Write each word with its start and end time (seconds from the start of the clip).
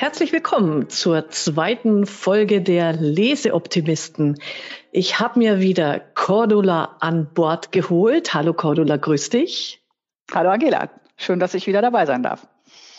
Herzlich 0.00 0.30
willkommen 0.30 0.88
zur 0.90 1.28
zweiten 1.30 2.06
Folge 2.06 2.62
der 2.62 2.92
Leseoptimisten. 2.92 4.40
Ich 4.92 5.18
habe 5.18 5.40
mir 5.40 5.58
wieder 5.58 5.98
Cordula 5.98 6.98
an 7.00 7.34
Bord 7.34 7.72
geholt. 7.72 8.32
Hallo 8.32 8.54
Cordula, 8.54 8.96
grüß 8.96 9.30
dich. 9.30 9.82
Hallo 10.32 10.50
Angela, 10.50 10.88
schön, 11.16 11.40
dass 11.40 11.54
ich 11.54 11.66
wieder 11.66 11.82
dabei 11.82 12.06
sein 12.06 12.22
darf. 12.22 12.46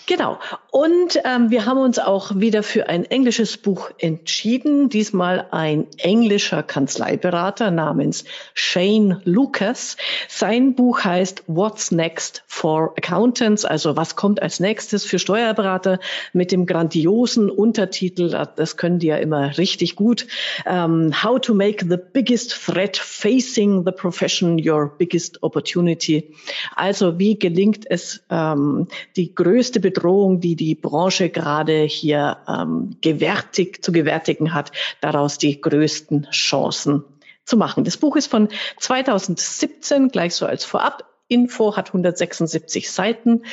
Genau. 0.08 0.40
Und 0.72 1.20
ähm, 1.26 1.50
wir 1.50 1.66
haben 1.66 1.80
uns 1.80 1.98
auch 1.98 2.32
wieder 2.36 2.62
für 2.62 2.90
ein 2.90 3.04
englisches 3.04 3.58
Buch 3.58 3.90
entschieden. 3.98 4.90
Diesmal 4.90 5.48
ein 5.50 5.88
englischer 5.98 6.62
Kanzleiberater 6.62 7.72
namens 7.72 8.24
Shane 8.54 9.20
Lucas. 9.24 9.98
Sein 10.28 10.76
Buch 10.76 11.04
heißt 11.04 11.44
What's 11.48 11.90
Next 11.92 12.44
for 12.46 12.94
Accountants, 12.98 13.66
also 13.66 13.96
was 13.96 14.16
kommt 14.16 14.42
als 14.42 14.60
nächstes 14.60 15.06
für 15.06 15.18
Steuerberater 15.18 16.00
mit 16.34 16.52
dem 16.52 16.66
grandiosen 16.66 17.50
Untertitel, 17.50 18.30
das 18.56 18.78
können 18.78 19.00
die 19.00 19.08
ja 19.08 19.18
immer 19.18 19.58
richtig 19.58 19.96
gut, 19.96 20.28
ähm, 20.68 21.24
How 21.24 21.40
to 21.40 21.54
make 21.54 21.86
the 21.90 21.98
biggest 21.98 22.52
threat 22.66 22.98
facing 22.98 23.86
the 23.86 23.92
profession 23.92 24.62
your 24.64 24.94
biggest 24.98 25.42
opportunity. 25.42 26.32
Also 26.76 27.18
wie 27.18 27.40
gelingt 27.40 27.90
es, 27.90 28.22
ähm, 28.30 28.88
die 29.16 29.34
größte 29.34 29.80
Bedrohung, 29.80 30.42
die 30.42 30.59
die 30.60 30.76
Branche 30.76 31.30
gerade 31.30 31.84
hier 31.84 32.38
ähm, 32.48 32.98
gewärtig, 33.02 33.84
zu 33.84 33.92
gewärtigen 33.92 34.54
hat, 34.54 34.72
daraus 35.02 35.38
die 35.38 35.60
größten 35.60 36.28
Chancen 36.32 37.04
zu 37.46 37.58
machen. 37.58 37.84
Das 37.84 37.98
Buch 37.98 38.16
ist 38.16 38.28
von 38.28 38.50
2017, 38.78 40.10
gleich 40.10 40.36
so 40.36 40.46
als 40.46 40.66
Vorab. 40.66 41.06
Info 41.32 41.76
hat 41.78 41.90
176 41.90 42.92
Seiten 42.92 43.44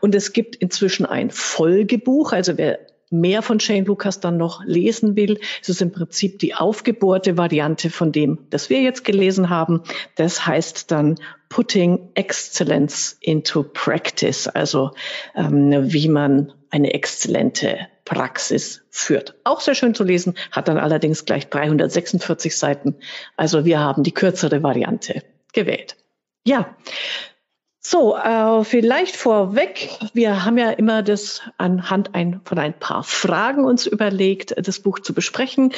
und 0.00 0.14
es 0.14 0.32
gibt 0.32 0.56
inzwischen 0.56 1.04
ein 1.04 1.30
Folgebuch. 1.30 2.32
Also 2.32 2.56
wer 2.56 2.78
mehr 3.10 3.42
von 3.42 3.60
Shane 3.60 3.84
Lucas 3.84 4.20
dann 4.20 4.36
noch 4.36 4.64
lesen 4.64 5.16
will, 5.16 5.38
ist 5.60 5.68
es 5.68 5.80
im 5.80 5.92
Prinzip 5.92 6.38
die 6.38 6.54
aufgebohrte 6.54 7.36
Variante 7.36 7.90
von 7.90 8.12
dem, 8.12 8.46
das 8.50 8.70
wir 8.70 8.80
jetzt 8.82 9.04
gelesen 9.04 9.48
haben. 9.50 9.82
Das 10.16 10.46
heißt 10.46 10.90
dann 10.90 11.16
Putting 11.48 12.10
Excellence 12.14 13.16
into 13.20 13.62
Practice, 13.62 14.48
also 14.48 14.90
ähm, 15.34 15.92
wie 15.92 16.08
man 16.08 16.52
eine 16.70 16.92
exzellente 16.94 17.86
Praxis 18.04 18.82
führt. 18.90 19.34
Auch 19.44 19.60
sehr 19.60 19.74
schön 19.74 19.94
zu 19.94 20.04
lesen, 20.04 20.36
hat 20.50 20.68
dann 20.68 20.78
allerdings 20.78 21.24
gleich 21.24 21.48
346 21.48 22.56
Seiten. 22.56 22.96
Also 23.36 23.64
wir 23.64 23.80
haben 23.80 24.02
die 24.02 24.12
kürzere 24.12 24.62
Variante 24.62 25.22
gewählt. 25.52 25.96
Ja, 26.44 26.76
so, 27.88 28.16
äh, 28.16 28.64
vielleicht 28.64 29.14
vorweg. 29.14 29.90
Wir 30.12 30.44
haben 30.44 30.58
ja 30.58 30.70
immer 30.70 31.04
das 31.04 31.42
anhand 31.56 32.16
ein, 32.16 32.40
von 32.44 32.58
ein 32.58 32.74
paar 32.76 33.04
Fragen 33.04 33.64
uns 33.64 33.86
überlegt, 33.86 34.54
das 34.60 34.80
Buch 34.80 34.98
zu 34.98 35.14
besprechen. 35.14 35.72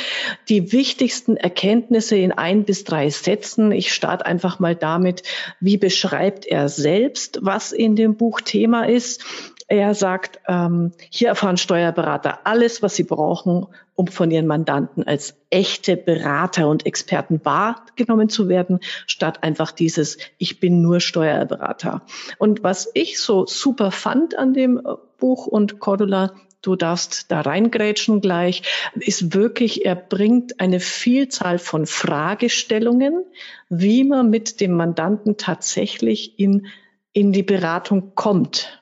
Die 0.48 0.72
wichtigsten 0.72 1.36
Erkenntnisse 1.36 2.16
in 2.16 2.32
ein 2.32 2.64
bis 2.64 2.84
drei 2.84 3.10
Sätzen. 3.10 3.72
Ich 3.72 3.92
starte 3.92 4.24
einfach 4.24 4.58
mal 4.58 4.74
damit, 4.74 5.22
wie 5.60 5.76
beschreibt 5.76 6.46
er 6.46 6.70
selbst, 6.70 7.40
was 7.42 7.72
in 7.72 7.94
dem 7.94 8.16
Buch 8.16 8.40
Thema 8.40 8.84
ist. 8.88 9.22
Er 9.70 9.94
sagt, 9.94 10.40
ähm, 10.48 10.92
hier 11.10 11.28
erfahren 11.28 11.58
Steuerberater 11.58 12.40
alles, 12.44 12.82
was 12.82 12.96
sie 12.96 13.04
brauchen, 13.04 13.66
um 13.94 14.06
von 14.06 14.30
ihren 14.30 14.46
Mandanten 14.46 15.06
als 15.06 15.36
echte 15.50 15.98
Berater 15.98 16.68
und 16.68 16.86
Experten 16.86 17.44
wahrgenommen 17.44 18.30
zu 18.30 18.48
werden, 18.48 18.80
statt 19.06 19.42
einfach 19.42 19.70
dieses, 19.70 20.16
ich 20.38 20.58
bin 20.58 20.80
nur 20.80 21.00
Steuerberater. 21.00 22.00
Und 22.38 22.62
was 22.62 22.90
ich 22.94 23.20
so 23.20 23.44
super 23.44 23.90
fand 23.90 24.38
an 24.38 24.54
dem 24.54 24.78
äh, 24.78 24.94
Buch 25.18 25.46
und 25.46 25.80
Cordula, 25.80 26.32
du 26.62 26.74
darfst 26.74 27.30
da 27.30 27.42
reingrätschen 27.42 28.22
gleich, 28.22 28.62
ist 28.94 29.34
wirklich, 29.34 29.84
er 29.84 29.96
bringt 29.96 30.60
eine 30.60 30.80
Vielzahl 30.80 31.58
von 31.58 31.84
Fragestellungen, 31.84 33.26
wie 33.68 34.04
man 34.04 34.30
mit 34.30 34.62
dem 34.62 34.72
Mandanten 34.72 35.36
tatsächlich 35.36 36.38
in, 36.38 36.68
in 37.12 37.32
die 37.32 37.42
Beratung 37.42 38.14
kommt. 38.14 38.77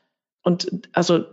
Und 0.47 0.71
also 0.93 1.25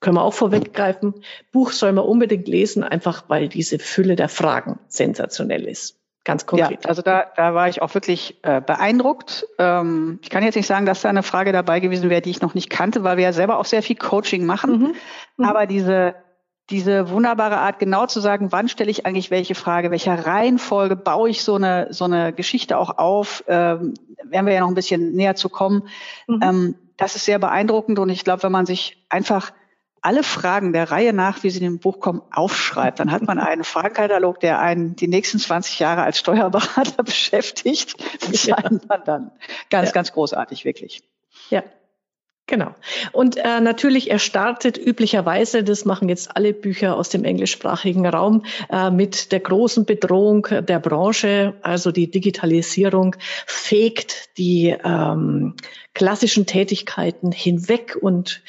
können 0.00 0.16
wir 0.16 0.22
auch 0.22 0.32
vorweggreifen, 0.32 1.12
Buch 1.52 1.72
soll 1.72 1.92
man 1.92 2.06
unbedingt 2.06 2.48
lesen, 2.48 2.82
einfach 2.82 3.24
weil 3.28 3.50
diese 3.50 3.78
Fülle 3.78 4.16
der 4.16 4.30
Fragen 4.30 4.78
sensationell 4.88 5.66
ist. 5.66 5.98
Ganz 6.24 6.46
konkret. 6.46 6.84
Ja, 6.84 6.88
also 6.88 7.02
da, 7.02 7.26
da 7.36 7.54
war 7.54 7.68
ich 7.68 7.82
auch 7.82 7.92
wirklich 7.92 8.38
äh, 8.42 8.62
beeindruckt. 8.62 9.46
Ähm, 9.58 10.20
ich 10.22 10.30
kann 10.30 10.42
jetzt 10.42 10.54
nicht 10.54 10.66
sagen, 10.66 10.86
dass 10.86 11.02
da 11.02 11.10
eine 11.10 11.22
Frage 11.22 11.52
dabei 11.52 11.80
gewesen 11.80 12.08
wäre, 12.08 12.22
die 12.22 12.30
ich 12.30 12.40
noch 12.40 12.54
nicht 12.54 12.70
kannte, 12.70 13.04
weil 13.04 13.18
wir 13.18 13.24
ja 13.24 13.34
selber 13.34 13.58
auch 13.58 13.66
sehr 13.66 13.82
viel 13.82 13.96
Coaching 13.96 14.46
machen. 14.46 14.70
Mhm. 14.70 14.94
Mhm. 15.36 15.44
Aber 15.44 15.66
diese, 15.66 16.14
diese 16.70 17.10
wunderbare 17.10 17.58
Art, 17.58 17.78
genau 17.78 18.06
zu 18.06 18.20
sagen, 18.20 18.52
wann 18.52 18.68
stelle 18.68 18.90
ich 18.90 19.04
eigentlich 19.04 19.30
welche 19.30 19.54
Frage, 19.54 19.90
welcher 19.90 20.26
Reihenfolge 20.26 20.96
baue 20.96 21.28
ich 21.28 21.42
so 21.42 21.56
eine, 21.56 21.88
so 21.90 22.06
eine 22.06 22.32
Geschichte 22.32 22.78
auch 22.78 22.96
auf, 22.96 23.44
ähm, 23.48 23.92
werden 24.24 24.46
wir 24.46 24.54
ja 24.54 24.60
noch 24.60 24.68
ein 24.68 24.74
bisschen 24.74 25.12
näher 25.12 25.34
zu 25.34 25.50
kommen. 25.50 25.88
Mhm. 26.26 26.40
Ähm, 26.42 26.74
das 27.00 27.16
ist 27.16 27.24
sehr 27.24 27.38
beeindruckend 27.38 27.98
und 27.98 28.10
ich 28.10 28.24
glaube, 28.24 28.42
wenn 28.42 28.52
man 28.52 28.66
sich 28.66 29.04
einfach 29.08 29.52
alle 30.02 30.22
Fragen 30.22 30.72
der 30.72 30.90
Reihe 30.90 31.12
nach, 31.12 31.42
wie 31.42 31.50
sie 31.50 31.58
in 31.58 31.64
dem 31.64 31.78
Buch 31.78 31.98
kommen, 32.00 32.22
aufschreibt, 32.30 33.00
dann 33.00 33.10
hat 33.10 33.22
man 33.22 33.38
einen 33.38 33.64
Fragenkatalog, 33.64 34.40
der 34.40 34.58
einen 34.60 34.96
die 34.96 35.08
nächsten 35.08 35.38
20 35.38 35.78
Jahre 35.78 36.02
als 36.02 36.18
Steuerberater 36.18 37.02
beschäftigt. 37.04 37.96
Das 38.28 38.44
ja. 38.44 38.56
man 38.88 39.04
dann 39.04 39.30
ganz, 39.70 39.88
ja. 39.88 39.92
ganz 39.92 40.12
großartig, 40.12 40.64
wirklich. 40.64 41.02
Ja, 41.48 41.62
Genau. 42.50 42.74
Und 43.12 43.36
äh, 43.36 43.60
natürlich, 43.60 44.10
er 44.10 44.18
startet 44.18 44.76
üblicherweise, 44.76 45.62
das 45.62 45.84
machen 45.84 46.08
jetzt 46.08 46.36
alle 46.36 46.52
Bücher 46.52 46.96
aus 46.96 47.08
dem 47.08 47.22
englischsprachigen 47.22 48.04
Raum, 48.04 48.44
äh, 48.68 48.90
mit 48.90 49.30
der 49.30 49.38
großen 49.38 49.84
Bedrohung 49.84 50.48
der 50.50 50.80
Branche, 50.80 51.54
also 51.62 51.92
die 51.92 52.10
Digitalisierung 52.10 53.14
fegt 53.46 54.36
die 54.36 54.76
ähm, 54.84 55.54
klassischen 55.94 56.44
Tätigkeiten 56.44 57.30
hinweg 57.30 57.96
und 58.00 58.42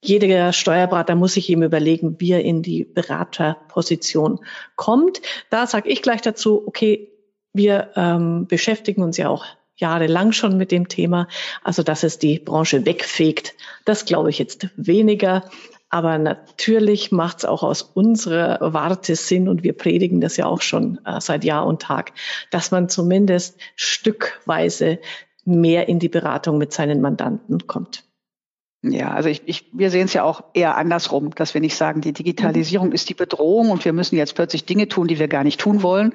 jeder 0.00 0.54
Steuerberater 0.54 1.14
muss 1.14 1.34
sich 1.34 1.50
eben 1.50 1.62
überlegen, 1.62 2.16
wie 2.20 2.32
er 2.32 2.42
in 2.42 2.62
die 2.62 2.86
Beraterposition 2.86 4.40
kommt. 4.74 5.20
Da 5.50 5.66
sage 5.66 5.90
ich 5.90 6.00
gleich 6.00 6.22
dazu, 6.22 6.66
okay, 6.66 7.10
wir 7.52 7.90
ähm, 7.94 8.46
beschäftigen 8.46 9.02
uns 9.02 9.18
ja 9.18 9.28
auch 9.28 9.44
jahrelang 9.76 10.32
schon 10.32 10.56
mit 10.56 10.70
dem 10.70 10.88
Thema. 10.88 11.28
Also, 11.62 11.82
dass 11.82 12.02
es 12.02 12.18
die 12.18 12.38
Branche 12.38 12.86
wegfegt, 12.86 13.54
das 13.84 14.04
glaube 14.04 14.30
ich 14.30 14.38
jetzt 14.38 14.68
weniger. 14.76 15.44
Aber 15.90 16.18
natürlich 16.18 17.12
macht 17.12 17.38
es 17.38 17.44
auch 17.44 17.62
aus 17.62 17.82
unserer 17.82 18.58
Warte 18.72 19.14
Sinn 19.14 19.48
und 19.48 19.62
wir 19.62 19.74
predigen 19.74 20.20
das 20.20 20.36
ja 20.36 20.46
auch 20.46 20.60
schon 20.60 20.98
äh, 21.04 21.20
seit 21.20 21.44
Jahr 21.44 21.66
und 21.66 21.82
Tag, 21.82 22.12
dass 22.50 22.72
man 22.72 22.88
zumindest 22.88 23.58
stückweise 23.76 24.98
mehr 25.44 25.88
in 25.88 25.98
die 25.98 26.08
Beratung 26.08 26.58
mit 26.58 26.72
seinen 26.72 27.00
Mandanten 27.00 27.66
kommt. 27.66 28.03
Ja, 28.86 29.12
also 29.12 29.30
ich, 29.30 29.42
ich, 29.46 29.64
wir 29.72 29.90
sehen 29.90 30.04
es 30.04 30.12
ja 30.12 30.24
auch 30.24 30.44
eher 30.52 30.76
andersrum, 30.76 31.34
dass 31.34 31.54
wir 31.54 31.62
nicht 31.62 31.74
sagen, 31.74 32.02
die 32.02 32.12
Digitalisierung 32.12 32.88
mhm. 32.88 32.92
ist 32.92 33.08
die 33.08 33.14
Bedrohung 33.14 33.70
und 33.70 33.82
wir 33.86 33.94
müssen 33.94 34.16
jetzt 34.16 34.34
plötzlich 34.34 34.66
Dinge 34.66 34.88
tun, 34.88 35.08
die 35.08 35.18
wir 35.18 35.26
gar 35.26 35.42
nicht 35.42 35.58
tun 35.58 35.82
wollen, 35.82 36.12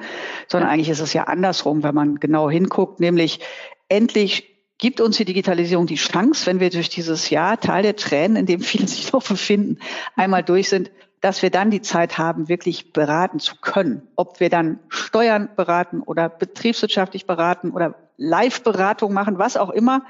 sondern 0.47 0.69
eigentlich 0.69 0.89
ist 0.89 0.99
es 0.99 1.13
ja 1.13 1.23
andersrum, 1.23 1.81
wenn 1.81 1.95
man 1.95 2.19
genau 2.19 2.47
hinguckt, 2.47 2.99
nämlich 2.99 3.39
endlich 3.87 4.55
gibt 4.77 5.01
uns 5.01 5.17
die 5.17 5.25
Digitalisierung 5.25 5.87
die 5.87 5.95
Chance, 5.95 6.45
wenn 6.45 6.59
wir 6.59 6.69
durch 6.69 6.89
dieses 6.89 7.31
Jahr 7.31 7.59
Teil 7.59 7.81
der 7.81 7.95
Tränen, 7.95 8.37
in 8.37 8.45
dem 8.45 8.61
viele 8.61 8.87
sich 8.87 9.11
noch 9.11 9.27
befinden, 9.27 9.79
einmal 10.15 10.43
durch 10.43 10.69
sind, 10.69 10.91
dass 11.21 11.41
wir 11.41 11.49
dann 11.49 11.71
die 11.71 11.81
Zeit 11.81 12.19
haben, 12.19 12.49
wirklich 12.49 12.93
beraten 12.93 13.39
zu 13.39 13.55
können. 13.55 14.07
Ob 14.15 14.39
wir 14.39 14.49
dann 14.49 14.79
Steuern 14.89 15.49
beraten 15.55 16.01
oder 16.01 16.29
betriebswirtschaftlich 16.29 17.25
beraten 17.25 17.71
oder 17.71 17.95
Live-Beratung 18.17 19.11
machen, 19.11 19.39
was 19.39 19.57
auch 19.57 19.71
immer. 19.71 20.05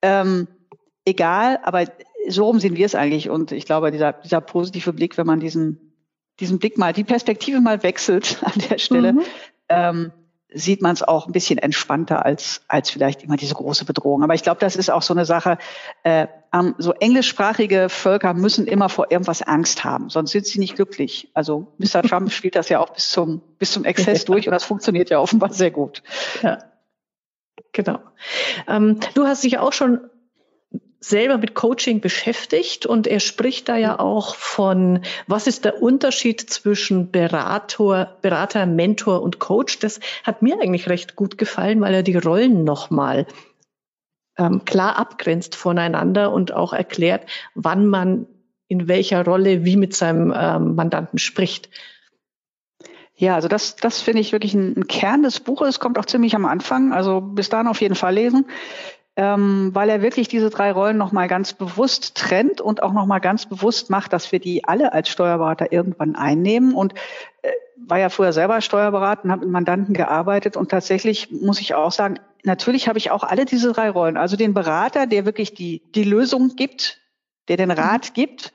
Ähm, 0.00 0.48
egal, 1.04 1.58
aber 1.62 1.84
so 2.28 2.44
rum 2.44 2.60
sehen 2.60 2.76
wir 2.76 2.86
es 2.86 2.94
eigentlich. 2.94 3.30
Und 3.30 3.52
ich 3.52 3.64
glaube, 3.64 3.90
dieser, 3.90 4.12
dieser 4.12 4.40
positive 4.40 4.92
Blick, 4.92 5.18
wenn 5.18 5.26
man 5.26 5.40
diesen, 5.40 5.94
diesen 6.38 6.58
Blick 6.58 6.78
mal, 6.78 6.92
die 6.92 7.04
Perspektive 7.04 7.60
mal 7.60 7.82
wechselt 7.82 8.38
an 8.44 8.62
der 8.70 8.78
Stelle, 8.78 9.12
mhm. 9.14 9.22
ähm, 9.68 10.12
sieht 10.52 10.82
man 10.82 10.92
es 10.92 11.02
auch 11.02 11.26
ein 11.26 11.32
bisschen 11.32 11.58
entspannter 11.58 12.24
als, 12.24 12.62
als 12.66 12.90
vielleicht 12.90 13.22
immer 13.22 13.36
diese 13.36 13.54
große 13.54 13.84
Bedrohung. 13.84 14.24
Aber 14.24 14.34
ich 14.34 14.42
glaube, 14.42 14.60
das 14.60 14.74
ist 14.74 14.90
auch 14.90 15.02
so 15.02 15.14
eine 15.14 15.24
Sache, 15.24 15.58
äh, 16.02 16.26
so 16.78 16.92
englischsprachige 16.92 17.88
Völker 17.88 18.34
müssen 18.34 18.66
immer 18.66 18.88
vor 18.88 19.10
irgendwas 19.10 19.42
Angst 19.42 19.84
haben, 19.84 20.10
sonst 20.10 20.32
sind 20.32 20.46
sie 20.46 20.58
nicht 20.58 20.74
glücklich. 20.74 21.30
Also 21.34 21.68
Mr. 21.78 22.02
Trump 22.02 22.32
spielt 22.32 22.56
das 22.56 22.68
ja 22.68 22.80
auch 22.80 22.90
bis 22.90 23.10
zum, 23.10 23.42
bis 23.58 23.70
zum 23.70 23.84
Exzess 23.84 24.24
durch 24.24 24.48
und 24.48 24.52
das 24.52 24.64
funktioniert 24.64 25.10
ja 25.10 25.20
offenbar 25.20 25.52
sehr 25.52 25.70
gut. 25.70 26.02
Ja. 26.42 26.58
Genau. 27.72 28.00
Ähm, 28.66 28.98
du 29.14 29.26
hast 29.26 29.44
dich 29.44 29.58
auch 29.58 29.72
schon 29.72 30.00
selber 31.00 31.38
mit 31.38 31.54
Coaching 31.54 32.00
beschäftigt 32.00 32.84
und 32.84 33.06
er 33.06 33.20
spricht 33.20 33.70
da 33.70 33.76
ja 33.76 33.98
auch 33.98 34.34
von, 34.34 35.00
was 35.26 35.46
ist 35.46 35.64
der 35.64 35.82
Unterschied 35.82 36.40
zwischen 36.40 37.10
Berater, 37.10 38.18
Berater, 38.20 38.66
Mentor 38.66 39.22
und 39.22 39.38
Coach. 39.38 39.78
Das 39.78 39.98
hat 40.24 40.42
mir 40.42 40.60
eigentlich 40.60 40.90
recht 40.90 41.16
gut 41.16 41.38
gefallen, 41.38 41.80
weil 41.80 41.94
er 41.94 42.02
die 42.02 42.16
Rollen 42.16 42.64
nochmal 42.64 43.26
ähm, 44.36 44.66
klar 44.66 44.98
abgrenzt 44.98 45.56
voneinander 45.56 46.32
und 46.32 46.52
auch 46.52 46.74
erklärt, 46.74 47.26
wann 47.54 47.86
man 47.86 48.26
in 48.68 48.86
welcher 48.86 49.24
Rolle 49.24 49.64
wie 49.64 49.76
mit 49.76 49.96
seinem 49.96 50.32
ähm, 50.36 50.74
Mandanten 50.74 51.18
spricht. 51.18 51.70
Ja, 53.14 53.34
also 53.34 53.48
das, 53.48 53.76
das 53.76 54.00
finde 54.02 54.20
ich 54.20 54.32
wirklich 54.32 54.54
ein, 54.54 54.76
ein 54.76 54.86
Kern 54.86 55.22
des 55.22 55.40
Buches. 55.40 55.80
Kommt 55.80 55.98
auch 55.98 56.04
ziemlich 56.04 56.34
am 56.34 56.44
Anfang. 56.44 56.92
Also 56.92 57.20
bis 57.20 57.48
dahin 57.48 57.66
auf 57.66 57.80
jeden 57.80 57.96
Fall 57.96 58.14
lesen 58.14 58.46
ähm, 59.20 59.74
weil 59.74 59.90
er 59.90 60.00
wirklich 60.00 60.28
diese 60.28 60.48
drei 60.48 60.72
Rollen 60.72 60.96
nochmal 60.96 61.28
ganz 61.28 61.52
bewusst 61.52 62.14
trennt 62.14 62.62
und 62.62 62.82
auch 62.82 62.94
nochmal 62.94 63.20
ganz 63.20 63.44
bewusst 63.44 63.90
macht, 63.90 64.14
dass 64.14 64.32
wir 64.32 64.38
die 64.38 64.64
alle 64.64 64.94
als 64.94 65.10
Steuerberater 65.10 65.72
irgendwann 65.72 66.16
einnehmen. 66.16 66.74
Und 66.74 66.94
äh, 67.42 67.50
war 67.76 67.98
ja 67.98 68.08
früher 68.08 68.32
selber 68.32 68.62
Steuerberater 68.62 69.24
und 69.24 69.30
habe 69.30 69.42
mit 69.42 69.50
Mandanten 69.50 69.92
gearbeitet 69.92 70.56
und 70.56 70.70
tatsächlich 70.70 71.30
muss 71.30 71.60
ich 71.60 71.74
auch 71.74 71.92
sagen, 71.92 72.18
natürlich 72.44 72.88
habe 72.88 72.96
ich 72.96 73.10
auch 73.10 73.22
alle 73.22 73.44
diese 73.44 73.74
drei 73.74 73.90
Rollen. 73.90 74.16
Also 74.16 74.38
den 74.38 74.54
Berater, 74.54 75.06
der 75.06 75.26
wirklich 75.26 75.52
die, 75.52 75.82
die 75.94 76.04
Lösung 76.04 76.56
gibt, 76.56 76.98
der 77.48 77.58
den 77.58 77.70
Rat 77.70 78.14
gibt. 78.14 78.54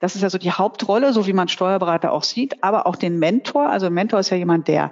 Das 0.00 0.16
ist 0.16 0.22
ja 0.22 0.30
so 0.30 0.38
die 0.38 0.50
Hauptrolle, 0.50 1.12
so 1.12 1.28
wie 1.28 1.32
man 1.32 1.46
Steuerberater 1.46 2.10
auch 2.10 2.24
sieht, 2.24 2.64
aber 2.64 2.88
auch 2.88 2.96
den 2.96 3.20
Mentor. 3.20 3.68
Also 3.68 3.90
Mentor 3.90 4.18
ist 4.18 4.30
ja 4.30 4.36
jemand, 4.36 4.66
der 4.66 4.90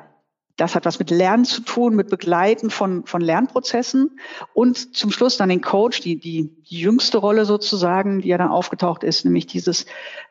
das 0.59 0.75
hat 0.75 0.85
was 0.85 0.99
mit 0.99 1.11
Lernen 1.11 1.45
zu 1.45 1.63
tun, 1.63 1.95
mit 1.95 2.11
Begleiten 2.11 2.69
von, 2.69 3.07
von 3.07 3.23
Lernprozessen 3.23 4.19
und 4.53 4.97
zum 4.97 5.13
Schluss 5.13 5.37
dann 5.37 5.49
den 5.49 5.61
Coach, 5.63 6.01
die, 6.01 6.17
die, 6.17 6.51
die 6.69 6.81
jüngste 6.81 7.19
Rolle 7.19 7.45
sozusagen, 7.45 8.21
die 8.21 8.29
ja 8.29 8.39
dann 8.39 8.51
aufgetaucht 8.51 9.05
ist, 9.05 9.25
nämlich 9.25 9.47
dieses 9.47 9.87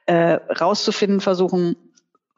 äh, 0.06 0.34
rauszufinden, 0.60 1.22
versuchen, 1.22 1.78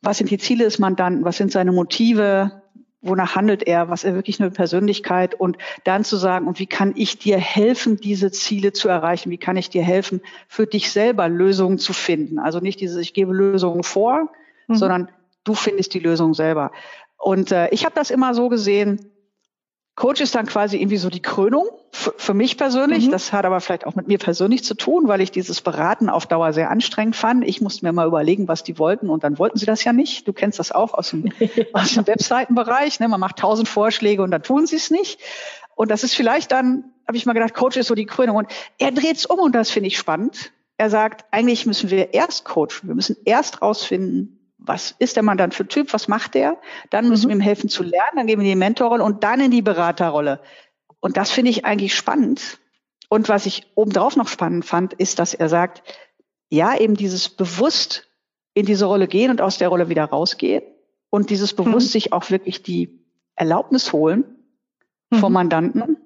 was 0.04 0.20
sind 0.20 0.30
die 0.30 0.38
Ziele 0.38 0.66
des 0.66 0.78
Mandanten, 0.78 1.26
was 1.26 1.38
sind 1.38 1.52
seine 1.52 1.72
Motive, 1.72 2.62
wonach 3.02 3.36
handelt 3.36 3.64
er, 3.64 3.90
was 3.90 4.04
er 4.04 4.14
wirklich 4.14 4.40
eine 4.40 4.52
Persönlichkeit 4.52 5.34
und 5.34 5.58
dann 5.84 6.04
zu 6.04 6.16
sagen, 6.18 6.48
und 6.48 6.60
wie 6.60 6.68
kann 6.68 6.94
ich 6.96 7.18
dir 7.18 7.40
helfen, 7.40 7.98
diese 7.98 8.32
Ziele 8.32 8.72
zu 8.72 8.88
erreichen? 8.88 9.32
Wie 9.32 9.38
kann 9.38 9.58
ich 9.58 9.72
dir 9.72 9.84
helfen, 9.84 10.22
für 10.48 10.68
dich 10.68 10.92
selber 10.92 11.28
Lösungen 11.28 11.80
zu 11.80 11.94
finden? 11.94 12.38
Also 12.38 12.60
nicht 12.60 12.82
dieses, 12.82 12.98
ich 12.98 13.14
gebe 13.16 13.34
Lösungen 13.34 13.82
vor, 13.82 14.30
mhm. 14.68 14.76
sondern 14.76 15.12
du 15.44 15.56
findest 15.56 15.94
die 15.96 16.00
Lösung 16.00 16.36
selber. 16.36 16.72
Und 17.20 17.52
äh, 17.52 17.70
ich 17.70 17.86
habe 17.86 17.94
das 17.96 18.10
immer 18.10 18.34
so 18.34 18.50
gesehen, 18.50 19.12
Coach 20.00 20.22
ist 20.22 20.34
dann 20.34 20.46
quasi 20.46 20.78
irgendwie 20.78 20.96
so 20.96 21.10
die 21.10 21.22
Krönung 21.22 21.68
für 21.92 22.34
mich 22.34 22.58
persönlich. 22.58 23.08
Mhm. 23.08 23.12
Das 23.12 23.34
hat 23.34 23.44
aber 23.44 23.60
vielleicht 23.60 23.86
auch 23.86 23.96
mit 23.96 24.08
mir 24.08 24.18
persönlich 24.18 24.64
zu 24.64 24.74
tun, 24.74 25.10
weil 25.10 25.20
ich 25.20 25.30
dieses 25.30 25.60
Beraten 25.60 26.10
auf 26.10 26.26
Dauer 26.26 26.54
sehr 26.54 26.72
anstrengend 26.72 27.18
fand. 27.18 27.46
Ich 27.46 27.60
musste 27.60 27.86
mir 27.86 27.92
mal 27.92 28.08
überlegen, 28.08 28.48
was 28.48 28.64
die 28.64 28.80
wollten 28.80 29.10
und 29.10 29.26
dann 29.26 29.38
wollten 29.38 29.58
sie 29.58 29.66
das 29.66 29.84
ja 29.84 29.92
nicht. 29.92 30.26
Du 30.26 30.32
kennst 30.32 30.58
das 30.58 30.72
auch 30.72 30.94
aus 30.94 31.10
dem, 31.10 31.34
aus 31.74 31.96
dem 31.96 32.08
Webseitenbereich. 32.08 33.02
Ne? 33.02 33.10
Man 33.10 33.20
macht 33.20 33.40
tausend 33.40 33.68
Vorschläge 33.68 34.24
und 34.24 34.32
dann 34.32 34.42
tun 34.42 34.66
sie 34.66 34.78
es 34.78 34.90
nicht. 34.90 35.20
Und 35.76 35.92
das 35.92 36.06
ist 36.06 36.16
vielleicht 36.16 36.54
dann, 36.54 36.86
habe 37.06 37.18
ich 37.18 37.26
mal 37.26 37.34
gedacht, 37.34 37.54
Coach 37.54 37.76
ist 37.76 37.88
so 37.88 37.96
die 37.96 38.06
Krönung. 38.06 38.38
Und 38.38 38.48
er 38.78 38.94
dreht 38.94 39.18
es 39.18 39.26
um 39.26 39.40
und 39.40 39.54
das 39.54 39.70
finde 39.70 39.88
ich 39.88 39.98
spannend. 39.98 40.54
Er 40.78 40.90
sagt, 40.90 41.26
eigentlich 41.32 41.66
müssen 41.66 41.90
wir 41.90 42.14
erst 42.14 42.46
coachen. 42.46 42.84
Wir 42.88 42.96
müssen 42.96 43.18
erst 43.26 43.62
rausfinden, 43.62 44.39
was 44.70 44.96
ist 45.00 45.16
der 45.16 45.24
Mann 45.24 45.40
dann 45.40 45.52
für 45.52 45.68
Typ, 45.68 45.94
was 45.94 46.08
macht 46.08 46.36
der? 46.36 46.58
Dann 46.92 47.10
müssen 47.10 47.26
mhm. 47.26 47.30
wir 47.30 47.36
ihm 47.38 47.42
helfen 47.42 47.70
zu 47.70 47.82
lernen, 47.82 48.18
dann 48.18 48.28
gehen 48.28 48.40
wir 48.40 48.46
in 48.46 48.52
die 48.52 48.56
Mentorrolle 48.56 49.04
und 49.04 49.24
dann 49.24 49.42
in 49.42 49.50
die 49.50 49.64
Beraterrolle. 49.64 50.40
Und 51.00 51.18
das 51.18 51.32
finde 51.32 51.50
ich 51.50 51.66
eigentlich 51.66 51.96
spannend. 51.96 52.60
Und 53.10 53.30
was 53.30 53.48
ich 53.48 53.66
obendrauf 53.74 54.16
noch 54.16 54.28
spannend 54.28 54.66
fand, 54.66 54.94
ist, 54.94 55.18
dass 55.18 55.34
er 55.34 55.50
sagt, 55.50 55.82
ja, 56.50 56.78
eben 56.78 56.96
dieses 56.96 57.30
bewusst 57.30 58.08
in 58.54 58.68
diese 58.68 58.86
Rolle 58.86 59.08
gehen 59.08 59.32
und 59.32 59.42
aus 59.42 59.58
der 59.58 59.70
Rolle 59.70 59.90
wieder 59.90 60.06
rausgehen 60.06 60.64
und 61.10 61.32
dieses 61.32 61.56
bewusst 61.56 61.88
mhm. 61.88 61.92
sich 61.92 62.14
auch 62.14 62.30
wirklich 62.30 62.62
die 62.62 63.04
Erlaubnis 63.36 63.92
holen 63.92 64.24
vom 65.12 65.32
mhm. 65.32 65.34
Mandanten. 65.34 65.98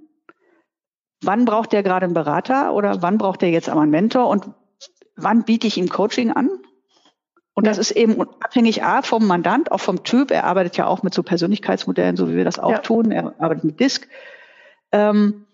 Wann 1.22 1.44
braucht 1.44 1.74
der 1.74 1.84
gerade 1.84 2.06
einen 2.06 2.14
Berater 2.14 2.74
oder 2.74 3.02
wann 3.02 3.18
braucht 3.18 3.44
er 3.44 3.50
jetzt 3.50 3.68
aber 3.68 3.82
einen 3.82 3.92
Mentor 3.92 4.30
und 4.30 4.52
wann 5.18 5.44
biete 5.44 5.68
ich 5.68 5.78
ihm 5.78 5.90
Coaching 5.90 6.32
an? 6.32 6.50
Und 7.56 7.68
das 7.68 7.78
ist 7.78 7.92
eben 7.92 8.20
abhängig 8.40 8.84
A 8.84 9.04
vom 9.04 9.28
Mandant, 9.28 9.72
auch 9.72 9.80
vom 9.80 10.04
Typ. 10.04 10.32
Er 10.32 10.46
arbeitet 10.46 10.76
ja 10.78 10.88
auch 10.88 11.04
mit 11.04 11.14
so 11.14 11.22
Persönlichkeitsmodellen, 11.22 12.18
so 12.18 12.30
wie 12.30 12.36
wir 12.36 12.46
das 12.46 12.58
auch 12.58 12.72
ja. 12.72 12.78
tun. 12.80 13.12
Er 13.12 13.36
arbeitet 13.38 13.64
mit 13.64 13.80
Disk. 13.80 14.08
Ähm, 14.92 15.46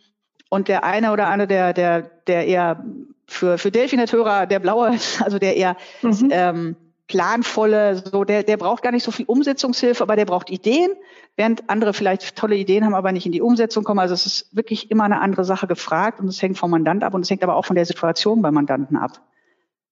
und 0.49 0.67
der 0.67 0.83
eine 0.83 1.11
oder 1.11 1.27
andere, 1.27 1.47
der, 1.47 1.73
der, 1.73 2.01
der 2.27 2.47
eher 2.47 2.83
für, 3.27 3.57
für 3.57 3.69
Delfinateure 3.69 4.47
der 4.47 4.59
blaue 4.59 4.95
ist, 4.95 5.21
also 5.23 5.39
der 5.39 5.57
eher 5.57 5.75
mhm. 6.01 6.29
ähm, 6.31 6.75
planvolle, 7.07 7.97
so 7.97 8.23
der, 8.23 8.43
der 8.43 8.57
braucht 8.57 8.83
gar 8.83 8.91
nicht 8.91 9.03
so 9.03 9.11
viel 9.11 9.25
Umsetzungshilfe, 9.25 10.03
aber 10.03 10.15
der 10.15 10.25
braucht 10.25 10.49
Ideen, 10.49 10.91
während 11.35 11.69
andere 11.69 11.93
vielleicht 11.93 12.35
tolle 12.35 12.55
Ideen 12.55 12.85
haben, 12.85 12.93
aber 12.93 13.11
nicht 13.11 13.25
in 13.25 13.31
die 13.31 13.41
Umsetzung 13.41 13.83
kommen. 13.83 13.99
Also 13.99 14.13
es 14.13 14.25
ist 14.25 14.55
wirklich 14.55 14.91
immer 14.91 15.03
eine 15.03 15.19
andere 15.19 15.43
Sache 15.43 15.67
gefragt 15.67 16.19
und 16.19 16.27
es 16.27 16.41
hängt 16.41 16.57
vom 16.57 16.71
Mandant 16.71 17.03
ab 17.03 17.13
und 17.13 17.21
es 17.21 17.29
hängt 17.29 17.43
aber 17.43 17.55
auch 17.55 17.65
von 17.65 17.75
der 17.75 17.85
Situation 17.85 18.41
beim 18.41 18.53
Mandanten 18.53 18.95
ab. 18.95 19.21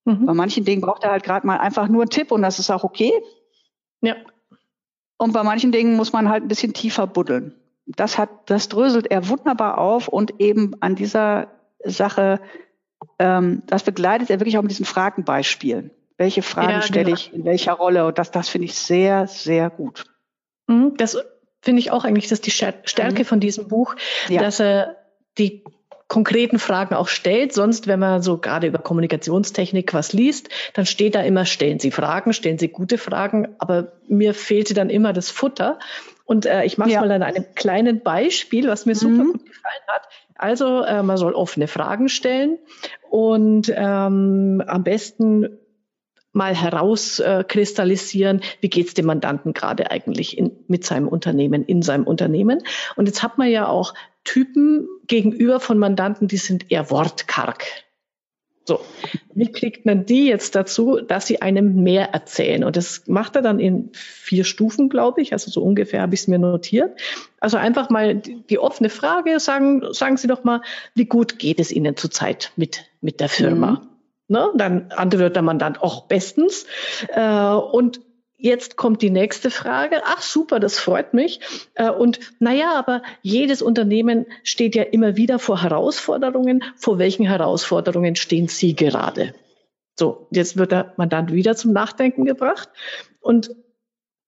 Mhm. 0.08 0.26
Bei 0.26 0.34
manchen 0.34 0.64
Dingen 0.64 0.80
braucht 0.80 1.04
er 1.04 1.10
halt 1.10 1.22
gerade 1.22 1.46
mal 1.46 1.58
einfach 1.58 1.88
nur 1.88 2.02
einen 2.02 2.10
Tipp 2.10 2.32
und 2.32 2.42
das 2.42 2.58
ist 2.58 2.70
auch 2.70 2.82
okay. 2.82 3.12
Ja. 4.00 4.16
Und 5.18 5.32
bei 5.32 5.42
manchen 5.42 5.70
Dingen 5.70 5.96
muss 5.96 6.12
man 6.12 6.30
halt 6.30 6.44
ein 6.44 6.48
bisschen 6.48 6.72
tiefer 6.72 7.06
buddeln. 7.06 7.54
Das 7.86 8.16
hat, 8.16 8.30
das 8.46 8.68
dröselt 8.68 9.10
er 9.10 9.28
wunderbar 9.28 9.78
auf 9.78 10.08
und 10.08 10.40
eben 10.40 10.80
an 10.80 10.94
dieser 10.94 11.48
Sache, 11.84 12.40
ähm, 13.18 13.62
das 13.66 13.82
begleitet 13.82 14.30
er 14.30 14.40
wirklich 14.40 14.56
auch 14.56 14.62
mit 14.62 14.70
diesen 14.70 14.86
Fragenbeispielen. 14.86 15.90
Welche 16.16 16.42
Fragen 16.42 16.70
ja, 16.70 16.82
stelle 16.82 17.04
genau. 17.06 17.16
ich 17.16 17.32
in 17.32 17.44
welcher 17.44 17.74
Rolle? 17.74 18.06
Und 18.06 18.18
das, 18.18 18.30
das 18.30 18.48
finde 18.48 18.66
ich 18.66 18.74
sehr, 18.74 19.26
sehr 19.26 19.70
gut. 19.70 20.04
Mhm, 20.68 20.94
das 20.96 21.18
finde 21.60 21.80
ich 21.80 21.90
auch 21.90 22.04
eigentlich, 22.04 22.24
das 22.24 22.40
ist 22.40 22.46
die 22.46 22.50
Stärke 22.50 23.22
mhm. 23.22 23.26
von 23.26 23.40
diesem 23.40 23.68
Buch, 23.68 23.94
ja. 24.28 24.40
dass 24.40 24.60
er 24.60 24.96
die 25.36 25.64
konkreten 26.08 26.58
Fragen 26.58 26.94
auch 26.94 27.08
stellt. 27.08 27.52
Sonst, 27.52 27.86
wenn 27.86 28.00
man 28.00 28.22
so 28.22 28.38
gerade 28.38 28.66
über 28.66 28.78
Kommunikationstechnik 28.78 29.94
was 29.94 30.12
liest, 30.12 30.48
dann 30.72 30.86
steht 30.86 31.14
da 31.14 31.20
immer, 31.20 31.44
stellen 31.44 31.78
Sie 31.78 31.90
Fragen, 31.90 32.32
stellen 32.32 32.58
Sie 32.58 32.68
gute 32.68 32.98
Fragen. 32.98 33.48
Aber 33.58 33.92
mir 34.08 34.34
fehlte 34.34 34.74
dann 34.74 34.90
immer 34.90 35.12
das 35.12 35.30
Futter. 35.30 35.78
Und 36.24 36.46
äh, 36.46 36.64
ich 36.64 36.76
mache 36.76 36.90
ja. 36.90 37.00
mal 37.00 37.12
an 37.12 37.22
einem 37.22 37.44
kleinen 37.54 38.00
Beispiel, 38.00 38.68
was 38.68 38.86
mir 38.86 38.94
super 38.94 39.24
mhm. 39.24 39.32
gut 39.32 39.46
gefallen 39.46 39.82
hat. 39.86 40.08
Also 40.34 40.82
äh, 40.82 41.02
man 41.02 41.16
soll 41.16 41.34
offene 41.34 41.68
Fragen 41.68 42.08
stellen 42.08 42.58
und 43.10 43.72
ähm, 43.74 44.62
am 44.66 44.84
besten 44.84 45.58
mal 46.38 46.54
herauskristallisieren, 46.54 48.40
wie 48.62 48.70
geht's 48.70 48.94
dem 48.94 49.04
Mandanten 49.04 49.52
gerade 49.52 49.90
eigentlich 49.90 50.38
in, 50.38 50.52
mit 50.68 50.86
seinem 50.86 51.08
Unternehmen, 51.08 51.64
in 51.64 51.82
seinem 51.82 52.04
Unternehmen. 52.04 52.62
Und 52.96 53.06
jetzt 53.06 53.22
hat 53.22 53.36
man 53.36 53.50
ja 53.50 53.68
auch 53.68 53.92
Typen 54.24 54.88
gegenüber 55.06 55.60
von 55.60 55.78
Mandanten, 55.78 56.28
die 56.28 56.38
sind 56.38 56.70
eher 56.70 56.90
wortkarg. 56.90 57.64
So, 58.68 58.80
wie 59.34 59.50
kriegt 59.50 59.86
man 59.86 60.04
die 60.04 60.26
jetzt 60.26 60.54
dazu, 60.54 61.00
dass 61.00 61.26
sie 61.26 61.40
einem 61.40 61.82
mehr 61.82 62.12
erzählen? 62.12 62.64
Und 62.64 62.76
das 62.76 63.04
macht 63.06 63.34
er 63.34 63.40
dann 63.40 63.60
in 63.60 63.88
vier 63.94 64.44
Stufen, 64.44 64.90
glaube 64.90 65.22
ich. 65.22 65.32
Also 65.32 65.50
so 65.50 65.62
ungefähr 65.62 66.02
habe 66.02 66.14
ich 66.14 66.20
es 66.20 66.28
mir 66.28 66.38
notiert. 66.38 67.00
Also 67.40 67.56
einfach 67.56 67.88
mal 67.88 68.16
die, 68.16 68.42
die, 68.42 68.58
offene 68.58 68.90
Frage, 68.90 69.40
sagen, 69.40 69.82
sagen 69.92 70.18
Sie 70.18 70.28
doch 70.28 70.44
mal, 70.44 70.60
wie 70.94 71.06
gut 71.06 71.38
geht 71.38 71.60
es 71.60 71.72
Ihnen 71.72 71.96
zurzeit 71.96 72.52
mit, 72.56 72.84
mit 73.00 73.20
der 73.20 73.30
Firma? 73.30 73.70
Mhm. 73.70 73.97
Ne? 74.28 74.50
Dann 74.54 74.92
antwortet 74.92 75.36
der 75.36 75.42
Mandant 75.42 75.82
auch 75.82 76.06
bestens. 76.06 76.66
Äh, 77.08 77.52
und 77.52 78.00
Jetzt 78.40 78.76
kommt 78.76 79.02
die 79.02 79.10
nächste 79.10 79.50
Frage. 79.50 80.02
Ach 80.04 80.22
super, 80.22 80.60
das 80.60 80.78
freut 80.78 81.12
mich. 81.12 81.40
Äh, 81.74 81.90
und 81.90 82.20
naja, 82.38 82.70
aber 82.74 83.02
jedes 83.20 83.62
Unternehmen 83.62 84.26
steht 84.44 84.76
ja 84.76 84.84
immer 84.84 85.16
wieder 85.16 85.40
vor 85.40 85.60
Herausforderungen. 85.60 86.62
Vor 86.76 86.98
welchen 86.98 87.26
Herausforderungen 87.26 88.14
stehen 88.14 88.46
Sie 88.46 88.76
gerade? 88.76 89.34
So, 89.98 90.28
jetzt 90.30 90.56
wird 90.56 90.70
der 90.70 90.94
Mandant 90.96 91.32
wieder 91.32 91.56
zum 91.56 91.72
Nachdenken 91.72 92.24
gebracht. 92.24 92.68
Und 93.18 93.56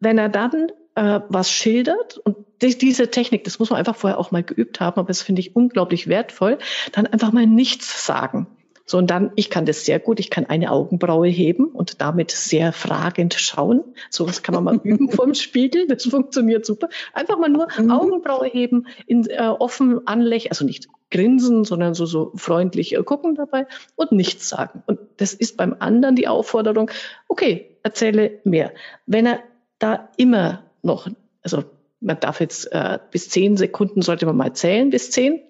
wenn 0.00 0.18
er 0.18 0.28
dann 0.28 0.72
äh, 0.96 1.20
was 1.28 1.52
schildert 1.52 2.18
und 2.18 2.36
die, 2.62 2.76
diese 2.76 3.12
Technik, 3.12 3.44
das 3.44 3.60
muss 3.60 3.70
man 3.70 3.78
einfach 3.78 3.94
vorher 3.94 4.18
auch 4.18 4.32
mal 4.32 4.42
geübt 4.42 4.80
haben, 4.80 4.98
aber 4.98 5.06
das 5.06 5.22
finde 5.22 5.38
ich 5.38 5.54
unglaublich 5.54 6.08
wertvoll, 6.08 6.58
dann 6.90 7.06
einfach 7.06 7.30
mal 7.30 7.46
nichts 7.46 8.04
sagen. 8.04 8.48
So, 8.90 8.98
und 8.98 9.08
dann, 9.08 9.30
ich 9.36 9.50
kann 9.50 9.66
das 9.66 9.84
sehr 9.84 10.00
gut, 10.00 10.18
ich 10.18 10.30
kann 10.30 10.46
eine 10.46 10.72
Augenbraue 10.72 11.28
heben 11.28 11.66
und 11.66 12.00
damit 12.00 12.32
sehr 12.32 12.72
fragend 12.72 13.34
schauen. 13.34 13.84
So 14.10 14.26
was 14.26 14.42
kann 14.42 14.52
man 14.52 14.64
mal 14.64 14.80
üben 14.82 15.12
vom 15.12 15.34
Spiegel, 15.34 15.86
das 15.86 16.06
funktioniert 16.06 16.66
super. 16.66 16.88
Einfach 17.12 17.38
mal 17.38 17.50
nur 17.50 17.68
mhm. 17.78 17.92
Augenbraue 17.92 18.48
heben, 18.48 18.88
in, 19.06 19.30
äh, 19.30 19.46
offen 19.46 20.08
anlächeln, 20.08 20.50
also 20.50 20.64
nicht 20.64 20.88
grinsen, 21.12 21.62
sondern 21.62 21.94
so, 21.94 22.04
so 22.04 22.32
freundlich 22.34 22.96
äh, 22.96 23.02
gucken 23.04 23.36
dabei 23.36 23.68
und 23.94 24.10
nichts 24.10 24.48
sagen. 24.48 24.82
Und 24.86 24.98
das 25.18 25.34
ist 25.34 25.56
beim 25.56 25.76
anderen 25.78 26.16
die 26.16 26.26
Aufforderung, 26.26 26.90
okay, 27.28 27.76
erzähle 27.84 28.40
mehr. 28.42 28.72
Wenn 29.06 29.24
er 29.24 29.38
da 29.78 30.08
immer 30.16 30.64
noch, 30.82 31.06
also 31.44 31.62
man 32.00 32.18
darf 32.18 32.40
jetzt 32.40 32.72
äh, 32.72 32.98
bis 33.12 33.28
zehn 33.28 33.56
Sekunden 33.56 34.02
sollte 34.02 34.26
man 34.26 34.36
mal 34.36 34.52
zählen, 34.52 34.90
bis 34.90 35.12
zehn, 35.12 35.40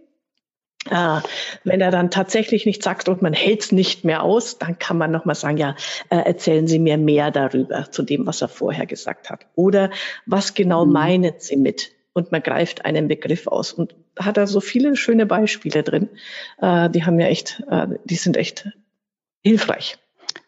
äh, 0.88 1.20
wenn 1.64 1.80
er 1.80 1.90
dann 1.90 2.10
tatsächlich 2.10 2.64
nichts 2.64 2.84
sagt 2.84 3.08
und 3.08 3.20
man 3.20 3.34
hält 3.34 3.62
es 3.62 3.72
nicht 3.72 4.04
mehr 4.04 4.22
aus, 4.22 4.58
dann 4.58 4.78
kann 4.78 4.96
man 4.96 5.10
nochmal 5.10 5.34
sagen, 5.34 5.58
ja, 5.58 5.76
äh, 6.08 6.16
erzählen 6.16 6.66
Sie 6.66 6.78
mir 6.78 6.96
mehr 6.96 7.30
darüber, 7.30 7.90
zu 7.90 8.02
dem, 8.02 8.26
was 8.26 8.40
er 8.40 8.48
vorher 8.48 8.86
gesagt 8.86 9.28
hat. 9.28 9.46
Oder 9.54 9.90
was 10.24 10.54
genau 10.54 10.86
mhm. 10.86 10.92
meinen 10.92 11.34
Sie 11.38 11.56
mit? 11.56 11.92
Und 12.12 12.32
man 12.32 12.42
greift 12.42 12.84
einen 12.86 13.08
Begriff 13.08 13.46
aus. 13.46 13.72
Und 13.72 13.94
da 14.14 14.24
hat 14.24 14.36
er 14.36 14.46
so 14.46 14.60
viele 14.60 14.96
schöne 14.96 15.26
Beispiele 15.26 15.82
drin. 15.82 16.08
Äh, 16.58 16.88
die 16.90 17.04
haben 17.04 17.20
ja 17.20 17.26
echt, 17.26 17.62
äh, 17.70 17.86
die 18.04 18.16
sind 18.16 18.36
echt 18.36 18.68
hilfreich. 19.42 19.98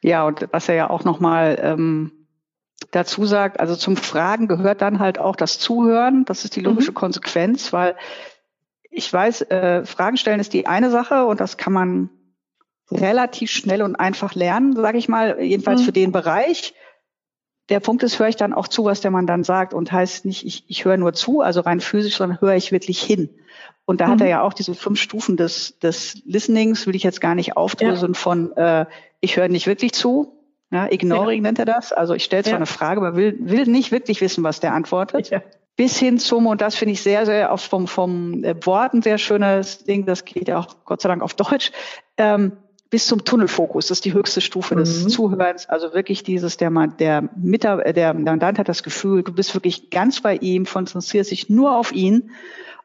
Ja, 0.00 0.26
und 0.26 0.48
was 0.50 0.68
er 0.68 0.74
ja 0.74 0.90
auch 0.90 1.04
nochmal 1.04 1.58
ähm, 1.62 2.12
dazu 2.90 3.26
sagt, 3.26 3.60
also 3.60 3.76
zum 3.76 3.96
Fragen 3.96 4.48
gehört 4.48 4.80
dann 4.80 4.98
halt 4.98 5.18
auch 5.18 5.36
das 5.36 5.58
Zuhören. 5.58 6.24
Das 6.24 6.44
ist 6.44 6.56
die 6.56 6.60
logische 6.60 6.90
mhm. 6.90 6.96
Konsequenz, 6.96 7.72
weil 7.72 7.96
ich 8.92 9.12
weiß, 9.12 9.42
äh, 9.42 9.84
Fragen 9.84 10.16
stellen 10.16 10.38
ist 10.38 10.52
die 10.52 10.66
eine 10.66 10.90
Sache 10.90 11.24
und 11.24 11.40
das 11.40 11.56
kann 11.56 11.72
man 11.72 12.10
relativ 12.90 13.50
schnell 13.50 13.82
und 13.82 13.96
einfach 13.96 14.34
lernen, 14.34 14.76
sage 14.76 14.98
ich 14.98 15.08
mal, 15.08 15.40
jedenfalls 15.40 15.80
mhm. 15.80 15.84
für 15.86 15.92
den 15.92 16.12
Bereich. 16.12 16.74
Der 17.70 17.80
Punkt 17.80 18.02
ist, 18.02 18.18
höre 18.18 18.28
ich 18.28 18.36
dann 18.36 18.52
auch 18.52 18.68
zu, 18.68 18.84
was 18.84 19.00
der 19.00 19.10
Mann 19.10 19.26
dann 19.26 19.44
sagt 19.44 19.72
und 19.72 19.90
heißt 19.90 20.26
nicht, 20.26 20.44
ich, 20.44 20.64
ich 20.68 20.84
höre 20.84 20.98
nur 20.98 21.14
zu, 21.14 21.40
also 21.40 21.62
rein 21.62 21.80
physisch, 21.80 22.16
sondern 22.16 22.40
höre 22.40 22.54
ich 22.54 22.70
wirklich 22.70 23.00
hin. 23.00 23.30
Und 23.86 24.00
da 24.00 24.08
mhm. 24.08 24.10
hat 24.12 24.20
er 24.20 24.28
ja 24.28 24.42
auch 24.42 24.52
diese 24.52 24.74
fünf 24.74 25.00
Stufen 25.00 25.38
des, 25.38 25.78
des 25.78 26.22
Listenings, 26.26 26.86
will 26.86 26.94
ich 26.94 27.02
jetzt 27.02 27.20
gar 27.20 27.34
nicht 27.34 27.56
aufdröseln 27.56 28.12
ja. 28.12 28.18
von, 28.18 28.56
äh, 28.56 28.86
ich 29.20 29.36
höre 29.38 29.48
nicht 29.48 29.66
wirklich 29.66 29.92
zu, 29.92 30.38
ja, 30.70 30.90
Ignoring 30.90 31.38
ja. 31.38 31.42
nennt 31.42 31.58
er 31.58 31.64
das. 31.64 31.92
Also 31.92 32.14
ich 32.14 32.24
stelle 32.24 32.42
zwar 32.42 32.52
ja. 32.52 32.56
eine 32.56 32.66
Frage, 32.66 33.00
aber 33.00 33.16
will, 33.16 33.36
will 33.40 33.66
nicht 33.66 33.90
wirklich 33.90 34.20
wissen, 34.20 34.44
was 34.44 34.60
der 34.60 34.74
antwortet. 34.74 35.30
Bis 35.76 35.98
hin 35.98 36.18
zum, 36.18 36.46
und 36.46 36.60
das 36.60 36.74
finde 36.74 36.92
ich 36.92 37.02
sehr, 37.02 37.24
sehr 37.24 37.52
auch 37.52 37.58
vom, 37.58 37.86
vom 37.86 38.44
äh, 38.44 38.54
Wort 38.66 38.92
ein 38.92 39.02
sehr 39.02 39.18
schönes 39.18 39.84
Ding, 39.84 40.04
das 40.04 40.24
geht 40.24 40.48
ja 40.48 40.58
auch 40.58 40.84
Gott 40.84 41.00
sei 41.00 41.08
Dank 41.08 41.22
auf 41.22 41.34
Deutsch, 41.34 41.72
ähm, 42.18 42.52
bis 42.90 43.06
zum 43.06 43.24
Tunnelfokus. 43.24 43.86
Das 43.86 43.98
ist 43.98 44.04
die 44.04 44.12
höchste 44.12 44.42
Stufe 44.42 44.74
mhm. 44.74 44.80
des 44.80 45.08
Zuhörens. 45.08 45.66
Also 45.66 45.94
wirklich 45.94 46.24
dieses, 46.24 46.58
der, 46.58 46.70
der, 46.70 47.30
Mitar 47.36 47.86
äh, 47.86 47.94
der 47.94 48.12
Mandant 48.12 48.58
hat 48.58 48.68
das 48.68 48.82
Gefühl, 48.82 49.22
du 49.22 49.32
bist 49.32 49.54
wirklich 49.54 49.88
ganz 49.88 50.20
bei 50.20 50.36
ihm, 50.36 50.66
konzentrierst 50.66 51.30
dich 51.30 51.48
nur 51.48 51.74
auf 51.74 51.92
ihn 51.92 52.30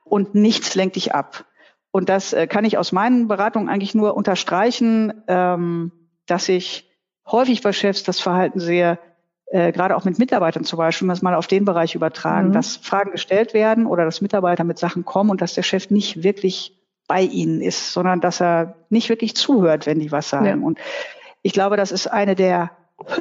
und 0.05 0.33
nichts 0.33 0.75
lenkt 0.75 0.95
dich 0.95 1.13
ab. 1.13 1.45
Und 1.91 2.07
das 2.07 2.31
äh, 2.31 2.47
kann 2.47 2.63
ich 2.63 2.77
aus 2.77 2.93
meinen 2.93 3.27
Beratungen 3.27 3.67
eigentlich 3.67 3.95
nur 3.95 4.15
unterstreichen, 4.15 5.23
ähm, 5.27 5.91
dass 6.25 6.47
ich 6.47 6.89
häufig 7.29 7.61
bei 7.61 7.73
Chefs 7.73 8.03
das 8.03 8.21
Verhalten 8.21 8.61
sehe, 8.61 8.99
äh, 9.49 9.71
gerade 9.71 9.95
auch 9.95 10.03
mit 10.03 10.19
Mitarbeitern 10.19 10.63
zum 10.63 10.77
Beispiel, 10.77 11.07
das 11.07 11.21
mal 11.21 11.35
auf 11.35 11.47
den 11.47 11.65
Bereich 11.65 11.95
übertragen, 11.95 12.49
mhm. 12.49 12.53
dass 12.53 12.77
Fragen 12.77 13.11
gestellt 13.11 13.53
werden 13.53 13.85
oder 13.85 14.05
dass 14.05 14.21
Mitarbeiter 14.21 14.63
mit 14.63 14.77
Sachen 14.77 15.05
kommen 15.05 15.29
und 15.29 15.41
dass 15.41 15.53
der 15.53 15.63
Chef 15.63 15.89
nicht 15.89 16.23
wirklich 16.23 16.77
bei 17.07 17.21
ihnen 17.21 17.61
ist, 17.61 17.93
sondern 17.93 18.19
dass 18.19 18.41
er 18.41 18.75
nicht 18.89 19.09
wirklich 19.09 19.35
zuhört, 19.35 19.85
wenn 19.85 19.99
die 19.99 20.11
was 20.11 20.29
sagen. 20.29 20.45
Ja. 20.45 20.55
Und 20.55 20.79
ich 21.41 21.53
glaube, 21.53 21.77
das 21.77 21.91
ist 21.91 22.07
eine 22.07 22.35
der 22.35 22.71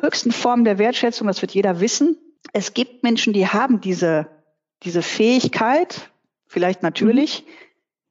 höchsten 0.00 0.32
Formen 0.32 0.64
der 0.64 0.78
Wertschätzung, 0.78 1.26
das 1.28 1.42
wird 1.42 1.52
jeder 1.52 1.80
wissen. 1.80 2.16
Es 2.52 2.74
gibt 2.74 3.02
Menschen, 3.02 3.32
die 3.32 3.46
haben 3.46 3.80
diese, 3.80 4.26
diese 4.82 5.02
Fähigkeit, 5.02 6.10
vielleicht 6.48 6.82
natürlich, 6.82 7.44
mhm 7.46 7.65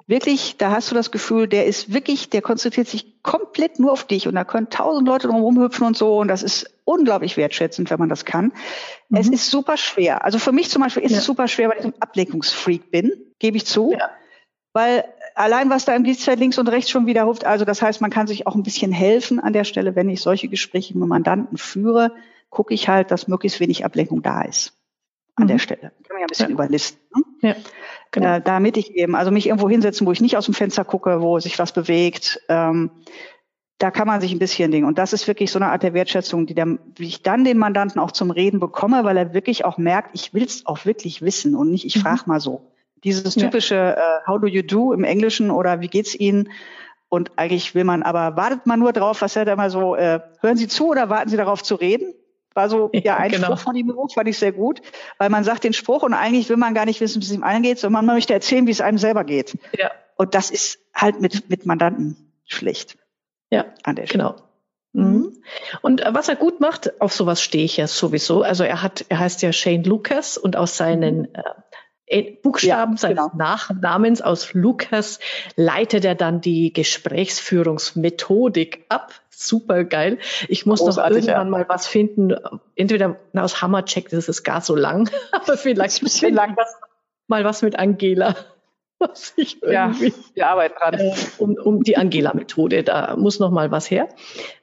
wirklich, 0.08 0.58
da 0.58 0.72
hast 0.72 0.92
du 0.92 0.96
das 0.96 1.12
Gefühl, 1.12 1.48
der 1.48 1.66
ist 1.66 1.94
wirklich, 1.94 2.30
der 2.30 2.42
konzentriert 2.42 2.88
sich 2.88 3.22
komplett 3.24 3.80
nur 3.80 3.92
auf 3.92 4.06
dich 4.06 4.28
und 4.28 4.36
da 4.36 4.44
können 4.44 4.70
tausend 4.70 5.08
Leute 5.08 5.28
drum 5.28 5.42
rumhüpfen 5.42 5.86
und 5.86 5.98
so 5.98 6.18
und 6.18 6.28
das 6.28 6.44
ist 6.44 6.70
unglaublich 6.84 7.38
wertschätzend, 7.38 7.90
wenn 7.90 8.00
man 8.00 8.10
das 8.10 8.26
kann. 8.26 8.54
Mhm. 9.10 9.18
Es 9.18 9.30
ist 9.30 9.50
super 9.50 9.78
schwer. 9.78 10.24
Also 10.24 10.38
für 10.38 10.52
mich 10.52 10.70
zum 10.70 10.82
Beispiel 10.84 11.04
ist 11.04 11.12
ja. 11.12 11.18
es 11.18 11.26
super 11.26 11.48
schwer, 11.48 11.70
weil 11.70 11.80
ich 11.80 11.86
ein 11.86 11.94
Ablenkungsfreak 12.00 12.92
bin, 12.92 13.12
gebe 13.40 13.58
ich 13.58 13.66
zu. 13.66 13.94
Ja. 13.94 14.10
Weil 14.74 15.06
allein 15.34 15.70
was 15.70 15.86
da 15.86 15.96
im 15.96 16.04
Dienstfeld 16.04 16.40
links 16.40 16.60
und 16.60 16.68
rechts 16.68 16.92
schon 16.92 17.08
wieder 17.08 17.24
ruft, 17.24 17.46
also 17.46 17.66
das 17.66 17.82
heißt, 17.82 18.02
man 18.02 18.12
kann 18.12 18.28
sich 18.28 18.46
auch 18.46 18.56
ein 18.56 18.64
bisschen 18.64 18.92
helfen 18.92 19.40
an 19.40 19.54
der 19.54 19.64
Stelle, 19.64 19.96
wenn 19.96 20.10
ich 20.10 20.22
solche 20.22 20.50
Gespräche 20.50 20.98
mit 20.98 21.08
Mandanten 21.08 21.58
führe, 21.58 22.12
gucke 22.50 22.74
ich 22.74 22.88
halt, 22.88 23.10
dass 23.10 23.28
möglichst 23.28 23.60
wenig 23.60 23.86
Ablenkung 23.86 24.22
da 24.22 24.44
ist 24.44 24.74
an 25.36 25.44
mhm. 25.44 25.48
der 25.48 25.60
Stelle. 25.60 25.82
Kann 25.82 25.92
man 26.10 26.20
ja 26.20 26.26
ein 26.26 26.28
bisschen 26.28 26.50
ja. 26.50 26.54
überlisten. 26.54 27.00
Ne? 27.16 27.50
Ja, 27.50 27.56
genau. 28.12 28.36
Äh, 28.36 28.42
damit 28.42 28.78
ich 28.78 28.96
eben, 28.96 29.16
also 29.16 29.32
mich 29.32 29.48
irgendwo 29.48 29.70
hinsetzen, 29.70 30.08
wo 30.08 30.12
ich 30.12 30.22
nicht 30.22 30.38
aus 30.38 30.46
dem 30.46 30.54
Fenster 30.54 30.84
gucke, 30.86 31.22
wo 31.22 31.40
sich 31.40 31.60
was 31.60 31.72
bewegt. 31.72 32.42
Ähm, 32.50 32.92
da 33.78 33.92
kann 33.92 34.08
man 34.08 34.22
sich 34.22 34.32
ein 34.32 34.40
bisschen 34.40 34.72
dingen. 34.72 34.86
Und 34.86 34.98
das 34.98 35.12
ist 35.12 35.28
wirklich 35.28 35.52
so 35.52 35.60
eine 35.60 35.68
Art 35.68 35.84
der 35.84 35.94
Wertschätzung, 35.94 36.46
die, 36.46 36.56
der, 36.56 36.78
wie 36.96 37.08
ich 37.08 37.24
dann 37.24 37.44
den 37.44 37.58
Mandanten 37.58 38.00
auch 38.00 38.12
zum 38.12 38.32
Reden 38.32 38.60
bekomme, 38.60 39.04
weil 39.04 39.18
er 39.18 39.34
wirklich 39.34 39.66
auch 39.66 39.78
merkt, 39.78 40.12
ich 40.14 40.34
will 40.34 40.44
es 40.44 40.66
auch 40.66 40.86
wirklich 40.86 41.22
wissen 41.22 41.56
und 41.56 41.72
nicht, 41.72 41.86
ich 41.86 41.98
mhm. 41.98 42.02
frage 42.02 42.22
mal 42.26 42.40
so. 42.40 42.72
Dieses 43.04 43.36
typische 43.36 43.76
ja. 43.76 43.98
uh, 43.98 44.28
How 44.28 44.42
do 44.42 44.48
you 44.48 44.64
do 44.64 44.94
im 44.94 45.04
Englischen 45.04 45.52
oder 45.52 45.82
wie 45.82 45.90
geht's 45.90 46.16
Ihnen? 46.16 46.50
Und 47.10 47.38
eigentlich 47.38 47.76
will 47.76 47.84
man, 47.84 48.02
aber 48.02 48.36
wartet 48.36 48.66
man 48.66 48.80
nur 48.80 48.94
drauf, 48.94 49.22
was 49.22 49.36
er 49.36 49.46
da 49.46 49.56
mal 49.56 49.70
so, 49.70 49.96
äh, 49.96 50.22
hören 50.40 50.58
Sie 50.58 50.68
zu 50.68 50.88
oder 50.88 51.10
warten 51.10 51.30
Sie 51.30 51.38
darauf 51.38 51.62
zu 51.62 51.76
reden? 51.76 52.14
War 52.56 52.70
so 52.70 52.90
ja, 52.94 53.18
ein 53.18 53.32
genau. 53.32 53.48
Spruch 53.48 53.60
von 53.60 53.76
ihm 53.76 53.94
fand 54.14 54.28
ich 54.30 54.40
sehr 54.40 54.54
gut, 54.54 54.82
weil 55.18 55.30
man 55.30 55.44
sagt 55.44 55.66
den 55.66 55.74
Spruch 55.74 56.04
und 56.04 56.14
eigentlich 56.14 56.50
will 56.50 56.58
man 56.58 56.74
gar 56.74 56.86
nicht 56.86 57.02
wissen, 57.02 57.22
wie 57.22 57.26
es 57.26 57.32
ihm 57.32 57.44
allen 57.44 57.64
geht, 57.64 57.80
sondern 57.80 58.06
man 58.06 58.16
möchte 58.16 58.34
erzählen, 58.34 58.66
wie 58.66 58.72
es 58.72 58.82
einem 58.82 58.98
selber 58.98 59.26
geht. 59.26 59.58
Ja. 59.78 59.92
Und 60.16 60.34
das 60.36 60.50
ist 60.50 60.80
halt 60.94 61.20
mit, 61.20 61.50
mit 61.50 61.66
Mandanten 61.66 62.32
schlecht. 62.46 62.98
Ja, 63.52 63.66
an 63.84 63.96
der 63.96 64.08
Stelle. 64.08 64.24
genau. 64.24 64.36
Mhm. 64.94 65.18
mhm. 65.18 65.44
Und 65.82 66.02
äh, 66.02 66.14
was 66.14 66.30
er 66.30 66.38
gut 66.38 66.62
macht, 66.62 67.02
auf 67.02 67.14
sowas 67.14 67.42
stehe 67.42 67.66
ich 67.66 67.76
ja 67.76 67.88
sowieso. 67.88 68.42
Also 68.42 68.64
er 68.64 68.82
hat, 68.82 69.06
er 69.10 69.20
heißt 69.20 69.42
ja 69.42 69.52
Shane 69.52 69.84
Lucas 69.84 70.38
und 70.38 70.56
aus 70.56 70.78
seinen 70.78 71.20
mhm. 71.20 71.28
äh, 71.34 71.44
Buchstaben 72.44 72.94
ja, 72.94 72.98
seines 72.98 73.32
genau. 73.32 73.36
Nachnamens 73.36 74.22
aus 74.22 74.54
Lucas 74.54 75.20
leitet 75.56 76.06
er 76.06 76.16
dann 76.16 76.40
die 76.40 76.72
Gesprächsführungsmethodik 76.72 78.86
ab 78.90 79.12
super 79.38 79.84
geil. 79.84 80.18
Ich 80.48 80.66
muss 80.66 80.80
Großartig, 80.80 81.26
noch 81.26 81.28
irgendwann 81.28 81.48
ja. 81.48 81.52
mal 81.52 81.66
was 81.68 81.88
finden. 81.88 82.36
Entweder 82.76 83.18
aus 83.34 83.62
Hammercheck, 83.62 84.10
das 84.10 84.30
ist 84.30 84.44
gar 84.44 84.62
so 84.62 84.76
lang, 84.76 85.10
aber 85.32 85.58
vielleicht 85.58 86.02
ein 86.02 86.06
bisschen 86.06 86.34
lang. 86.34 86.56
Was, 86.56 86.76
mal 87.28 87.44
was 87.44 87.62
mit 87.62 87.78
Angela. 87.78 88.36
Was 88.98 89.34
ich 89.36 89.60
ja, 89.62 89.92
wir 90.00 90.48
arbeiten 90.48 90.76
dran. 90.80 90.94
Äh, 90.94 91.14
um, 91.38 91.56
um 91.56 91.84
die 91.84 91.98
Angela-Methode, 91.98 92.82
da 92.82 93.18
muss 93.18 93.40
noch 93.40 93.52
mal 93.52 93.70
was 93.70 93.92
her. 93.92 94.08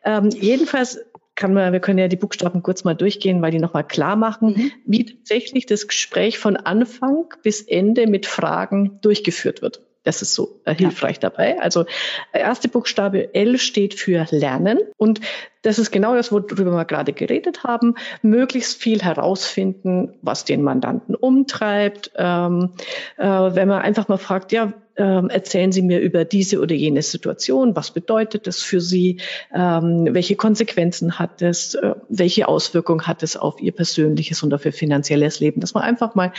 Ähm, 0.04 0.30
jedenfalls 0.30 1.04
kann 1.42 1.54
man, 1.54 1.72
wir 1.72 1.80
können 1.80 1.99
ja 1.99 2.06
die 2.06 2.14
Buchstaben 2.14 2.62
kurz 2.62 2.84
mal 2.84 2.94
durchgehen, 2.94 3.42
weil 3.42 3.50
die 3.50 3.58
nochmal 3.58 3.84
klar 3.84 4.14
machen, 4.14 4.50
mhm. 4.50 4.72
wie 4.87 5.06
tatsächlich 5.06 5.66
das 5.66 5.88
Gespräch 5.88 6.38
von 6.38 6.56
Anfang 6.56 7.34
bis 7.42 7.62
Ende 7.62 8.06
mit 8.06 8.26
Fragen 8.26 9.00
durchgeführt 9.02 9.61
wird. 9.61 9.80
Das 10.04 10.22
ist 10.22 10.34
so 10.34 10.61
äh, 10.64 10.72
hilfreich 10.72 11.16
ja. 11.16 11.30
dabei. 11.30 11.61
Also 11.61 11.84
der 12.32 12.42
erste 12.42 12.68
Buchstabe 12.68 13.34
L 13.34 13.58
steht 13.58 13.94
für 13.94 14.25
Lernen 14.30 14.78
und 14.99 15.20
das 15.62 15.80
ist 15.80 15.90
genau 15.90 16.14
das, 16.14 16.30
worüber 16.30 16.70
wir 16.70 16.84
gerade 16.84 17.12
geredet 17.12 17.64
haben. 17.64 17.96
Möglichst 18.22 18.80
viel 18.80 19.02
herausfinden, 19.02 20.14
was 20.22 20.44
den 20.44 20.62
Mandanten 20.62 21.16
umtreibt. 21.16 22.12
Ähm, 22.16 22.70
äh, 23.16 23.26
wenn 23.26 23.66
man 23.66 23.82
einfach 23.82 24.06
mal 24.06 24.18
fragt, 24.18 24.52
ja, 24.52 24.72
ähm, 24.96 25.28
erzählen 25.30 25.72
Sie 25.72 25.82
mir 25.82 26.00
über 26.00 26.25
diese 26.25 26.61
oder 26.61 26.75
jene 26.75 27.02
Situation. 27.02 27.76
Was 27.76 27.90
bedeutet 27.90 28.46
das 28.46 28.62
für 28.62 28.80
Sie? 28.80 29.20
Ähm, 29.54 30.08
welche 30.11 30.37
Konsequenzen 30.37 31.18
hat 31.18 31.42
es? 31.42 31.75
Äh, 31.75 31.94
welche 32.08 32.49
Auswirkungen 32.49 33.06
hat 33.06 33.22
es 33.22 33.37
auf 33.37 33.61
Ihr 33.61 33.72
persönliches 33.72 34.42
und 34.42 34.52
auf 34.54 34.64
Ihr 34.64 34.72
finanzielles 34.72 35.40
Leben? 35.40 35.61
Dass 35.61 35.75
man 35.75 35.82
einfach 35.82 36.14
mal 36.14 36.32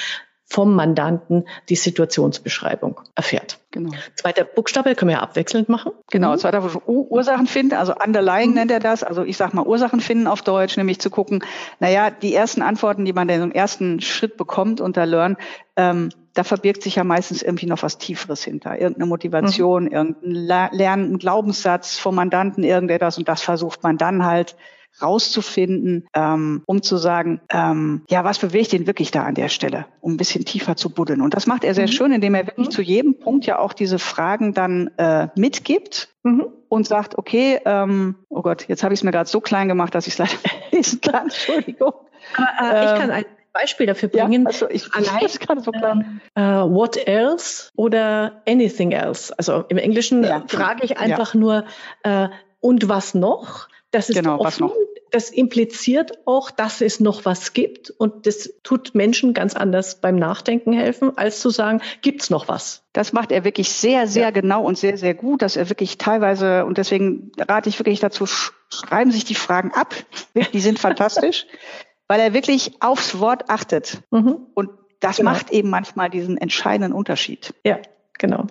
vom 0.46 0.76
Mandanten 0.76 1.46
die 1.70 1.76
Situationsbeschreibung 1.76 3.00
erfährt. 3.16 3.60
Genau. 3.72 3.92
Zweiter 4.16 4.44
Buchstabe 4.44 4.94
können 4.94 5.10
wir 5.10 5.18
ja 5.18 5.24
abwechselnd 5.24 5.68
machen. 5.70 5.94
Genau, 6.12 6.34
mhm. 6.34 6.38
zweiter 6.38 6.62
Buchstabe 6.62 6.90
Ursachen 6.90 7.48
finden, 7.48 7.76
also 7.76 7.94
underlying 7.96 8.50
mhm. 8.50 8.56
nennt 8.56 8.72
er 8.72 8.80
das, 8.80 9.04
also 9.04 9.24
ich 9.24 9.38
sag 9.38 9.54
mal 9.54 9.66
Ursachen 9.66 10.00
finden 10.00 10.28
auf 10.28 10.42
Deutsch, 10.42 10.78
nämlich 10.78 11.00
zu 11.00 11.10
gucken, 11.10 11.44
naja, 11.80 12.12
die 12.12 12.36
ersten 12.36 12.62
Antworten, 12.62 13.06
die 13.06 13.14
man 13.14 13.30
in 13.30 13.42
im 13.42 13.52
ersten 13.52 14.02
Schritt 14.02 14.38
bekommt 14.38 14.80
unter 14.80 15.06
Learn, 15.06 15.38
ähm, 15.76 16.10
da 16.34 16.44
verbirgt 16.44 16.84
sich 16.84 16.96
ja 16.96 17.04
meistens 17.04 17.42
irgendwie 17.42 17.68
noch 17.68 17.84
was 17.84 17.98
Tieferes 17.98 18.44
hinter. 18.44 18.80
Irgendeine 18.80 19.08
Motivation, 19.08 19.86
mhm. 19.86 19.92
irgendein 19.92 20.70
Lernen, 20.72 21.18
Glaubenssatz 21.18 21.98
vom 21.98 22.16
Mandanten, 22.16 22.64
irgendetwas 22.64 23.18
und 23.18 23.28
das 23.28 23.42
versucht 23.42 23.84
man 23.84 23.98
dann 23.98 24.26
halt 24.26 24.56
rauszufinden, 25.02 26.08
ähm, 26.14 26.64
um 26.66 26.82
zu 26.82 26.98
sagen, 26.98 27.42
ähm, 27.50 28.04
ja, 28.10 28.24
was 28.24 28.40
bewegt 28.40 28.74
ihn 28.74 28.88
wirklich 28.88 29.12
da 29.12 29.24
an 29.24 29.36
der 29.36 29.50
Stelle, 29.50 29.86
um 30.02 30.14
ein 30.14 30.18
bisschen 30.18 30.46
tiefer 30.46 30.76
zu 30.76 30.90
buddeln. 30.90 31.22
Und 31.22 31.34
das 31.34 31.48
macht 31.48 31.64
er 31.64 31.74
sehr 31.74 31.88
mhm. 31.88 31.92
schön, 31.92 32.12
indem 32.14 32.36
er 32.36 32.48
wirklich 32.48 32.68
mhm. 32.68 32.72
zu 32.72 32.82
jedem 32.82 33.20
Punkt 33.20 33.46
ja 33.46 33.60
auch 33.60 33.74
diese 33.74 34.00
Fragen 34.00 34.54
dann 34.54 34.92
äh, 34.98 35.28
mitgibt. 35.36 36.10
Mhm. 36.24 36.48
Und 36.70 36.88
sagt, 36.88 37.20
okay, 37.20 37.60
ähm, 37.66 38.16
oh 38.30 38.42
Gott, 38.42 38.68
jetzt 38.68 38.84
habe 38.84 38.96
ich 38.96 39.02
es 39.02 39.04
mir 39.04 39.12
gerade 39.12 39.30
so 39.30 39.42
klein 39.42 39.68
gemacht, 39.68 39.94
dass 39.94 40.08
ich 40.08 40.14
es 40.14 40.18
leider 40.18 40.32
lesen 40.72 41.02
kann. 41.02 41.26
Entschuldigung. 41.26 41.94
Aber, 42.36 42.76
äh, 42.76 42.86
ich 42.86 43.00
kann 43.00 43.12
ein 43.12 43.26
Beispiel 43.54 43.86
dafür 43.86 44.10
bringen. 44.10 44.44
Ja, 44.44 44.48
also 44.48 44.70
ich 44.70 44.92
Allein, 44.94 45.28
gerade 45.40 45.62
so 45.62 45.72
klein. 45.72 46.22
Äh, 46.34 46.42
what 46.42 46.98
else 47.08 47.70
oder 47.76 48.42
anything 48.48 48.92
else. 48.92 49.34
Also 49.38 49.66
im 49.70 49.78
Englischen 49.78 50.24
ja. 50.24 50.44
frage 50.48 50.84
ich 50.84 50.98
einfach 50.98 51.36
ja. 51.36 51.40
nur 51.40 51.66
äh, 52.02 52.30
und 52.60 52.90
was 52.90 53.14
noch? 53.14 53.68
Das 53.94 54.10
ist 54.10 54.16
genau, 54.16 54.40
offen. 54.40 54.72
Das 55.12 55.30
impliziert 55.30 56.26
auch, 56.26 56.50
dass 56.50 56.82
es 56.82 57.00
noch 57.00 57.26
was 57.26 57.54
gibt. 57.54 57.92
Und 57.92 58.26
das 58.26 58.52
tut 58.64 58.96
Menschen 58.96 59.36
ganz 59.36 59.54
anders 59.54 60.02
beim 60.02 60.16
Nachdenken 60.16 60.74
helfen, 60.74 61.16
als 61.16 61.40
zu 61.40 61.52
sagen, 61.52 61.80
gibt's 62.02 62.32
noch 62.32 62.48
was? 62.48 62.84
Das 62.92 63.14
macht 63.14 63.32
er 63.32 63.44
wirklich 63.44 63.70
sehr, 63.70 64.08
sehr 64.08 64.24
ja. 64.24 64.32
genau 64.32 64.64
und 64.64 64.80
sehr, 64.80 64.98
sehr 64.98 65.14
gut, 65.14 65.44
dass 65.44 65.56
er 65.56 65.70
wirklich 65.70 66.00
teilweise, 66.00 66.66
und 66.66 66.80
deswegen 66.80 67.32
rate 67.38 67.70
ich 67.70 67.78
wirklich 67.78 68.00
dazu, 68.00 68.26
schreiben 68.26 69.12
sich 69.12 69.26
die 69.26 69.36
Fragen 69.36 69.72
ab. 69.74 69.94
Die 70.54 70.60
sind 70.60 70.80
fantastisch, 70.80 71.46
weil 72.08 72.20
er 72.20 72.34
wirklich 72.34 72.72
aufs 72.80 73.20
Wort 73.20 73.52
achtet. 73.52 74.00
Mhm. 74.10 74.48
Und 74.56 74.72
das 75.02 75.18
genau. 75.18 75.30
macht 75.30 75.52
eben 75.52 75.70
manchmal 75.70 76.10
diesen 76.10 76.38
entscheidenden 76.38 76.94
Unterschied. 76.94 77.54
Ja, 77.64 77.78
genau. 78.18 78.48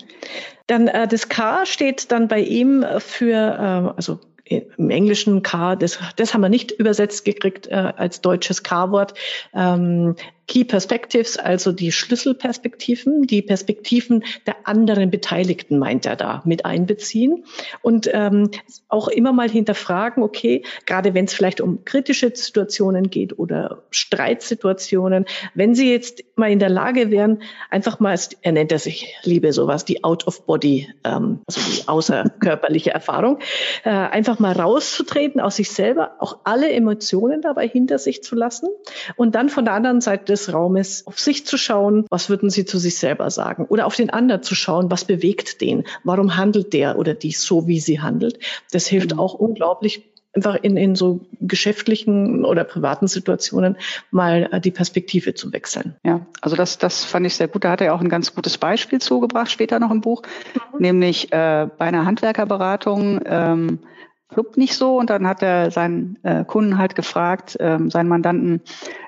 Dann 0.69 0.87
äh, 0.87 1.09
das 1.09 1.29
K 1.29 1.67
steht 1.67 2.13
dann 2.13 2.29
bei 2.29 2.39
ihm 2.39 2.87
für, 3.01 3.35
äh, 3.35 3.97
also 3.97 4.21
im 4.45 4.91
Englischen 4.91 5.43
K, 5.43 5.77
das, 5.77 5.99
das 6.17 6.35
haben 6.35 6.41
wir 6.41 6.49
nicht 6.49 6.73
übersetzt 6.73 7.25
gekriegt 7.25 7.69
äh, 7.69 7.93
als 7.97 8.21
deutsches 8.21 8.63
K-Wort. 8.63 9.15
Ähm, 9.55 10.17
Key 10.49 10.65
Perspectives, 10.65 11.37
also 11.37 11.73
die 11.73 11.93
Schlüsselperspektiven, 11.93 13.23
die 13.23 13.43
Perspektiven 13.43 14.25
der 14.47 14.57
anderen 14.65 15.11
Beteiligten, 15.11 15.79
meint 15.79 16.05
er 16.05 16.17
da, 16.17 16.43
mit 16.45 16.65
einbeziehen. 16.65 17.45
Und 17.81 18.11
ähm, 18.13 18.51
auch 18.89 19.09
immer 19.09 19.33
mal 19.33 19.49
hinterfragen, 19.49 20.23
okay, 20.23 20.65
gerade 20.85 21.15
wenn 21.15 21.27
es 21.27 21.35
vielleicht 21.35 21.61
um 21.61 21.85
kritische 21.85 22.33
Situationen 22.35 23.09
geht 23.09 23.39
oder 23.39 23.85
Streitsituationen, 23.91 25.27
wenn 25.55 25.75
Sie 25.75 25.91
jetzt 25.91 26.25
mal 26.35 26.51
in 26.51 26.59
der 26.59 26.71
Lage 26.71 27.11
wären, 27.11 27.43
einfach 27.71 28.01
mal, 28.01 28.19
er 28.43 28.53
nennt 28.53 28.73
er 28.73 28.79
sich, 28.79 29.15
liebe 29.23 29.53
sowas, 29.53 29.85
die 29.85 30.03
Out-of-Body, 30.03 30.89
ähm, 31.05 31.41
also 31.47 31.61
die 31.61 31.89
außerkörperliche 31.89 32.91
Erfahrung, 32.91 33.39
äh, 33.85 33.91
einfach 33.91 34.41
mal 34.41 34.53
rauszutreten 34.53 35.41
aus 35.41 35.57
sich 35.57 35.71
selber, 35.71 36.17
auch 36.19 36.41
alle 36.45 36.71
Emotionen 36.73 37.43
dabei 37.43 37.69
hinter 37.69 37.99
sich 37.99 38.23
zu 38.23 38.35
lassen 38.35 38.69
und 39.17 39.35
dann 39.35 39.49
von 39.49 39.65
der 39.65 39.75
anderen 39.75 40.01
Seite 40.01 40.32
des 40.33 40.53
Raumes 40.53 41.07
auf 41.07 41.21
sich 41.21 41.47
zu 41.47 41.57
schauen, 41.57 42.07
was 42.11 42.29
würden 42.29 42.51
Sie 42.51 42.65
zu 42.65 42.79
sich 42.79 42.99
selber 42.99 43.31
sagen? 43.31 43.67
Oder 43.69 43.87
auf 43.87 43.97
den 43.97 44.11
anderen 44.11 44.43
zu 44.43 44.55
schauen, 44.55 44.91
was 44.91 45.05
bewegt 45.05 45.61
den? 45.61 45.85
Warum 46.05 46.37
handelt 46.37 46.73
der 46.73 46.99
oder 46.99 47.15
die 47.15 47.33
so, 47.33 47.67
wie 47.67 47.81
sie 47.81 48.01
handelt? 48.01 48.39
Das 48.73 48.87
hilft 48.87 49.15
mhm. 49.15 49.21
auch 49.21 49.35
unglaublich, 49.35 50.13
einfach 50.35 50.57
in, 50.63 50.77
in 50.77 50.95
so 50.97 51.21
geschäftlichen 51.41 52.45
oder 52.45 52.65
privaten 52.65 53.07
Situationen 53.07 53.77
mal 54.11 54.49
äh, 54.51 54.61
die 54.61 54.71
Perspektive 54.71 55.35
zu 55.35 55.53
wechseln. 55.53 55.97
Ja, 56.05 56.27
also 56.41 56.57
das, 56.57 56.79
das 56.79 57.05
fand 57.05 57.27
ich 57.27 57.35
sehr 57.35 57.49
gut. 57.49 57.65
Da 57.65 57.71
hat 57.71 57.81
er 57.81 57.95
auch 57.95 58.01
ein 58.01 58.09
ganz 58.09 58.35
gutes 58.35 58.59
Beispiel 58.59 59.01
zugebracht, 59.01 59.51
später 59.51 59.79
noch 59.79 59.91
im 59.91 60.01
Buch, 60.01 60.23
mhm. 60.55 60.81
nämlich 60.81 61.33
äh, 61.33 61.69
bei 61.79 61.87
einer 61.87 62.07
Handwerkerberatung. 62.07 63.21
Ähm, 63.25 63.79
fluppt 64.33 64.57
nicht 64.57 64.75
so. 64.75 64.99
Und 64.99 65.11
dann 65.11 65.27
hat 65.27 65.43
er 65.43 65.71
seinen 65.71 66.19
äh, 66.23 66.45
Kunden 66.45 66.79
halt 66.79 66.95
gefragt, 66.95 67.57
ähm, 67.61 67.91
seinen 67.91 68.09
Mandanten, 68.09 68.61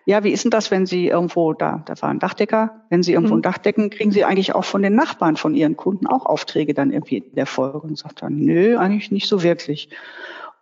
ja, 0.04 0.23
wie 0.25 0.31
ist 0.31 0.45
denn 0.45 0.50
das, 0.50 0.71
wenn 0.71 0.87
Sie 0.87 1.09
irgendwo, 1.09 1.52
da, 1.52 1.83
da 1.87 1.95
war 2.00 2.11
ein 2.11 2.19
Dachdecker, 2.19 2.83
wenn 2.90 3.02
Sie 3.02 3.12
irgendwo 3.12 3.35
mhm. 3.35 3.40
ein 3.40 3.43
Dach 3.43 3.59
decken, 3.59 3.90
kriegen 3.90 4.12
Sie 4.12 4.25
eigentlich 4.25 4.54
auch 4.54 4.64
von 4.64 4.83
den 4.83 4.95
Nachbarn 4.95 5.37
von 5.37 5.54
Ihren 5.54 5.76
Kunden 5.76 6.07
auch 6.07 6.26
Aufträge 6.26 6.75
dann 6.75 6.93
irgendwie 6.93 7.19
in 7.19 7.35
der 7.35 7.47
Folge? 7.47 7.81
Und 7.81 7.99
sagt 7.99 8.23
dann, 8.23 8.37
nö, 8.37 8.76
eigentlich 8.76 9.11
nicht 9.11 9.28
so 9.28 9.43
wirklich. 9.43 9.88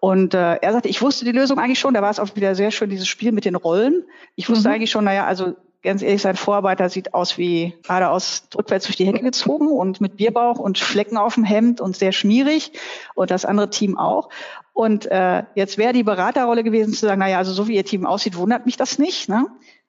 Und 0.01 0.35
äh, 0.35 0.57
er 0.57 0.73
sagte, 0.73 0.89
ich 0.89 1.01
wusste 1.01 1.25
die 1.25 1.33
Lösung 1.33 1.59
eigentlich 1.59 1.79
schon. 1.79 1.95
Da 1.95 2.03
war 2.03 2.11
es 2.11 2.19
auch 2.19 2.35
wieder 2.35 2.55
sehr 2.55 2.73
schön, 2.73 2.91
dieses 2.91 3.07
Spiel 3.07 3.31
mit 3.31 3.45
den 3.45 3.55
Rollen. 3.55 4.03
Ich 4.35 4.49
wusste 4.49 4.69
mhm. 4.69 4.75
eigentlich 4.75 4.91
schon, 4.91 5.05
naja, 5.05 5.27
also 5.27 5.55
ganz 5.83 6.03
ehrlich, 6.03 6.23
sein 6.23 6.37
Vorarbeiter 6.37 6.89
sieht 6.89 7.15
aus 7.15 7.39
wie 7.39 7.75
geradeaus 7.83 8.49
rückwärts 8.57 8.87
durch 8.87 8.97
die 8.97 9.07
Hecke 9.07 9.21
gezogen 9.21 9.69
und 9.69 10.01
mit 10.01 10.17
Bierbauch 10.17 10.59
und 10.59 10.79
Flecken 10.79 11.17
auf 11.17 11.35
dem 11.35 11.45
Hemd 11.45 11.81
und 11.81 11.97
sehr 11.97 12.13
schmierig 12.13 12.73
und 13.15 13.31
das 13.31 13.45
andere 13.45 13.71
Team 13.71 13.99
auch. 13.99 14.29
Und 14.73 15.07
äh, 15.07 15.43
jetzt 15.55 15.79
wäre 15.79 15.93
die 15.93 16.05
Beraterrolle 16.05 16.65
gewesen 16.65 16.95
zu 16.95 17.07
sagen, 17.07 17.19
naja, 17.19 17.39
also 17.39 17.53
so 17.53 17.69
wie 17.69 17.77
ihr 17.77 17.85
Team 17.85 18.07
aussieht, 18.07 18.37
wundert 18.37 18.65
mich 18.65 18.77
das 18.77 18.99
nicht. 18.99 19.29
Ne? 19.29 19.47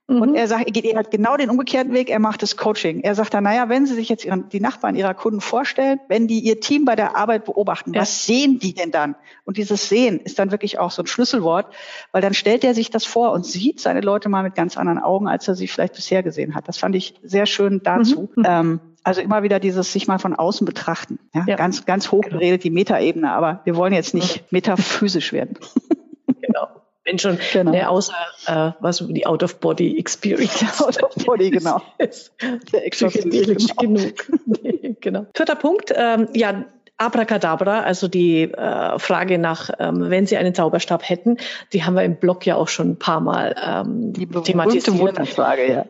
Mhm. 0.08 0.22
Und 0.22 0.36
er 0.36 0.48
sagt, 0.48 0.66
er 0.66 0.72
geht 0.72 0.96
halt 0.96 1.12
genau 1.12 1.38
den 1.38 1.50
umgekehrten 1.50 1.94
Weg, 1.94 2.10
er 2.10 2.20
macht 2.20 2.42
das 2.42 2.58
Coaching. 2.58 3.02
Er 3.02 3.16
sagt 3.16 3.34
dann, 3.34 3.46
naja, 3.46 3.70
wenn 3.70 3.86
Sie 3.86 3.96
sich 3.96 4.10
jetzt 4.10 4.26
ihren, 4.26 4.50
die 4.50 4.60
Nachbarn 4.60 4.96
Ihrer 4.96 5.14
Kunden 5.14 5.40
vorstellen, 5.40 6.00
wenn 6.10 6.28
die 6.28 6.40
Ihr 6.40 6.60
Team 6.60 6.84
bei 6.84 6.96
der 6.96 7.16
Arbeit 7.16 7.46
beobachten, 7.46 7.94
ja. 7.94 8.02
was 8.02 8.26
sehen 8.26 8.60
die 8.60 8.74
denn 8.74 8.92
dann? 8.92 9.16
Und 9.46 9.58
dieses 9.58 9.88
Sehen 9.88 10.20
ist 10.20 10.40
dann 10.40 10.52
wirklich 10.52 10.78
auch 10.78 10.92
so 10.92 11.04
ein 11.04 11.08
Schlüsselwort, 11.08 11.74
weil 12.12 12.22
dann 12.22 12.34
stellt 12.34 12.64
er 12.64 12.74
sich 12.74 12.90
das 12.90 13.06
vor 13.06 13.32
und 13.32 13.46
sieht 13.46 13.80
seine 13.80 14.02
Leute 14.02 14.28
mal 14.28 14.44
mit 14.44 14.56
ganz 14.56 14.78
anderen 14.78 15.00
Augen, 15.00 15.28
als 15.28 15.48
er 15.48 15.56
sie 15.56 15.68
vielleicht 15.68 15.94
bisher 15.94 16.22
gesehen 16.22 16.54
hat. 16.54 16.68
Das 16.68 16.78
fand 16.78 16.96
ich 16.96 17.16
sehr 17.24 17.46
schön 17.46 17.82
dazu. 17.84 18.30
Mhm. 18.36 18.44
Ähm, 18.46 18.80
also 19.04 19.22
immer 19.22 19.44
wieder 19.44 19.60
dieses 19.60 19.92
sich 19.92 20.08
mal 20.08 20.18
von 20.18 20.34
außen 20.34 20.66
betrachten. 20.66 21.20
Ja, 21.34 21.44
ja. 21.48 21.56
Ganz, 21.56 21.86
ganz 21.86 22.12
hoch 22.12 22.24
genau. 22.24 22.38
geredet 22.38 22.64
die 22.64 22.70
Metaebene, 22.70 23.32
aber 23.32 23.62
wir 23.66 23.76
wollen 23.76 23.94
jetzt 23.94 24.14
nicht 24.14 24.52
metaphysisch 24.52 25.34
werden. 25.34 25.58
Wenn 27.14 27.20
schon 27.20 27.38
genau. 27.52 27.72
ne, 27.72 27.90
außer 27.90 28.14
äh, 28.48 28.72
was 28.80 29.06
die 29.08 29.26
Out 29.26 29.44
of 29.44 29.60
Body 29.60 29.98
Experience. 30.00 30.82
Out 30.82 31.02
of 31.04 31.14
Body, 31.26 31.52
genau. 31.52 31.82
Der 32.00 32.10
psychedelisch 32.92 33.68
genau. 33.78 33.94
genug. 33.94 34.14
nee, 34.46 34.96
genau. 35.02 35.28
Vierter 35.36 35.56
Punkt, 35.56 35.94
ähm, 35.96 36.28
ja. 36.34 36.66
Abracadabra, 36.96 37.82
also 37.82 38.08
die 38.08 38.44
äh, 38.44 39.00
Frage 39.00 39.40
nach, 39.40 39.72
ähm, 39.80 40.12
wenn 40.12 40.28
Sie 40.28 40.38
einen 40.38 40.54
Zauberstab 40.54 41.10
hätten, 41.10 41.38
die 41.74 41.84
haben 41.84 41.96
wir 41.96 42.04
im 42.04 42.18
Blog 42.18 42.46
ja 42.46 42.56
auch 42.56 42.68
schon 42.68 42.92
ein 42.92 43.00
paar 43.00 43.20
Mal 43.20 43.56
ähm, 43.62 44.14
die 44.14 44.28
thematisiert. 44.28 45.00
Wunderfrage, 45.00 45.68
ja 45.68 45.86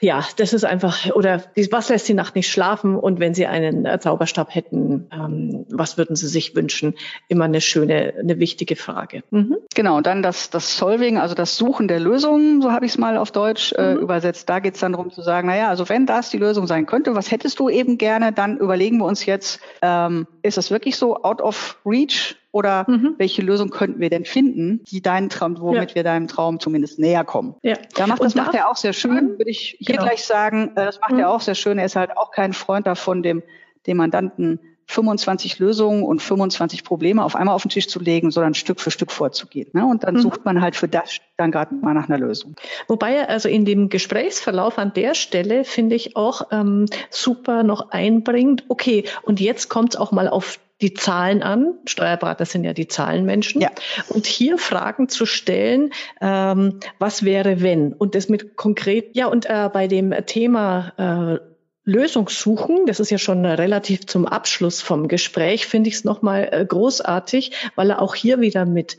ja, 0.00 0.24
das 0.36 0.52
ist 0.52 0.64
einfach, 0.64 1.10
oder 1.14 1.42
was 1.70 1.88
lässt 1.88 2.08
die 2.08 2.14
Nacht 2.14 2.34
nicht 2.34 2.50
schlafen? 2.50 2.96
Und 2.96 3.20
wenn 3.20 3.34
Sie 3.34 3.46
einen 3.46 3.84
äh, 3.84 3.98
Zauberstab 3.98 4.54
hätten, 4.54 5.08
ähm, 5.12 5.66
was 5.70 5.98
würden 5.98 6.16
Sie 6.16 6.28
sich 6.28 6.54
wünschen? 6.54 6.94
Immer 7.28 7.46
eine 7.46 7.60
schöne, 7.60 8.14
eine 8.18 8.38
wichtige 8.38 8.76
Frage. 8.76 9.22
Mhm. 9.30 9.56
Genau, 9.74 9.96
und 9.96 10.06
dann 10.06 10.22
das, 10.22 10.50
das 10.50 10.76
Solving, 10.76 11.18
also 11.18 11.34
das 11.34 11.56
Suchen 11.56 11.88
der 11.88 12.00
Lösungen, 12.00 12.62
so 12.62 12.72
habe 12.72 12.86
ich 12.86 12.92
es 12.92 12.98
mal 12.98 13.16
auf 13.16 13.32
Deutsch 13.32 13.72
äh, 13.72 13.94
mhm. 13.94 14.00
übersetzt. 14.00 14.48
Da 14.48 14.60
geht 14.60 14.74
es 14.74 14.80
dann 14.80 14.92
darum 14.92 15.10
zu 15.10 15.22
sagen, 15.22 15.48
naja, 15.48 15.68
also 15.68 15.88
wenn 15.88 16.06
das 16.06 16.30
die 16.30 16.38
Lösung 16.38 16.66
sein 16.66 16.86
könnte, 16.86 17.14
was 17.14 17.30
hättest 17.30 17.58
du 17.58 17.68
eben 17.68 17.98
gerne? 17.98 18.32
Dann 18.32 18.58
überlegen 18.58 18.98
wir 18.98 19.06
uns 19.06 19.26
jetzt, 19.26 19.60
ähm, 19.82 20.26
ist 20.42 20.56
das 20.56 20.70
wirklich 20.70 20.96
so 20.96 21.22
out 21.22 21.40
of 21.40 21.78
reach? 21.84 22.36
Oder 22.50 22.86
mhm. 22.88 23.14
welche 23.18 23.42
Lösung 23.42 23.70
könnten 23.70 24.00
wir 24.00 24.08
denn 24.10 24.24
finden, 24.24 24.82
die 24.84 25.02
deinen 25.02 25.28
Traum, 25.28 25.60
womit 25.60 25.90
ja. 25.90 25.94
wir 25.96 26.04
deinem 26.04 26.28
Traum 26.28 26.60
zumindest 26.60 26.98
näher 26.98 27.24
kommen? 27.24 27.54
Ja. 27.62 27.76
Da 27.94 28.06
macht, 28.06 28.22
das 28.22 28.34
macht 28.34 28.54
er 28.54 28.70
auch 28.70 28.76
sehr 28.76 28.94
schön, 28.94 29.38
würde 29.38 29.50
ich 29.50 29.76
hier 29.78 29.96
genau. 29.96 30.04
gleich 30.04 30.24
sagen. 30.24 30.72
Äh, 30.74 30.86
das 30.86 31.00
macht 31.00 31.12
mhm. 31.12 31.20
er 31.20 31.30
auch 31.30 31.40
sehr 31.40 31.54
schön. 31.54 31.78
Er 31.78 31.84
ist 31.84 31.96
halt 31.96 32.16
auch 32.16 32.30
kein 32.30 32.52
Freund 32.52 32.86
davon, 32.86 33.22
dem, 33.22 33.42
dem 33.86 33.98
Mandanten 33.98 34.60
25 34.88 35.58
Lösungen 35.58 36.02
und 36.02 36.22
25 36.22 36.82
Probleme 36.82 37.22
auf 37.22 37.36
einmal 37.36 37.54
auf 37.54 37.62
den 37.62 37.68
Tisch 37.68 37.88
zu 37.88 38.00
legen, 38.00 38.30
sondern 38.30 38.54
Stück 38.54 38.80
für 38.80 38.90
Stück 38.90 39.12
vorzugehen. 39.12 39.68
Ne? 39.74 39.84
Und 39.84 40.04
dann 40.04 40.14
mhm. 40.14 40.20
sucht 40.20 40.46
man 40.46 40.62
halt 40.62 40.76
für 40.76 40.88
das 40.88 41.18
dann 41.36 41.52
gerade 41.52 41.74
mal 41.74 41.92
nach 41.92 42.08
einer 42.08 42.18
Lösung. 42.18 42.56
Wobei 42.88 43.14
er 43.14 43.28
also 43.28 43.50
in 43.50 43.66
dem 43.66 43.90
Gesprächsverlauf 43.90 44.78
an 44.78 44.94
der 44.94 45.14
Stelle, 45.14 45.64
finde 45.64 45.94
ich, 45.94 46.16
auch 46.16 46.48
ähm, 46.50 46.86
super 47.10 47.62
noch 47.64 47.90
einbringt, 47.90 48.64
okay, 48.68 49.04
und 49.22 49.40
jetzt 49.40 49.68
kommt 49.68 49.92
es 49.94 50.00
auch 50.00 50.10
mal 50.10 50.26
auf 50.26 50.58
die 50.80 50.94
Zahlen 50.94 51.42
an. 51.42 51.74
Steuerberater 51.86 52.44
sind 52.44 52.64
ja 52.64 52.72
die 52.72 52.88
Zahlenmenschen. 52.88 53.60
Ja. 53.60 53.70
Und 54.08 54.26
hier 54.26 54.58
Fragen 54.58 55.08
zu 55.08 55.26
stellen, 55.26 55.92
ähm, 56.20 56.80
was 56.98 57.24
wäre 57.24 57.60
wenn? 57.62 57.92
Und 57.92 58.14
das 58.14 58.28
mit 58.28 58.56
konkret, 58.56 59.16
ja, 59.16 59.26
und 59.26 59.46
äh, 59.46 59.68
bei 59.72 59.88
dem 59.88 60.14
Thema 60.26 60.92
äh, 61.38 61.44
Lösung 61.84 62.28
suchen, 62.28 62.84
das 62.86 63.00
ist 63.00 63.10
ja 63.10 63.18
schon 63.18 63.44
relativ 63.46 64.06
zum 64.06 64.26
Abschluss 64.26 64.82
vom 64.82 65.08
Gespräch, 65.08 65.66
finde 65.66 65.88
ich 65.88 65.96
es 65.96 66.04
nochmal 66.04 66.48
äh, 66.52 66.64
großartig, 66.64 67.52
weil 67.76 67.90
er 67.90 68.02
auch 68.02 68.14
hier 68.14 68.40
wieder 68.40 68.66
mit 68.66 68.98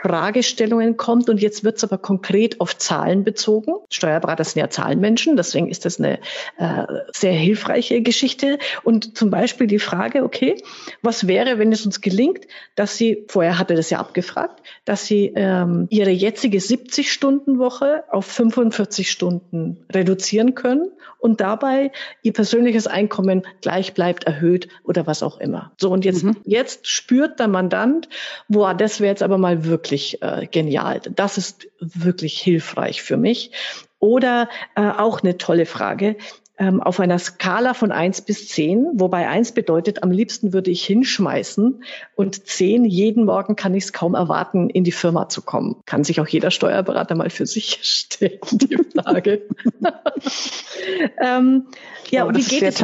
Fragestellungen 0.00 0.96
kommt 0.96 1.28
und 1.28 1.40
jetzt 1.40 1.62
wird 1.62 1.76
es 1.76 1.84
aber 1.84 1.98
konkret 1.98 2.60
auf 2.60 2.76
Zahlen 2.76 3.22
bezogen. 3.24 3.74
Steuerberater 3.90 4.42
sind 4.42 4.60
ja 4.60 4.68
Zahlenmenschen, 4.68 5.36
deswegen 5.36 5.68
ist 5.68 5.84
das 5.84 5.98
eine 5.98 6.18
äh, 6.56 6.86
sehr 7.12 7.32
hilfreiche 7.32 8.02
Geschichte. 8.02 8.58
Und 8.82 9.16
zum 9.16 9.30
Beispiel 9.30 9.66
die 9.68 9.78
Frage, 9.78 10.24
okay, 10.24 10.60
was 11.02 11.28
wäre, 11.28 11.58
wenn 11.58 11.70
es 11.70 11.86
uns 11.86 12.00
gelingt, 12.00 12.46
dass 12.74 12.96
Sie, 12.96 13.24
vorher 13.28 13.58
hatte 13.58 13.74
das 13.74 13.90
ja 13.90 13.98
abgefragt, 13.98 14.62
dass 14.84 15.06
Sie 15.06 15.32
ähm, 15.36 15.86
Ihre 15.90 16.10
jetzige 16.10 16.58
70-Stunden-Woche 16.58 18.04
auf 18.10 18.26
45 18.26 19.10
Stunden 19.10 19.84
reduzieren 19.92 20.54
können 20.56 20.90
und 21.18 21.40
dabei 21.40 21.92
Ihr 22.22 22.32
persönliches 22.32 22.88
Einkommen 22.88 23.42
gleich 23.60 23.94
bleibt, 23.94 24.24
erhöht 24.24 24.68
oder 24.82 25.06
was 25.06 25.22
auch 25.22 25.38
immer. 25.38 25.70
So, 25.78 25.90
und 25.90 26.04
jetzt, 26.04 26.24
mhm. 26.24 26.36
jetzt 26.44 26.88
spürt 26.88 27.38
der 27.38 27.46
Mandant, 27.46 28.08
boah, 28.48 28.74
das 28.74 29.00
wäre 29.00 29.10
jetzt 29.10 29.22
aber 29.22 29.38
mal 29.38 29.64
wirklich 29.64 29.81
wirklich 29.82 30.22
äh, 30.22 30.46
genial. 30.46 31.00
Das 31.00 31.38
ist 31.38 31.68
wirklich 31.80 32.40
hilfreich 32.40 33.02
für 33.02 33.16
mich. 33.16 33.50
Oder 33.98 34.48
äh, 34.76 34.82
auch 34.82 35.22
eine 35.22 35.38
tolle 35.38 35.66
Frage 35.66 36.16
ähm, 36.58 36.80
auf 36.80 37.00
einer 37.00 37.18
Skala 37.18 37.74
von 37.74 37.90
eins 37.90 38.20
bis 38.20 38.48
zehn, 38.48 38.86
wobei 38.94 39.28
eins 39.28 39.52
bedeutet, 39.52 40.02
am 40.04 40.12
liebsten 40.12 40.52
würde 40.52 40.70
ich 40.70 40.84
hinschmeißen 40.84 41.82
und 42.14 42.46
zehn 42.46 42.84
jeden 42.84 43.24
Morgen 43.24 43.56
kann 43.56 43.74
ich 43.74 43.84
es 43.84 43.92
kaum 43.92 44.14
erwarten, 44.14 44.70
in 44.70 44.84
die 44.84 44.92
Firma 44.92 45.28
zu 45.28 45.42
kommen. 45.42 45.76
Kann 45.86 46.04
sich 46.04 46.20
auch 46.20 46.28
jeder 46.28 46.52
Steuerberater 46.52 47.16
mal 47.16 47.30
für 47.30 47.46
sich 47.46 47.78
stellen, 47.82 48.38
die 48.52 48.76
Frage. 48.76 49.42
ähm, 51.20 51.66
ja, 52.10 52.24
und 52.24 52.36
wie 52.36 52.44
geht 52.44 52.62
es. 52.62 52.80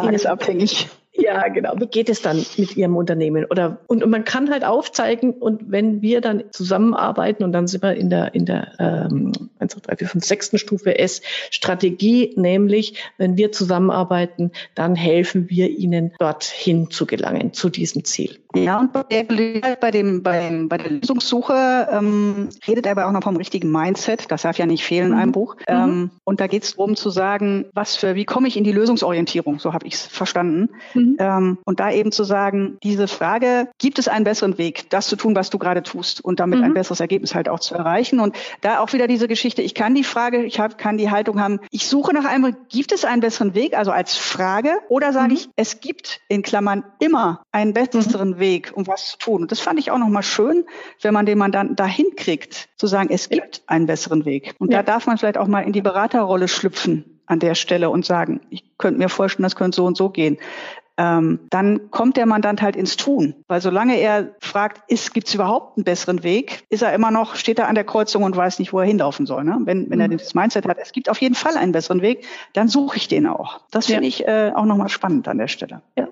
Ihnen? 0.77 0.89
Ja, 1.21 1.49
genau. 1.49 1.75
Wie 1.79 1.87
geht 1.87 2.09
es 2.09 2.23
dann 2.23 2.45
mit 2.57 2.77
Ihrem 2.77 2.97
Unternehmen? 2.97 3.45
Oder 3.51 3.81
und, 3.89 4.05
und 4.05 4.11
man 4.11 4.25
kann 4.25 4.51
halt 4.51 4.65
aufzeigen 4.65 5.33
und 5.33 5.71
wenn 5.71 6.01
wir 6.01 6.21
dann 6.21 6.45
zusammenarbeiten 6.53 7.43
und 7.43 7.53
dann 7.53 7.67
sind 7.67 7.83
wir 7.83 7.95
in 7.95 8.09
der 8.09 8.35
in 8.35 8.47
der 8.47 8.73
ähm, 8.79 9.33
1, 9.59 9.73
2, 9.75 9.81
3, 9.81 9.97
4, 9.97 10.09
5, 10.09 10.25
6. 10.25 10.51
Stufe 10.61 10.97
S 10.97 11.21
Strategie, 11.51 12.33
nämlich 12.37 12.95
wenn 13.17 13.37
wir 13.37 13.51
zusammenarbeiten, 13.51 14.53
dann 14.77 14.95
helfen 14.95 15.51
wir 15.51 15.69
Ihnen 15.69 16.13
dorthin 16.21 16.89
zu 16.91 17.05
gelangen 17.05 17.53
zu 17.53 17.69
diesem 17.69 18.05
Ziel. 18.05 18.39
Ja, 18.55 18.81
und 18.81 18.93
bei 18.93 19.03
der, 19.03 19.77
bei 19.77 19.91
dem, 19.91 20.23
bei, 20.23 20.65
bei 20.69 20.79
der 20.79 20.91
Lösungssuche 20.91 21.89
ähm, 21.93 22.49
redet 22.67 22.87
er 22.87 22.93
aber 22.93 23.07
auch 23.07 23.13
noch 23.13 23.23
vom 23.23 23.37
richtigen 23.37 23.71
Mindset. 23.71 24.31
Das 24.31 24.43
darf 24.43 24.57
ja 24.57 24.65
nicht 24.65 24.85
fehlen 24.85 25.09
in 25.09 25.19
einem 25.19 25.29
mhm. 25.29 25.33
Buch. 25.33 25.57
Mhm. 25.57 25.65
Ähm, 25.67 26.11
und 26.25 26.41
da 26.41 26.47
geht 26.47 26.63
es 26.63 26.75
darum 26.75 26.97
zu 26.97 27.11
sagen, 27.11 27.67
was 27.75 27.97
für, 27.97 28.15
wie 28.15 28.25
komme 28.25 28.49
ich 28.49 28.57
in 28.57 28.65
die 28.65 28.73
Lösungsorientierung? 28.73 29.59
So 29.59 29.75
habe 29.75 29.87
ich 29.87 29.95
es 29.95 30.07
verstanden. 30.07 30.71
Mhm. 30.95 31.17
Ähm, 31.19 31.59
und 31.65 31.81
da 31.81 31.91
eben 31.91 32.11
zu 32.11 32.25
sagen, 32.25 32.79
diese 32.83 33.07
Frage, 33.07 33.69
gibt 33.79 33.99
es 33.99 34.09
einen 34.09 34.25
besseren 34.25 34.57
Weg, 34.57 34.89
das 34.89 35.09
zu 35.09 35.17
tun, 35.17 35.35
was 35.35 35.51
du 35.51 35.59
gerade 35.59 35.83
tust 35.83 36.25
und 36.25 36.41
damit 36.41 36.63
ein 36.63 36.71
mhm. 36.71 36.75
besseres 36.75 37.01
Ergebnis 37.01 37.35
halt 37.35 37.51
auch 37.51 37.61
zu 37.61 37.75
erreichen? 37.75 38.19
Und 38.19 38.35
da 38.63 38.81
auch 38.81 38.95
wieder 38.95 39.07
diese 39.07 39.29
Geschichte, 39.29 39.61
ich 39.61 39.75
kann 39.75 39.95
die 39.95 40.05
Frage, 40.05 40.45
ich 40.45 40.59
hab, 40.59 40.79
kann 40.79 40.97
die 40.97 41.11
Haltung 41.11 41.41
haben, 41.41 41.61
ich 41.71 41.87
suche 41.87 42.15
nach 42.15 42.25
einem, 42.25 42.57
gibt 42.71 42.93
es 42.93 43.05
einen 43.05 43.21
besseren 43.21 43.55
Weg, 43.55 43.77
also 43.77 43.91
als 43.91 44.17
Frage, 44.17 44.73
oder 44.89 45.13
sage 45.13 45.29
mhm. 45.29 45.35
ich, 45.35 45.49
es 45.57 45.81
gibt 45.81 46.21
in 46.29 46.43
Klammern 46.43 46.85
immer 46.99 47.43
einen 47.53 47.75
besseren 47.75 48.38
Weg, 48.39 48.73
um 48.75 48.87
was 48.87 49.11
zu 49.11 49.19
tun. 49.19 49.43
Und 49.43 49.53
das 49.53 49.61
fand 49.61 49.79
ich 49.79 49.91
auch 49.91 49.99
nochmal 49.99 50.23
schön, 50.23 50.65
wenn 51.03 51.15
man 51.15 51.27
den 51.27 51.39
Mandanten 51.39 51.77
dahin 51.77 52.07
kriegt, 52.17 52.69
zu 52.77 52.87
sagen, 52.87 53.11
es 53.11 53.29
gibt 53.29 53.63
einen 53.67 53.87
besseren 53.87 54.25
Weg. 54.25 54.55
Und 54.59 54.73
ja. 54.73 54.79
da 54.79 54.93
darf 54.93 55.07
man 55.07 55.19
vielleicht 55.19 55.39
auch 55.39 55.49
mal 55.49 55.61
in 55.61 55.73
die 55.73 55.83
Beraterrolle 55.83 56.49
schlüpfen 56.49 57.21
an 57.27 57.39
der 57.41 57.55
Stelle 57.55 57.91
und 57.91 58.07
sagen, 58.07 58.41
ich 58.51 58.65
könnte 58.79 58.99
mir 58.99 59.09
vorstellen, 59.09 59.45
das 59.45 59.57
könnte 59.57 59.77
so 59.77 59.85
und 59.85 59.97
so 59.97 60.09
gehen. 60.09 60.39
Ähm, 60.99 61.39
dann 61.51 61.93
kommt 61.93 62.17
der 62.17 62.27
Mandant 62.27 62.61
halt 62.61 62.75
ins 62.75 62.97
Tun. 62.97 63.37
Weil 63.47 63.61
solange 63.61 63.97
er 63.97 64.35
fragt, 64.41 64.89
gibt 64.89 65.29
es 65.29 65.35
überhaupt 65.35 65.77
einen 65.77 65.85
besseren 65.85 66.25
Weg, 66.25 66.65
ist 66.71 66.83
er 66.83 66.93
immer 66.93 67.13
noch, 67.13 67.37
steht 67.37 67.61
er 67.61 67.69
an 67.69 67.77
der 67.77 67.85
Kreuzung 67.85 68.25
und 68.25 68.37
weiß 68.37 68.59
nicht, 68.59 68.73
wo 68.73 68.81
er 68.81 68.87
hinlaufen 68.87 69.25
soll. 69.25 69.45
Ne? 69.45 69.57
Wenn, 69.61 69.89
wenn 69.91 69.99
mhm. 69.99 70.03
er 70.03 70.09
das 70.09 70.35
Mindset 70.35 70.67
hat, 70.67 70.77
es 70.81 70.91
gibt 70.91 71.09
auf 71.09 71.21
jeden 71.21 71.37
Fall 71.37 71.57
einen 71.57 71.71
besseren 71.71 72.03
Weg, 72.03 72.27
dann 72.53 72.67
suche 72.67 72.97
ich 72.97 73.07
den 73.07 73.29
auch. 73.29 73.61
Das 73.71 73.87
finde 73.87 74.03
ja. 74.03 74.09
ich 74.09 74.27
äh, 74.27 74.51
auch 74.55 74.65
nochmal 74.65 74.89
spannend 74.89 75.29
an 75.29 75.39
der 75.39 75.47
Stelle. 75.47 75.83
Ja. 75.97 76.09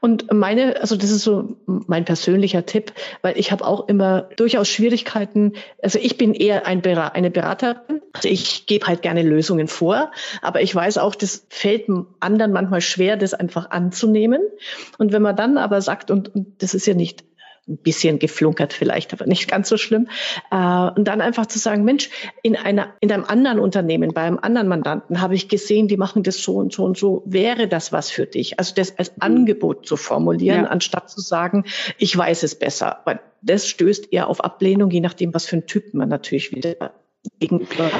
Und 0.00 0.32
meine, 0.32 0.80
also 0.80 0.96
das 0.96 1.10
ist 1.10 1.22
so 1.22 1.56
mein 1.66 2.04
persönlicher 2.04 2.66
Tipp, 2.66 2.92
weil 3.22 3.38
ich 3.38 3.52
habe 3.52 3.66
auch 3.66 3.88
immer 3.88 4.28
durchaus 4.36 4.68
Schwierigkeiten. 4.68 5.54
Also 5.82 5.98
ich 5.98 6.18
bin 6.18 6.34
eher 6.34 6.66
ein 6.66 6.82
Ber 6.82 7.14
eine 7.14 7.30
Beraterin. 7.30 8.02
Also 8.12 8.28
ich 8.28 8.66
gebe 8.66 8.86
halt 8.86 9.02
gerne 9.02 9.22
Lösungen 9.22 9.68
vor, 9.68 10.10
aber 10.42 10.62
ich 10.62 10.74
weiß 10.74 10.98
auch, 10.98 11.14
das 11.14 11.46
fällt 11.50 11.88
anderen 12.20 12.52
manchmal 12.52 12.80
schwer, 12.80 13.16
das 13.16 13.34
einfach 13.34 13.70
anzunehmen. 13.70 14.40
Und 14.98 15.12
wenn 15.12 15.22
man 15.22 15.36
dann 15.36 15.58
aber 15.58 15.80
sagt, 15.82 16.10
und, 16.10 16.34
und 16.34 16.62
das 16.62 16.74
ist 16.74 16.86
ja 16.86 16.94
nicht 16.94 17.24
ein 17.68 17.78
bisschen 17.78 18.18
geflunkert 18.18 18.72
vielleicht, 18.72 19.12
aber 19.12 19.26
nicht 19.26 19.48
ganz 19.48 19.68
so 19.68 19.76
schlimm. 19.76 20.08
Äh, 20.50 20.56
und 20.56 21.04
dann 21.04 21.20
einfach 21.20 21.46
zu 21.46 21.58
sagen, 21.58 21.84
Mensch, 21.84 22.10
in 22.42 22.56
einer, 22.56 22.94
in 23.00 23.10
einem 23.10 23.24
anderen 23.24 23.58
Unternehmen, 23.58 24.12
bei 24.14 24.22
einem 24.22 24.38
anderen 24.40 24.68
Mandanten 24.68 25.20
habe 25.20 25.34
ich 25.34 25.48
gesehen, 25.48 25.88
die 25.88 25.96
machen 25.96 26.22
das 26.22 26.42
so 26.42 26.56
und 26.56 26.72
so 26.72 26.84
und 26.84 26.96
so. 26.96 27.22
Wäre 27.26 27.68
das 27.68 27.92
was 27.92 28.10
für 28.10 28.26
dich? 28.26 28.58
Also 28.58 28.74
das 28.74 28.98
als 28.98 29.20
Angebot 29.20 29.86
zu 29.86 29.96
formulieren, 29.96 30.64
ja. 30.64 30.70
anstatt 30.70 31.10
zu 31.10 31.20
sagen, 31.20 31.64
ich 31.98 32.16
weiß 32.16 32.42
es 32.42 32.54
besser. 32.54 33.00
Weil 33.04 33.20
das 33.42 33.68
stößt 33.68 34.12
eher 34.12 34.28
auf 34.28 34.42
Ablehnung, 34.42 34.90
je 34.90 35.00
nachdem, 35.00 35.34
was 35.34 35.46
für 35.46 35.56
ein 35.56 35.66
Typ 35.66 35.94
man 35.94 36.08
natürlich 36.08 36.52
wieder 36.52 36.92
gegenüber. 37.38 37.90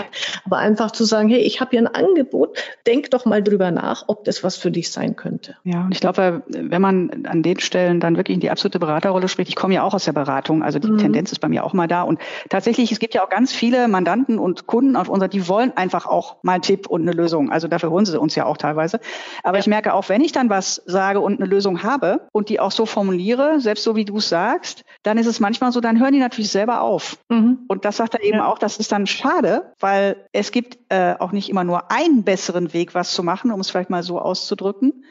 Aber 0.45 0.59
einfach 0.59 0.91
zu 0.91 1.05
sagen, 1.05 1.29
hey, 1.29 1.41
ich 1.41 1.61
habe 1.61 1.71
hier 1.71 1.81
ein 1.81 1.87
Angebot, 1.87 2.59
denk 2.87 3.11
doch 3.11 3.25
mal 3.25 3.43
drüber 3.43 3.71
nach, 3.71 4.05
ob 4.07 4.25
das 4.25 4.45
was 4.45 4.57
für 4.57 4.71
dich 4.71 4.91
sein 4.91 5.17
könnte. 5.17 5.57
Ja, 5.65 5.85
und 5.85 5.93
ich 5.93 6.01
glaube, 6.01 6.43
wenn 6.49 6.83
man 6.83 7.27
an 7.27 7.43
den 7.43 7.61
Stellen 7.61 8.01
dann 8.01 8.17
wirklich 8.17 8.35
in 8.35 8.41
die 8.41 8.51
absolute 8.51 8.79
Beraterrolle 8.79 9.29
spricht, 9.29 9.49
ich 9.49 9.57
komme 9.57 9.75
ja 9.75 9.83
auch 9.83 9.95
aus 9.95 10.05
der 10.05 10.13
Beratung, 10.13 10.63
also 10.63 10.79
die 10.79 10.91
mhm. 10.91 10.99
Tendenz 10.99 11.33
ist 11.33 11.41
bei 11.41 11.49
mir 11.49 11.65
auch 11.65 11.73
mal 11.73 11.89
da. 11.89 12.03
Und 12.03 12.21
tatsächlich, 12.49 12.93
es 12.93 12.99
gibt 12.99 13.15
ja 13.15 13.25
auch 13.25 13.31
ganz 13.31 13.53
viele 13.53 13.89
Mandanten 13.89 14.39
und 14.39 14.67
Kunden 14.67 14.97
auf 14.97 15.09
unserer, 15.09 15.29
die 15.29 15.49
wollen 15.49 15.77
einfach 15.77 16.07
auch 16.07 16.37
mal 16.43 16.55
einen 16.55 16.63
Tipp 16.63 16.87
und 16.87 17.03
eine 17.03 17.13
Lösung. 17.13 17.51
Also 17.51 17.69
dafür 17.69 17.91
holen 17.91 18.05
sie 18.05 18.19
uns 18.19 18.35
ja 18.35 18.47
auch 18.47 18.57
teilweise. 18.57 19.01
Aber 19.43 19.57
ja. 19.57 19.61
ich 19.61 19.67
merke 19.67 19.95
auch, 19.95 20.09
wenn 20.09 20.21
ich 20.21 20.33
dann 20.33 20.51
was 20.51 20.83
sage 20.87 21.21
und 21.21 21.41
eine 21.41 21.49
Lösung 21.49 21.83
habe 21.83 22.29
und 22.33 22.49
die 22.49 22.61
auch 22.61 22.71
so 22.71 22.87
formuliere, 22.87 23.61
selbst 23.61 23.85
so 23.85 23.97
wie 23.97 24.05
du 24.05 24.19
es 24.19 24.29
sagst, 24.29 24.85
dann 25.03 25.19
ist 25.19 25.27
es 25.27 25.41
manchmal 25.41 25.73
so, 25.73 25.81
dann 25.81 26.01
hören 26.01 26.13
die 26.13 26.19
natürlich 26.19 26.51
selber 26.51 26.81
auf. 26.81 27.19
Mhm. 27.29 27.61
Und 27.69 27.85
das 27.85 27.97
sagt 27.97 28.15
er 28.15 28.23
eben 28.23 28.39
ja. 28.39 28.47
auch, 28.47 28.59
das 28.59 28.79
ist 28.79 28.93
dann 28.93 29.07
schade, 29.17 29.73
weil 29.81 30.29
es 30.33 30.53
gibt 30.53 30.79
äh, 30.89 31.15
auch 31.19 31.33
nicht 31.33 31.49
immer 31.49 31.65
nur 31.65 31.91
einen 31.91 32.25
besseren 32.25 32.73
Weg, 32.73 32.95
was 32.95 33.13
zu 33.13 33.23
machen, 33.23 33.51
um 33.51 33.61
es 33.61 33.71
vielleicht 33.71 33.91
mal 33.91 34.03
so 34.03 34.19
auszudrücken, 34.19 35.05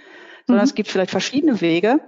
sondern 0.48 0.64
mhm. 0.64 0.70
es 0.70 0.76
gibt 0.76 0.90
vielleicht 0.90 1.12
verschiedene 1.12 1.62
Wege. 1.62 2.00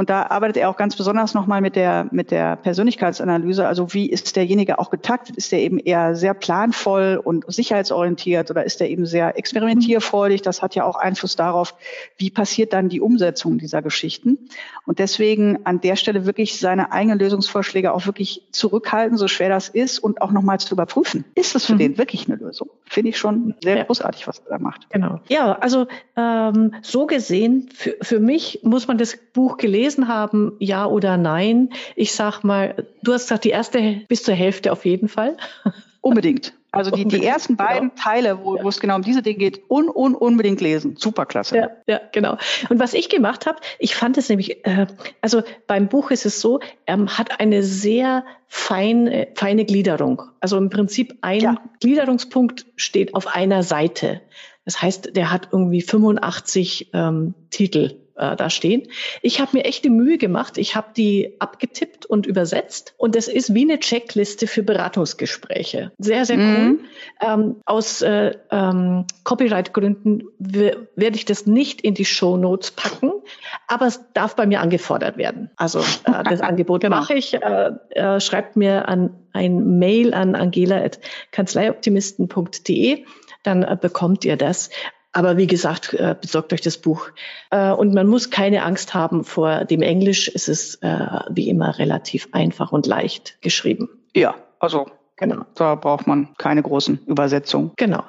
Und 0.00 0.08
da 0.08 0.28
arbeitet 0.30 0.56
er 0.56 0.70
auch 0.70 0.78
ganz 0.78 0.96
besonders 0.96 1.34
nochmal 1.34 1.60
mit 1.60 1.76
der, 1.76 2.08
mit 2.10 2.30
der 2.30 2.56
Persönlichkeitsanalyse. 2.56 3.68
Also 3.68 3.92
wie 3.92 4.08
ist 4.08 4.34
derjenige 4.34 4.78
auch 4.78 4.88
getaktet? 4.88 5.36
Ist 5.36 5.52
der 5.52 5.60
eben 5.60 5.78
eher 5.78 6.16
sehr 6.16 6.32
planvoll 6.32 7.20
und 7.22 7.44
sicherheitsorientiert 7.52 8.50
oder 8.50 8.64
ist 8.64 8.80
der 8.80 8.88
eben 8.88 9.04
sehr 9.04 9.36
experimentierfreudig? 9.36 10.40
Das 10.40 10.62
hat 10.62 10.74
ja 10.74 10.86
auch 10.86 10.96
Einfluss 10.96 11.36
darauf, 11.36 11.74
wie 12.16 12.30
passiert 12.30 12.72
dann 12.72 12.88
die 12.88 13.02
Umsetzung 13.02 13.58
dieser 13.58 13.82
Geschichten. 13.82 14.38
Und 14.86 15.00
deswegen 15.00 15.66
an 15.66 15.82
der 15.82 15.96
Stelle 15.96 16.24
wirklich 16.24 16.58
seine 16.58 16.92
eigenen 16.92 17.18
Lösungsvorschläge 17.18 17.92
auch 17.92 18.06
wirklich 18.06 18.42
zurückhalten, 18.52 19.18
so 19.18 19.28
schwer 19.28 19.50
das 19.50 19.68
ist 19.68 19.98
und 19.98 20.22
auch 20.22 20.32
nochmal 20.32 20.60
zu 20.60 20.72
überprüfen. 20.72 21.26
Ist 21.34 21.54
das 21.54 21.66
für 21.66 21.74
mhm. 21.74 21.78
den 21.78 21.98
wirklich 21.98 22.26
eine 22.26 22.38
Lösung? 22.38 22.70
Finde 22.86 23.10
ich 23.10 23.18
schon 23.18 23.54
sehr 23.62 23.76
ja. 23.76 23.84
großartig, 23.84 24.26
was 24.26 24.38
er 24.38 24.56
da 24.56 24.58
macht. 24.58 24.88
Genau. 24.88 25.20
Ja, 25.28 25.52
also 25.58 25.88
ähm, 26.16 26.72
so 26.80 27.04
gesehen, 27.04 27.68
für, 27.74 27.96
für 28.00 28.18
mich 28.18 28.60
muss 28.62 28.88
man 28.88 28.96
das 28.96 29.18
Buch 29.34 29.58
gelesen 29.58 29.89
gelesen 29.90 30.08
haben, 30.08 30.52
ja 30.58 30.86
oder 30.86 31.16
nein. 31.16 31.70
Ich 31.96 32.12
sag 32.12 32.44
mal, 32.44 32.86
du 33.02 33.12
hast 33.12 33.24
gesagt, 33.24 33.44
die 33.44 33.50
erste 33.50 34.02
bis 34.08 34.22
zur 34.22 34.34
Hälfte 34.34 34.72
auf 34.72 34.84
jeden 34.84 35.08
Fall. 35.08 35.36
Unbedingt. 36.00 36.54
Also 36.72 36.92
die, 36.92 37.04
die 37.04 37.24
ersten 37.24 37.56
genau. 37.56 37.68
beiden 37.68 37.88
genau. 37.90 38.02
Teile, 38.02 38.44
wo, 38.44 38.56
ja. 38.56 38.62
wo 38.62 38.68
es 38.68 38.78
genau 38.78 38.94
um 38.94 39.02
diese 39.02 39.22
Dinge 39.22 39.38
geht, 39.38 39.62
un, 39.68 39.88
un, 39.88 40.14
unbedingt 40.14 40.60
lesen. 40.60 40.94
Superklasse. 40.96 41.56
Ja, 41.56 41.70
ja, 41.88 42.00
genau. 42.12 42.38
Und 42.68 42.78
was 42.78 42.94
ich 42.94 43.08
gemacht 43.08 43.46
habe, 43.46 43.58
ich 43.80 43.96
fand 43.96 44.16
es 44.16 44.28
nämlich, 44.28 44.64
äh, 44.64 44.86
also 45.20 45.42
beim 45.66 45.88
Buch 45.88 46.12
ist 46.12 46.26
es 46.26 46.40
so, 46.40 46.60
er 46.86 46.94
ähm, 46.94 47.18
hat 47.18 47.40
eine 47.40 47.64
sehr 47.64 48.24
feine, 48.46 49.28
feine 49.34 49.64
Gliederung. 49.64 50.22
Also 50.38 50.58
im 50.58 50.70
Prinzip 50.70 51.18
ein 51.22 51.40
ja. 51.40 51.56
Gliederungspunkt 51.80 52.66
steht 52.76 53.16
auf 53.16 53.26
einer 53.26 53.64
Seite. 53.64 54.20
Das 54.64 54.80
heißt, 54.80 55.16
der 55.16 55.32
hat 55.32 55.48
irgendwie 55.50 55.82
85 55.82 56.90
ähm, 56.92 57.34
Titel 57.50 57.96
äh, 58.20 58.36
da 58.36 58.50
stehen. 58.50 58.82
Ich 59.22 59.40
habe 59.40 59.56
mir 59.56 59.64
echt 59.64 59.82
die 59.84 59.90
Mühe 59.90 60.18
gemacht. 60.18 60.58
Ich 60.58 60.76
habe 60.76 60.88
die 60.96 61.34
abgetippt 61.38 62.04
und 62.06 62.26
übersetzt. 62.26 62.94
Und 62.98 63.16
das 63.16 63.26
ist 63.28 63.54
wie 63.54 63.62
eine 63.62 63.80
Checkliste 63.80 64.46
für 64.46 64.62
Beratungsgespräche. 64.62 65.92
Sehr, 65.98 66.26
sehr 66.26 66.36
mhm. 66.36 66.54
cool. 66.54 66.78
Ähm, 67.20 67.56
aus 67.64 68.02
äh, 68.02 68.36
ähm, 68.50 69.06
Copyright-Gründen 69.24 70.24
werde 70.38 71.16
ich 71.16 71.24
das 71.24 71.46
nicht 71.46 71.80
in 71.80 71.94
die 71.94 72.04
Show 72.04 72.36
Notes 72.36 72.72
packen, 72.72 73.10
aber 73.66 73.86
es 73.86 74.00
darf 74.12 74.36
bei 74.36 74.44
mir 74.46 74.60
angefordert 74.60 75.16
werden. 75.16 75.48
Also 75.56 75.78
äh, 75.80 76.22
das 76.28 76.40
Angebot 76.42 76.82
genau. 76.82 76.98
mache 76.98 77.14
ich. 77.14 77.32
Äh, 77.34 77.70
äh, 77.90 78.20
schreibt 78.20 78.56
mir 78.56 78.88
an 78.88 79.14
ein 79.32 79.78
Mail 79.78 80.12
an 80.12 80.34
angela.kanzleioptimisten.de 80.34 83.04
dann 83.42 83.62
äh, 83.62 83.78
bekommt 83.80 84.24
ihr 84.24 84.36
das. 84.36 84.70
Aber 85.12 85.36
wie 85.36 85.46
gesagt, 85.46 85.94
äh, 85.94 86.14
besorgt 86.20 86.52
euch 86.52 86.60
das 86.60 86.78
Buch. 86.78 87.08
Äh, 87.50 87.72
und 87.72 87.94
man 87.94 88.06
muss 88.06 88.30
keine 88.30 88.64
Angst 88.64 88.94
haben 88.94 89.24
vor 89.24 89.64
dem 89.64 89.82
Englisch. 89.82 90.30
Es 90.32 90.48
ist 90.48 90.82
äh, 90.82 91.20
wie 91.30 91.48
immer 91.48 91.78
relativ 91.78 92.28
einfach 92.32 92.72
und 92.72 92.86
leicht 92.86 93.40
geschrieben. 93.42 93.88
Ja, 94.14 94.34
also 94.60 94.86
genau. 95.16 95.44
da 95.54 95.74
braucht 95.74 96.06
man 96.06 96.34
keine 96.38 96.62
großen 96.62 97.00
Übersetzungen. 97.06 97.72
Genau. 97.76 98.04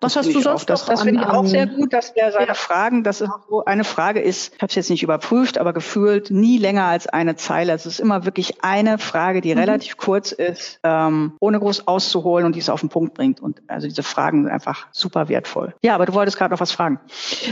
Was 0.00 0.16
hast 0.16 0.32
du 0.32 0.40
sonst 0.40 0.68
Das, 0.68 0.84
das 0.84 1.02
finde 1.02 1.22
ich 1.22 1.26
auch 1.26 1.46
sehr 1.46 1.66
gut, 1.66 1.92
dass 1.92 2.12
der 2.12 2.32
seine 2.32 2.48
ja. 2.48 2.54
Fragen, 2.54 3.02
dass 3.02 3.20
es 3.20 3.30
so 3.48 3.64
eine 3.64 3.84
Frage 3.84 4.20
ist, 4.20 4.54
ich 4.54 4.62
habe 4.62 4.68
es 4.68 4.74
jetzt 4.74 4.90
nicht 4.90 5.02
überprüft, 5.02 5.58
aber 5.58 5.72
gefühlt 5.72 6.30
nie 6.30 6.58
länger 6.58 6.84
als 6.84 7.06
eine 7.06 7.36
Zeile. 7.36 7.72
Es 7.72 7.86
ist 7.86 8.00
immer 8.00 8.24
wirklich 8.24 8.62
eine 8.62 8.98
Frage, 8.98 9.40
die 9.40 9.54
mhm. 9.54 9.60
relativ 9.60 9.96
kurz 9.96 10.32
ist, 10.32 10.80
ähm, 10.82 11.32
ohne 11.40 11.58
groß 11.58 11.86
auszuholen 11.86 12.44
und 12.44 12.54
die 12.54 12.60
es 12.60 12.68
auf 12.68 12.80
den 12.80 12.88
Punkt 12.90 13.14
bringt. 13.14 13.40
Und 13.40 13.62
also 13.68 13.86
diese 13.86 14.02
Fragen 14.02 14.44
sind 14.44 14.52
einfach 14.52 14.86
super 14.92 15.28
wertvoll. 15.28 15.74
Ja, 15.82 15.94
aber 15.94 16.06
du 16.06 16.14
wolltest 16.14 16.36
gerade 16.36 16.52
noch 16.52 16.60
was 16.60 16.72
fragen. 16.72 17.00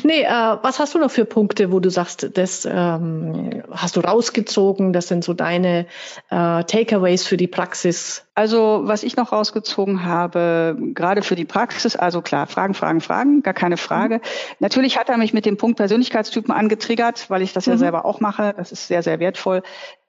Nee, 0.03 0.23
äh, 0.23 0.29
was 0.29 0.79
hast 0.79 0.95
du 0.95 0.99
noch 0.99 1.11
für 1.11 1.25
Punkte, 1.25 1.73
wo 1.73 1.81
du 1.81 1.91
sagst, 1.91 2.31
das 2.37 2.69
ähm, 2.71 3.63
hast 3.71 3.97
du 3.97 4.01
rausgezogen, 4.01 4.93
das 4.93 5.09
sind 5.09 5.25
so 5.25 5.33
deine 5.33 5.87
äh, 6.31 6.65
Takeaways 6.65 7.27
für 7.27 7.37
die 7.37 7.49
Praxis? 7.49 8.27
Also 8.37 8.81
was 8.85 9.05
ich 9.05 9.17
noch 9.17 9.31
rausgezogen 9.31 10.05
habe, 10.05 10.77
gerade 10.93 11.23
für 11.23 11.37
die 11.37 11.45
Praxis, 11.45 11.95
also 11.95 12.21
klar, 12.21 12.34
Fragen, 12.47 12.75
Fragen, 12.75 13.01
Fragen, 13.01 13.43
gar 13.43 13.55
keine 13.55 13.77
Frage. 13.77 14.17
Mhm. 14.17 14.21
Natürlich 14.59 14.99
hat 14.99 15.09
er 15.09 15.17
mich 15.17 15.33
mit 15.33 15.47
dem 15.47 15.57
Punkt 15.57 15.77
Persönlichkeitstypen 15.77 16.53
angetriggert, 16.53 17.31
weil 17.31 17.43
ich 17.43 17.53
das 17.53 17.67
ja 17.67 17.75
mhm. 17.75 17.79
selber 17.79 18.05
auch 18.05 18.21
mache. 18.21 18.55
Das 18.57 18.73
ist 18.73 18.89
sehr, 18.89 19.03
sehr 19.03 19.21
wertvoll. 19.21 19.63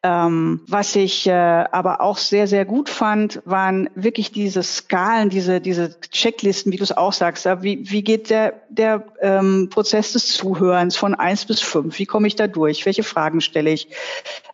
Ähm, 0.06 0.62
was 0.68 0.96
ich 0.96 1.26
äh, 1.26 1.32
aber 1.32 2.00
auch 2.00 2.18
sehr, 2.18 2.46
sehr 2.46 2.64
gut 2.64 2.90
fand, 2.90 3.42
waren 3.44 3.90
wirklich 3.96 4.32
diese 4.32 4.62
Skalen, 4.62 5.30
diese, 5.30 5.60
diese 5.60 6.00
Checklisten, 6.00 6.72
wie 6.72 6.78
du 6.78 6.84
es 6.84 6.96
auch 6.96 7.12
sagst. 7.12 7.48
Wie, 7.64 7.90
wie 7.90 8.04
geht 8.04 8.30
der, 8.30 8.54
der 8.70 9.04
ähm, 9.20 9.70
Prozess 9.72 10.14
des 10.14 10.28
Zuhörens 10.28 10.96
von 10.96 11.16
eins 11.16 11.46
bis 11.46 11.60
fünf? 11.60 11.98
Wie 11.98 12.06
komme 12.06 12.28
ich 12.28 12.36
da 12.36 12.46
durch? 12.46 12.86
Welche 12.86 13.02
Fragen 13.02 13.42
stelle 13.42 13.72
ich? 13.72 13.88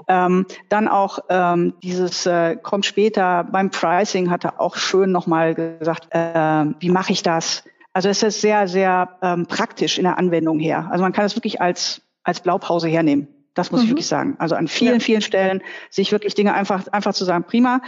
Ähm, 0.08 0.46
dann 0.70 0.88
auch 0.88 1.20
ähm, 1.28 1.74
dieses 1.84 2.26
äh, 2.26 2.56
kommt 2.56 2.86
später 2.86 3.44
beim 3.44 3.72
Pricing 3.72 4.30
hat 4.30 4.46
er 4.46 4.62
auch 4.62 4.78
schön 4.78 5.12
nochmal 5.12 5.54
gesagt, 5.54 6.08
äh, 6.12 6.66
wie 6.80 6.90
mache 6.90 7.12
ich 7.12 7.24
das? 7.24 7.66
Also 7.92 8.08
es 8.08 8.24
ist 8.24 8.40
sehr, 8.40 8.70
sehr 8.70 9.18
ähm, 9.22 9.48
praktisch 9.48 9.98
in 9.98 10.06
der 10.06 10.18
Anwendung 10.18 10.60
her. 10.60 10.88
Also 10.92 11.04
man 11.04 11.12
kann 11.12 11.26
es 11.26 11.36
wirklich 11.36 11.60
als, 11.60 12.02
als 12.24 12.40
Blaupause 12.40 12.88
hernehmen. 12.88 13.41
Das 13.54 13.72
muss 13.72 13.82
mhm. 13.82 13.86
ich 13.86 13.92
wirklich 13.92 14.08
sagen. 14.08 14.36
Also 14.40 14.56
an 14.56 14.68
vielen, 14.68 14.96
ja. 14.96 15.00
vielen 15.00 15.22
Stellen 15.22 15.62
sich 15.90 16.12
wirklich 16.14 16.36
Dinge 16.36 16.54
einfach, 16.54 16.88
einfach 16.88 17.14
zu 17.14 17.26
sagen, 17.26 17.44
prima. 17.44 17.82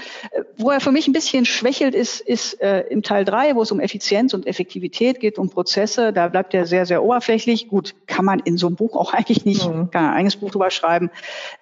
Wo 0.58 0.71
er 0.71 0.82
für 0.82 0.91
mich 0.91 1.08
ein 1.08 1.13
bisschen 1.13 1.45
schwächelt, 1.45 1.95
ist, 1.95 2.19
ist 2.19 2.60
äh, 2.62 2.82
im 2.89 3.02
Teil 3.02 3.23
drei, 3.23 3.56
wo 3.56 3.62
es 3.62 3.71
um 3.71 3.80
Effizienz 3.80 4.34
und 4.34 4.45
Effektivität 4.45 5.21
geht, 5.21 5.38
um 5.38 5.49
Prozesse. 5.49 6.12
Da 6.12 6.28
bleibt 6.28 6.54
er 6.54 6.65
sehr, 6.65 6.86
sehr 6.86 7.02
oberflächlich. 7.02 7.69
Gut, 7.69 7.95
kann 8.08 8.26
man 8.26 8.39
in 8.39 8.58
so 8.58 8.67
einem 8.67 8.76
Buch 8.76 8.97
auch 8.97 9.13
eigentlich 9.13 9.45
nicht, 9.45 9.65
mhm. 9.65 9.89
kann 9.89 10.06
ein 10.06 10.13
eigenes 10.13 10.36
Buch 10.36 10.52
drüber 10.52 10.69
schreiben. 10.69 11.10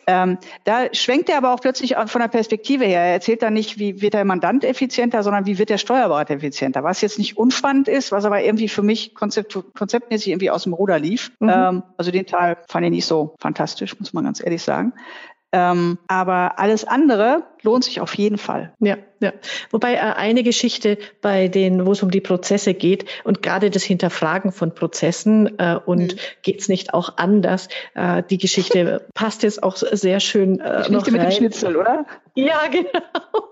Ähm, 0.08 0.40
da 0.64 0.94
schwenkt 0.94 1.30
er 1.30 1.38
aber 1.38 1.54
auch 1.54 1.62
plötzlich 1.62 1.96
von 2.08 2.22
der 2.22 2.28
Perspektive 2.28 2.86
her. 2.86 3.02
Er 3.02 3.14
erzählt 3.14 3.44
dann 3.44 3.54
nicht, 3.54 3.78
wie 3.78 4.02
wird 4.02 4.16
der 4.16 4.26
Mandant 4.26 4.64
effizienter, 4.64 5.22
sondern 5.22 5.46
wie 5.46 5.60
wird 5.60 5.70
der 5.70 5.78
Steuerberater 5.78 6.36
effizienter. 6.36 6.84
Was 6.84 7.02
jetzt 7.02 7.20
nicht 7.20 7.38
unspannend 7.38 7.88
ist, 7.88 8.12
was 8.12 8.26
aber 8.26 8.42
irgendwie 8.44 8.68
für 8.68 8.82
mich 8.82 9.14
konzept, 9.14 9.58
konzeptmäßig 9.78 10.30
irgendwie 10.30 10.50
aus 10.50 10.64
dem 10.64 10.74
Ruder 10.74 11.00
lief. 11.00 11.32
Mhm. 11.40 11.50
Ähm, 11.50 11.84
also 11.98 12.12
den 12.12 12.26
Teil 12.26 12.58
fand 12.68 12.86
ich 12.86 12.92
nicht 12.92 13.06
so 13.06 13.36
fantastisch, 13.40 13.91
muss 14.00 14.14
man 14.14 14.24
ganz 14.24 14.44
ehrlich 14.44 14.64
sagen. 14.64 14.94
Ähm, 15.52 15.98
aber 16.08 16.60
alles 16.60 16.86
andere 16.86 17.44
lohnt 17.64 17.84
sich 17.84 18.02
auf 18.02 18.16
jeden 18.16 18.38
Fall. 18.38 18.74
Ja, 18.80 18.98
ja. 19.20 19.34
Wobei 19.70 19.96
äh, 19.96 20.00
eine 20.00 20.44
Geschichte, 20.44 20.98
bei 21.22 21.48
denen, 21.48 21.86
wo 21.86 21.92
es 21.92 22.04
um 22.04 22.12
die 22.12 22.22
Prozesse 22.22 22.74
geht 22.74 23.06
und 23.24 23.42
gerade 23.42 23.70
das 23.70 23.84
Hinterfragen 23.84 24.52
von 24.52 24.74
Prozessen 24.74 25.60
äh, 25.60 25.80
und 25.86 26.16
mhm. 26.16 26.20
geht's 26.42 26.68
nicht 26.68 26.94
auch 26.94 27.18
anders, 27.18 27.70
äh, 27.94 28.24
die 28.30 28.38
Geschichte 28.38 29.06
passt 29.14 29.44
jetzt 29.44 29.62
auch 29.62 29.76
sehr 29.76 30.20
schön 30.20 30.60
äh, 30.60 30.90
noch 30.90 31.06
rein. 31.06 31.14
mit 31.14 31.24
dem 31.24 31.32
Schnitzel, 31.32 31.76
oder? 31.76 32.06
Ja, 32.34 32.68
genau. 32.72 32.88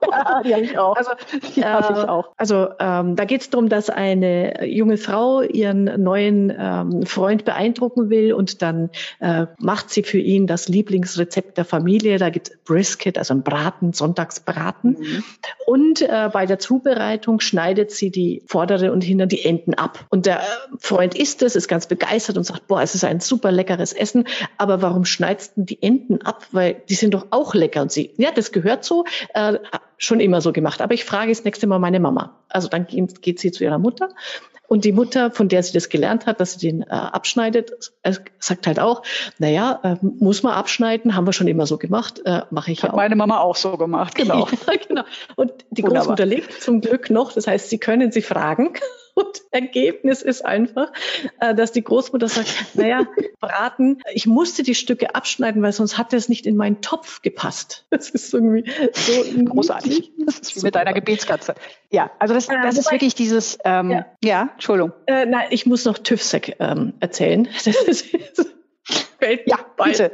Ja, 0.10 0.42
die 0.44 0.54
habe 0.54 0.64
ich 0.64 0.78
auch. 0.78 0.96
Also, 0.96 1.12
die 1.56 1.64
habe 1.64 1.94
ich 1.94 2.04
äh, 2.04 2.08
auch. 2.08 2.32
Also 2.38 2.70
ähm, 2.80 3.16
da 3.16 3.26
geht 3.26 3.42
es 3.42 3.50
darum, 3.50 3.70
dass 3.70 3.90
eine 3.90 4.66
junge 4.66 4.98
Frau 4.98 5.42
ihren 5.42 6.02
neuen 6.02 6.54
ähm, 6.58 7.06
Freund 7.06 7.46
beeindrucken 7.46 8.10
will 8.10 8.34
und 8.34 8.62
dann 8.62 8.90
äh, 9.20 9.48
macht 9.60 9.90
sie 9.90 10.04
für 10.04 10.18
ihn 10.18 10.48
das 10.48 10.70
Lieblingsrezept 10.70 11.58
der 11.58 11.66
Familie. 11.66 12.18
Da 12.18 12.30
gibt 12.30 12.50
es 12.50 12.58
Brisket, 12.64 13.18
also 13.18 13.34
ein 13.34 13.44
Braten, 13.44 13.94
Sonntagsbraten. 14.00 14.98
Mhm. 15.00 15.24
Und 15.68 16.02
äh, 16.02 16.30
bei 16.34 16.48
der 16.48 16.58
Zubereitung 16.58 17.40
schneidet 17.40 17.92
sie 17.92 18.10
die 18.10 18.42
vordere 18.48 18.92
und 18.92 19.04
hinter 19.04 19.28
die 19.28 19.46
Enden 19.46 19.76
ab. 19.76 20.06
Und 20.10 20.26
der 20.26 20.42
Freund 20.80 21.14
isst 21.14 21.44
es, 21.44 21.56
ist 21.56 21.68
ganz 21.68 21.86
begeistert 21.86 22.38
und 22.38 22.44
sagt, 22.44 22.68
boah, 22.68 22.82
es 22.82 22.96
ist 22.96 23.04
ein 23.04 23.20
super 23.20 23.52
leckeres 23.52 23.94
Essen. 23.94 24.26
Aber 24.58 24.82
warum 24.82 25.06
schneidest 25.06 25.54
du 25.56 25.64
die 25.64 25.84
Enden 25.84 26.22
ab? 26.24 26.48
Weil 26.52 26.82
die 26.90 26.96
sind 26.96 27.14
doch 27.14 27.28
auch 27.30 27.54
lecker. 27.54 27.84
Und 27.84 27.92
sie, 27.92 28.12
ja, 28.18 28.32
das 28.32 28.52
gehört 28.52 28.84
so. 28.84 29.06
Äh, 29.36 29.60
schon 30.00 30.20
immer 30.20 30.42
so 30.42 30.52
gemacht. 30.52 30.82
Aber 30.82 30.96
ich 30.96 31.06
frage 31.06 31.30
das 31.30 31.44
nächste 31.44 31.68
Mal 31.68 31.78
meine 31.78 32.00
Mama. 32.00 32.40
Also 32.50 32.68
dann 32.68 32.88
geht, 32.88 33.22
geht 33.22 33.40
sie 33.40 33.52
zu 33.52 33.64
ihrer 33.64 33.78
Mutter 33.78 34.10
und 34.70 34.86
die 34.86 34.92
Mutter, 34.92 35.32
von 35.32 35.50
der 35.50 35.64
sie 35.64 35.74
das 35.74 35.90
gelernt 35.90 36.28
hat, 36.28 36.40
dass 36.40 36.54
sie 36.54 36.60
den 36.60 36.84
äh, 36.84 36.86
abschneidet, 36.90 37.92
äh, 38.04 38.14
sagt 38.38 38.68
halt 38.68 38.80
auch, 38.80 39.02
naja, 39.40 39.80
äh, 39.84 39.96
muss 40.02 40.44
man 40.44 40.54
abschneiden, 40.54 41.16
haben 41.16 41.26
wir 41.26 41.34
schon 41.34 41.48
immer 41.48 41.66
so 41.66 41.78
gemacht, 41.78 42.22
äh, 42.24 42.42
mache 42.52 42.72
ich 42.72 42.84
hat 42.84 42.90
ja 42.90 42.94
auch. 42.94 42.98
meine 42.98 43.16
Mama 43.16 43.40
auch 43.40 43.56
so 43.56 43.78
gemacht, 43.78 44.14
genau. 44.16 44.48
ja, 44.48 44.74
genau. 44.88 45.04
Und 45.36 45.52
die 45.72 45.82
Wunderbar. 45.82 46.02
Großmutter 46.02 46.26
lebt 46.28 46.62
zum 46.62 46.82
Glück 46.82 47.10
noch, 47.10 47.34
das 47.34 47.48
heißt, 47.48 47.70
sie 47.70 47.80
können 47.80 48.12
sie 48.12 48.22
fragen. 48.22 48.74
Und 49.20 49.42
Ergebnis 49.52 50.22
ist 50.22 50.46
einfach, 50.46 50.94
äh, 51.42 51.54
dass 51.54 51.74
die 51.74 51.84
Großmutter 51.84 52.30
sagt, 52.30 52.76
naja, 52.76 53.06
Braten, 53.42 54.02
ich 54.14 54.26
musste 54.26 54.64
die 54.64 54.76
Stücke 54.76 55.14
abschneiden, 55.14 55.62
weil 55.62 55.74
sonst 55.74 55.98
hat 55.98 56.14
das 56.14 56.30
nicht 56.30 56.46
in 56.46 56.56
meinen 56.56 56.82
Topf 56.82 57.22
gepasst. 57.22 57.86
Das 57.90 58.10
ist 58.10 58.34
irgendwie 58.34 58.72
so 58.94 59.44
großartig. 59.44 60.12
Das 60.26 60.40
ist 60.40 60.56
wie 60.56 60.62
mit 60.62 60.76
deiner 60.76 60.94
Gebetskatze. 60.94 61.56
Ja, 61.92 62.12
also 62.20 62.34
das, 62.34 62.48
das 62.48 62.78
ist 62.78 62.92
wirklich 62.92 63.14
dieses, 63.14 63.58
ähm, 63.66 63.92
ja. 63.92 64.06
ja, 64.24 64.50
Entschuldigung. 64.54 64.94
Äh, 65.06 65.26
nein, 65.26 65.48
ich 65.50 65.66
muss 65.66 65.84
noch 65.84 65.98
TÜV-Sec 65.98 66.56
ähm, 66.60 66.94
erzählen. 67.00 67.48
Das, 67.70 67.76
ist, 67.84 68.14
das 68.38 68.48
fällt 69.20 69.42
ja, 69.48 69.60
bald 69.76 70.00
ein. 70.00 70.12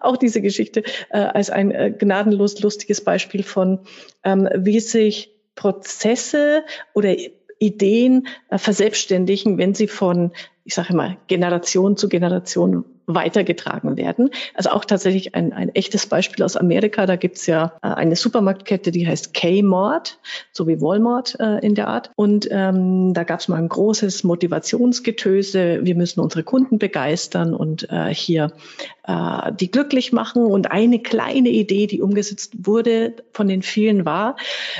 Auch 0.00 0.16
diese 0.16 0.40
Geschichte 0.40 0.82
äh, 1.10 1.18
als 1.18 1.50
ein 1.50 1.70
äh, 1.70 1.90
gnadenlos 1.90 2.60
lustiges 2.60 3.04
Beispiel 3.04 3.42
von, 3.42 3.80
ähm, 4.24 4.48
wie 4.54 4.80
sich 4.80 5.34
Prozesse 5.54 6.64
oder 6.94 7.14
Ideen 7.58 8.26
äh, 8.48 8.58
verselbstständigen, 8.58 9.58
wenn 9.58 9.74
sie 9.74 9.88
von, 9.88 10.32
ich 10.64 10.74
sage 10.74 10.92
immer, 10.92 11.16
Generation 11.26 11.96
zu 11.96 12.08
Generation 12.08 12.84
weitergetragen 13.06 13.96
werden. 13.96 14.30
Also 14.54 14.70
auch 14.70 14.84
tatsächlich 14.84 15.34
ein, 15.34 15.52
ein 15.52 15.74
echtes 15.74 16.06
Beispiel 16.06 16.44
aus 16.44 16.56
Amerika. 16.56 17.06
Da 17.06 17.16
gibt's 17.16 17.46
ja 17.46 17.72
äh, 17.82 17.88
eine 17.88 18.16
Supermarktkette, 18.16 18.90
die 18.90 19.06
heißt 19.06 19.34
Kmart, 19.34 20.18
so 20.52 20.66
wie 20.66 20.80
Walmart 20.80 21.38
äh, 21.40 21.58
in 21.58 21.74
der 21.74 21.88
Art. 21.88 22.10
Und 22.16 22.48
ähm, 22.50 23.14
da 23.14 23.24
gab's 23.24 23.48
mal 23.48 23.56
ein 23.56 23.68
großes 23.68 24.24
Motivationsgetöse. 24.24 25.80
Wir 25.82 25.94
müssen 25.94 26.20
unsere 26.20 26.42
Kunden 26.44 26.78
begeistern 26.78 27.54
und 27.54 27.88
äh, 27.90 28.14
hier 28.14 28.52
äh, 29.06 29.52
die 29.52 29.70
glücklich 29.70 30.12
machen. 30.12 30.44
Und 30.46 30.70
eine 30.70 30.98
kleine 30.98 31.50
Idee, 31.50 31.86
die 31.86 32.00
umgesetzt 32.00 32.52
wurde 32.58 33.14
von 33.32 33.48
den 33.48 33.62
vielen 33.62 34.04
war, 34.04 34.36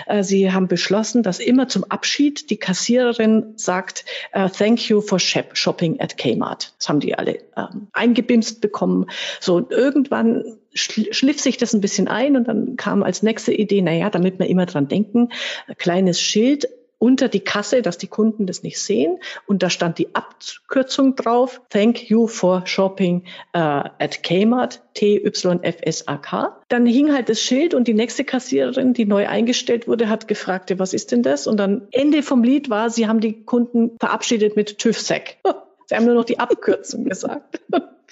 äh, 0.07 0.23
sie 0.23 0.53
haben 0.53 0.69
beschlossen, 0.69 1.23
dass 1.23 1.41
immer 1.41 1.69
zum 1.69 1.85
Abschied 1.85 2.51
die 2.51 2.57
Kassiererin 2.57 3.55
sagt, 3.57 4.05
uh, 4.35 4.49
thank 4.49 4.89
you 4.89 5.01
for 5.01 5.19
shopping 5.19 6.01
at 6.01 6.17
Kmart. 6.17 6.75
Das 6.79 6.89
haben 6.89 7.01
die 7.01 7.15
alle 7.15 7.39
ähm, 7.57 7.89
eingebimst 7.93 8.61
bekommen. 8.61 9.07
So 9.41 9.57
und 9.57 9.71
irgendwann 9.71 10.45
schliff 10.75 11.41
sich 11.41 11.57
das 11.57 11.73
ein 11.73 11.81
bisschen 11.81 12.09
ein 12.09 12.37
und 12.37 12.49
dann 12.49 12.77
kam 12.77 13.03
als 13.03 13.23
nächste 13.23 13.53
Idee, 13.53 13.81
na 13.81 14.11
damit 14.11 14.39
wir 14.39 14.47
immer 14.47 14.67
dran 14.67 14.89
denken, 14.89 15.29
ein 15.69 15.77
kleines 15.77 16.21
Schild 16.21 16.69
unter 17.05 17.29
die 17.29 17.41
Kasse, 17.41 17.83
dass 17.83 17.99
die 17.99 18.07
Kunden 18.07 18.47
das 18.47 18.63
nicht 18.63 18.79
sehen. 18.79 19.19
Und 19.47 19.63
da 19.63 19.69
stand 19.69 19.99
die 19.99 20.15
Abkürzung 20.15 21.17
drauf. 21.17 21.61
Thank 21.69 22.09
you 22.09 22.27
for 22.27 22.67
shopping 22.67 23.25
uh, 23.55 23.91
at 23.99 24.23
Kmart, 24.23 24.81
T-Y-F-S-A-K. 24.95 26.57
Dann 26.69 26.87
hing 26.87 27.13
halt 27.13 27.29
das 27.29 27.41
Schild 27.41 27.75
und 27.75 27.89
die 27.89 27.95
nächste 27.95 28.25
Kassiererin, 28.25 28.95
die 28.95 29.05
neu 29.05 29.29
eingestellt 29.29 29.87
wurde, 29.87 30.09
hat 30.09 30.29
gefragt, 30.29 30.73
was 30.79 30.95
ist 30.95 31.13
denn 31.13 31.23
das? 31.23 31.47
Und 31.47 31.59
dann 31.59 31.89
Ende 31.91 32.23
vom 32.23 32.43
Lied 32.43 32.71
war, 32.71 32.89
sie 32.89 33.07
haben 33.07 33.21
die 33.21 33.45
Kunden 33.45 33.99
verabschiedet 33.99 34.57
mit 34.57 34.79
TÜV-Sec. 34.79 35.37
Sie 35.87 35.95
haben 35.95 36.07
nur 36.07 36.15
noch 36.15 36.25
die 36.25 36.39
Abkürzung 36.39 37.05
gesagt. 37.05 37.61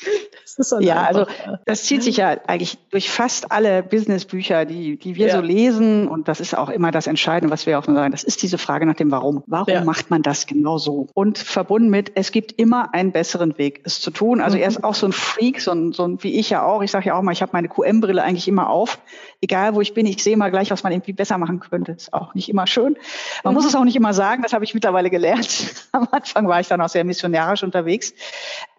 ja, 0.81 1.03
also 1.03 1.27
das 1.65 1.85
zieht 1.85 2.03
sich 2.03 2.19
ja 2.19 2.37
eigentlich 2.47 2.79
durch 2.91 3.11
fast 3.11 3.53
alle 3.53 3.83
Businessbücher, 3.83 4.65
die, 4.65 4.99
die 4.99 5.17
wir 5.17 5.29
ja. 5.29 5.37
so 5.37 5.41
lesen. 5.41 6.09
Und 6.09 6.29
das 6.29 6.41
ist 6.41 6.57
auch 6.57 6.69
immer 6.69 6.91
das 6.91 7.07
Entscheidende, 7.07 7.53
was 7.53 7.67
wir 7.67 7.79
auch 7.79 7.85
sagen. 7.85 8.13
Das 8.13 8.25
ist 8.25 8.43
diese 8.43 8.59
Frage 8.59 8.87
nach 8.87 8.97
dem 8.97 9.11
Warum. 9.11 9.43
Warum 9.47 9.73
ja. 9.73 9.85
macht 9.85 10.11
man 10.11 10.23
das 10.23 10.47
genau 10.47 10.79
so? 10.79 11.09
Und 11.15 11.39
verbunden 11.39 11.91
mit, 11.91 12.13
es 12.15 12.33
gibt 12.33 12.53
immer 12.53 12.93
einen 12.93 13.13
besseren 13.13 13.57
Weg, 13.59 13.81
es 13.85 14.01
zu 14.01 14.11
tun. 14.11 14.41
Also 14.41 14.57
mhm. 14.57 14.63
er 14.63 14.69
ist 14.69 14.85
auch 14.85 14.95
so 14.95 15.07
ein 15.07 15.13
Freak, 15.13 15.61
so 15.61 15.73
ein, 15.73 15.93
so 15.93 16.05
ein 16.05 16.23
wie 16.23 16.39
ich 16.39 16.51
ja 16.51 16.65
auch. 16.65 16.83
Ich 16.83 16.91
sage 16.91 17.07
ja 17.07 17.19
auch 17.19 17.23
mal, 17.23 17.33
ich 17.33 17.43
habe 17.43 17.53
meine 17.55 17.69
QM-Brille 17.69 18.23
eigentlich 18.23 18.49
immer 18.49 18.69
auf. 18.69 18.99
Egal 19.41 19.75
wo 19.75 19.81
ich 19.81 19.95
bin, 19.95 20.07
ich 20.07 20.23
sehe 20.23 20.37
mal 20.37 20.51
gleich, 20.51 20.71
was 20.71 20.83
man 20.83 20.93
irgendwie 20.93 21.13
besser 21.13 21.39
machen 21.39 21.61
könnte. 21.61 21.93
Ist 21.93 22.13
auch 22.13 22.35
nicht 22.35 22.49
immer 22.49 22.67
schön. 22.67 22.97
Man 23.43 23.53
mhm. 23.53 23.57
muss 23.57 23.67
es 23.67 23.75
auch 23.75 23.85
nicht 23.85 23.97
immer 23.97 24.13
sagen, 24.15 24.43
das 24.43 24.53
habe 24.53 24.65
ich 24.65 24.75
mittlerweile 24.75 25.11
gelernt. 25.11 25.87
Am 25.93 26.09
Anfang 26.11 26.47
war 26.49 26.61
ich 26.61 26.69
dann 26.69 26.81
auch 26.81 26.89
sehr 26.89 27.05
missionarisch 27.05 27.63
unterwegs. 27.63 28.13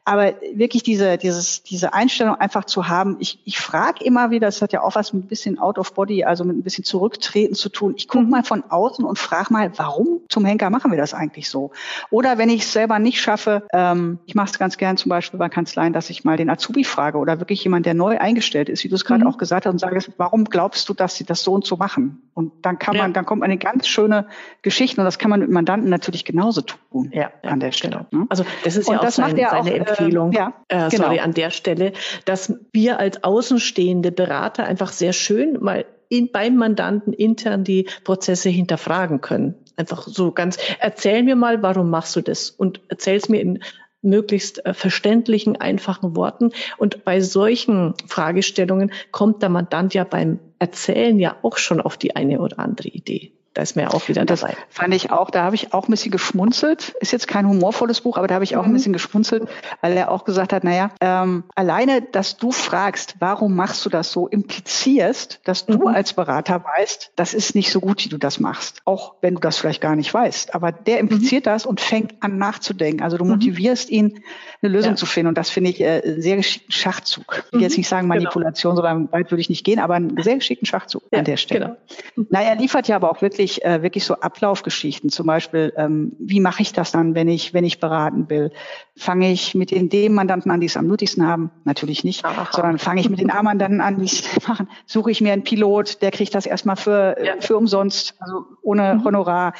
Aber 0.06 0.34
wirklich 0.54 0.84
diese, 0.84 1.18
dieses, 1.18 1.64
diese 1.64 1.94
Einstellung 1.94 2.36
einfach 2.36 2.66
zu 2.66 2.90
haben, 2.90 3.18
ich, 3.20 3.40
ich 3.46 3.60
frage 3.60 4.04
immer 4.04 4.32
wieder, 4.32 4.48
das 4.48 4.62
hat 4.62 4.74
ja 4.74 4.82
auch 4.82 4.96
was 4.96 5.14
mit 5.14 5.26
ein 5.26 5.28
bisschen 5.28 5.60
out 5.60 5.78
of 5.78 5.94
body, 5.94 6.26
also 6.26 6.44
mit 6.44 6.58
ein 6.58 6.64
bisschen 6.64 6.84
zurücktreten 6.84 7.56
zu 7.56 7.70
tun. 7.70 7.94
Ich 7.96 8.10
gucke 8.10 8.26
mhm. 8.26 8.30
mal 8.30 8.44
von 8.44 8.64
außen 8.70 9.06
und 9.06 9.18
frage 9.18 9.54
mal, 9.54 9.72
warum 9.78 10.20
zum 10.28 10.44
Henker 10.44 10.70
machen 10.70 10.92
wir 10.92 10.98
das 10.98 11.14
eigentlich 11.14 11.50
so? 11.50 11.72
Oder 12.10 12.38
wenn 12.38 12.50
ich 12.50 12.64
es 12.64 12.74
selber 12.74 13.00
nicht 13.00 13.22
schaffe, 13.22 13.66
ähm, 13.72 14.20
ich 14.26 14.36
mache 14.36 14.52
es 14.52 14.60
ganz 14.60 14.78
gern 14.78 14.98
zum 14.98 15.10
Beispiel 15.10 15.40
bei 15.40 15.48
Kanzleien, 15.48 15.94
dass 15.94 16.10
ich 16.10 16.26
mal 16.26 16.36
den 16.36 16.50
Azubi 16.50 16.84
frage 16.84 17.18
oder 17.18 17.40
wirklich 17.40 17.64
jemand, 17.64 17.86
der 17.86 17.94
neu 17.94 18.18
eingestellt 18.18 18.68
ist, 18.68 18.84
wie 18.84 18.90
du 18.90 18.96
es 18.96 19.06
gerade 19.06 19.24
mhm. 19.24 19.30
auch 19.30 19.38
gesagt 19.38 19.66
hast, 19.66 19.72
und 19.72 19.80
sage, 19.80 20.00
warum 20.18 20.46
glaubst 20.46 20.90
du, 20.90 20.94
dass 20.94 21.16
sie 21.16 21.24
das 21.24 21.44
so 21.44 21.54
und 21.54 21.66
so 21.66 21.78
machen? 21.78 22.22
Und 22.34 22.52
dann 22.62 22.78
kann 22.78 22.98
man, 22.98 23.12
ja. 23.12 23.14
dann 23.14 23.26
kommt 23.26 23.44
eine 23.44 23.58
ganz 23.58 23.88
schöne 23.88 24.28
Geschichte 24.64 25.00
und 25.00 25.06
das 25.06 25.18
kann 25.18 25.30
man 25.30 25.40
mit 25.40 25.50
Mandanten 25.50 25.90
natürlich 25.90 26.26
genauso 26.26 26.62
tun 26.62 27.10
ja, 27.14 27.32
an 27.44 27.60
der 27.60 27.72
Stelle. 27.72 28.06
Genau. 28.10 28.24
Ne? 28.24 28.28
Also 28.30 28.44
das 28.64 28.76
ist 28.76 28.88
und 28.88 28.96
ja 28.96 29.00
auch 29.00 29.04
das 29.04 29.16
sein, 29.16 29.36
seine 29.36 29.52
auch, 29.52 29.93
Empfehlung, 30.00 30.32
ja, 30.32 30.54
äh, 30.68 30.90
genau. 30.90 31.06
sorry, 31.06 31.20
an 31.20 31.34
der 31.34 31.52
Stelle, 31.52 31.94
dass 32.26 32.54
wir 32.72 33.00
als 33.00 33.24
außenstehende 33.24 34.12
Berater 34.12 34.66
einfach 34.66 34.92
sehr 34.92 35.14
schön 35.14 35.58
mal 35.62 35.86
in, 36.10 36.32
beim 36.32 36.56
Mandanten 36.58 37.14
intern 37.14 37.64
die 37.64 37.88
Prozesse 38.04 38.50
hinterfragen 38.50 39.22
können. 39.22 39.56
Einfach 39.76 40.08
so 40.08 40.32
ganz, 40.32 40.58
erzähl 40.80 41.24
mir 41.24 41.36
mal, 41.36 41.64
warum 41.64 41.90
machst 41.90 42.16
du 42.16 42.22
das? 42.22 42.52
Und 42.52 42.82
erzähl 42.90 43.18
es 43.18 43.30
mir 43.30 43.42
in 43.42 43.60
möglichst 44.04 44.66
äh, 44.66 44.74
verständlichen, 44.74 45.56
einfachen 45.56 46.16
Worten. 46.16 46.52
Und 46.78 47.04
bei 47.04 47.22
solchen 47.22 47.96
Fragestellungen 48.08 48.92
kommt 49.12 49.42
der 49.42 49.50
Mandant 49.50 49.94
ja 49.94 50.04
beim 50.04 50.40
Erzählen 50.60 51.18
ja 51.20 51.38
auch 51.42 51.58
schon 51.58 51.82
auf 51.82 51.98
die 51.98 52.16
eine 52.16 52.40
oder 52.40 52.60
andere 52.60 52.90
Idee. 52.90 53.32
Da 53.54 53.62
ist 53.62 53.76
mir 53.76 53.94
auch 53.94 54.08
wieder 54.08 54.26
das 54.26 54.42
dabei. 54.42 54.56
Fand 54.70 54.94
ich 54.94 55.12
auch, 55.12 55.30
da 55.30 55.44
habe 55.44 55.56
ich 55.56 55.74
auch 55.74 55.88
ein 55.88 55.92
bisschen 55.92 56.12
geschmunzelt. 56.12 56.96
Ist 57.00 57.12
jetzt 57.12 57.28
kein 57.28 57.48
humorvolles 57.48 58.02
Buch, 58.02 58.18
aber 58.18 58.28
da 58.28 58.36
habe 58.36 58.44
ich 58.44 58.56
auch 58.56 58.64
mhm. 58.64 58.72
ein 58.72 58.74
bisschen 58.74 58.94
geschmunzelt, 58.94 59.48
weil 59.82 59.96
er 59.96 60.12
auch 60.12 60.26
gesagt 60.26 60.54
hat, 60.54 60.64
naja, 60.64 60.92
ähm, 61.02 61.44
alleine, 61.56 62.02
dass 62.02 62.38
du 62.38 62.52
fragst, 62.52 63.16
warum 63.20 63.56
machst 63.56 63.86
du 63.86 63.90
das 63.90 64.12
so, 64.12 64.28
implizierst, 64.28 65.42
dass 65.44 65.66
du 65.66 65.80
mhm. 65.80 65.88
als 65.88 66.14
Berater 66.14 66.64
weißt, 66.64 67.12
das 67.16 67.34
ist 67.34 67.54
nicht 67.54 67.72
so 67.72 67.80
gut, 67.80 68.04
wie 68.06 68.10
du 68.10 68.18
das 68.18 68.40
machst. 68.40 68.82
Auch 68.86 69.16
wenn 69.22 69.36
du 69.36 69.40
das 69.40 69.58
vielleicht 69.58 69.82
gar 69.82 69.96
nicht 69.96 70.14
weißt. 70.14 70.56
Aber 70.56 70.72
der 70.72 71.00
impliziert 71.00 71.46
mhm. 71.46 71.50
das 71.50 71.66
und 71.66 71.80
fängt 71.82 72.24
an 72.24 72.38
nachzudenken. 72.38 73.04
Also 73.04 73.18
du 73.18 73.26
mhm. 73.26 73.32
motivierst 73.32 73.90
ihn, 73.90 74.24
eine 74.62 74.72
Lösung 74.72 74.92
ja. 74.92 74.96
zu 74.96 75.06
finden. 75.06 75.28
Und 75.28 75.38
das 75.38 75.50
finde 75.50 75.70
ich 75.70 75.82
äh, 75.82 76.02
sehr 76.18 76.38
geschickten 76.38 76.72
Schachzug. 76.72 77.44
Ich 77.48 77.54
will 77.54 77.62
jetzt 77.62 77.74
mhm. 77.74 77.82
nicht 77.82 77.88
sagen 77.88 78.10
genau. 78.10 78.22
Manipulation, 78.22 78.76
genau. 78.76 78.88
sondern 78.88 79.12
weit 79.12 79.32
würde 79.32 79.42
ich 79.42 79.50
nicht 79.50 79.64
gehen, 79.64 79.80
aber 79.80 79.96
einen 79.96 80.22
sehr 80.24 80.36
geschickten 80.36 80.66
Schachzug 80.66 81.04
ja, 81.12 81.20
an 81.20 81.26
der 81.26 81.38
Stelle. 81.38 81.78
Genau. 82.16 82.28
Na, 82.32 82.42
er 82.42 82.56
liefert 82.56 82.88
ja 82.88 82.96
aber 82.96 83.12
auch 83.12 83.22
wirklich, 83.22 83.43
äh, 83.44 83.82
wirklich 83.82 84.06
so 84.06 84.16
Ablaufgeschichten. 84.16 85.10
Zum 85.10 85.28
Beispiel, 85.28 85.74
ähm, 85.78 86.14
wie 86.20 86.40
mache 86.40 86.62
ich 86.62 86.74
das 86.74 86.92
dann, 86.92 87.16
wenn 87.16 87.28
ich, 87.28 87.54
wenn 87.54 87.64
ich 87.64 87.80
beraten 87.80 88.30
will? 88.30 88.52
Fange 88.96 89.32
ich 89.32 89.56
mit 89.56 89.72
den 89.72 89.90
dem 89.90 90.14
Mandanten 90.14 90.52
an, 90.52 90.60
die 90.60 90.68
es 90.68 90.78
am 90.78 90.88
nötigsten 90.88 91.28
haben? 91.28 91.52
Natürlich 91.64 92.04
nicht, 92.04 92.26
Aha. 92.26 92.48
sondern 92.52 92.80
fange 92.80 93.02
ich 93.02 93.10
mit 93.10 93.20
den 93.20 93.32
A-Mandanten 93.32 93.82
an, 93.82 94.00
die 94.00 94.06
es 94.06 94.24
machen. 94.48 94.68
Suche 94.86 95.12
ich 95.12 95.22
mir 95.22 95.34
einen 95.34 95.44
Pilot, 95.44 96.02
der 96.02 96.12
kriegt 96.12 96.34
das 96.34 96.46
erstmal 96.46 96.76
für, 96.76 97.18
ja. 97.24 97.34
für 97.40 97.58
umsonst, 97.58 98.16
also 98.20 98.46
ohne 98.62 98.96
mhm. 98.96 99.04
Honorar 99.04 99.54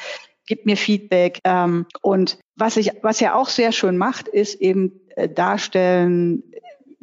gibt 0.46 0.66
mir 0.66 0.76
Feedback. 0.76 1.40
Ähm, 1.44 1.86
und 2.02 2.38
was 2.56 2.76
ich, 2.76 2.90
was 3.02 3.20
er 3.20 3.36
auch 3.36 3.48
sehr 3.48 3.72
schön 3.72 3.96
macht, 3.96 4.28
ist 4.28 4.60
eben 4.60 5.00
äh, 5.16 5.28
darstellen, 5.28 6.42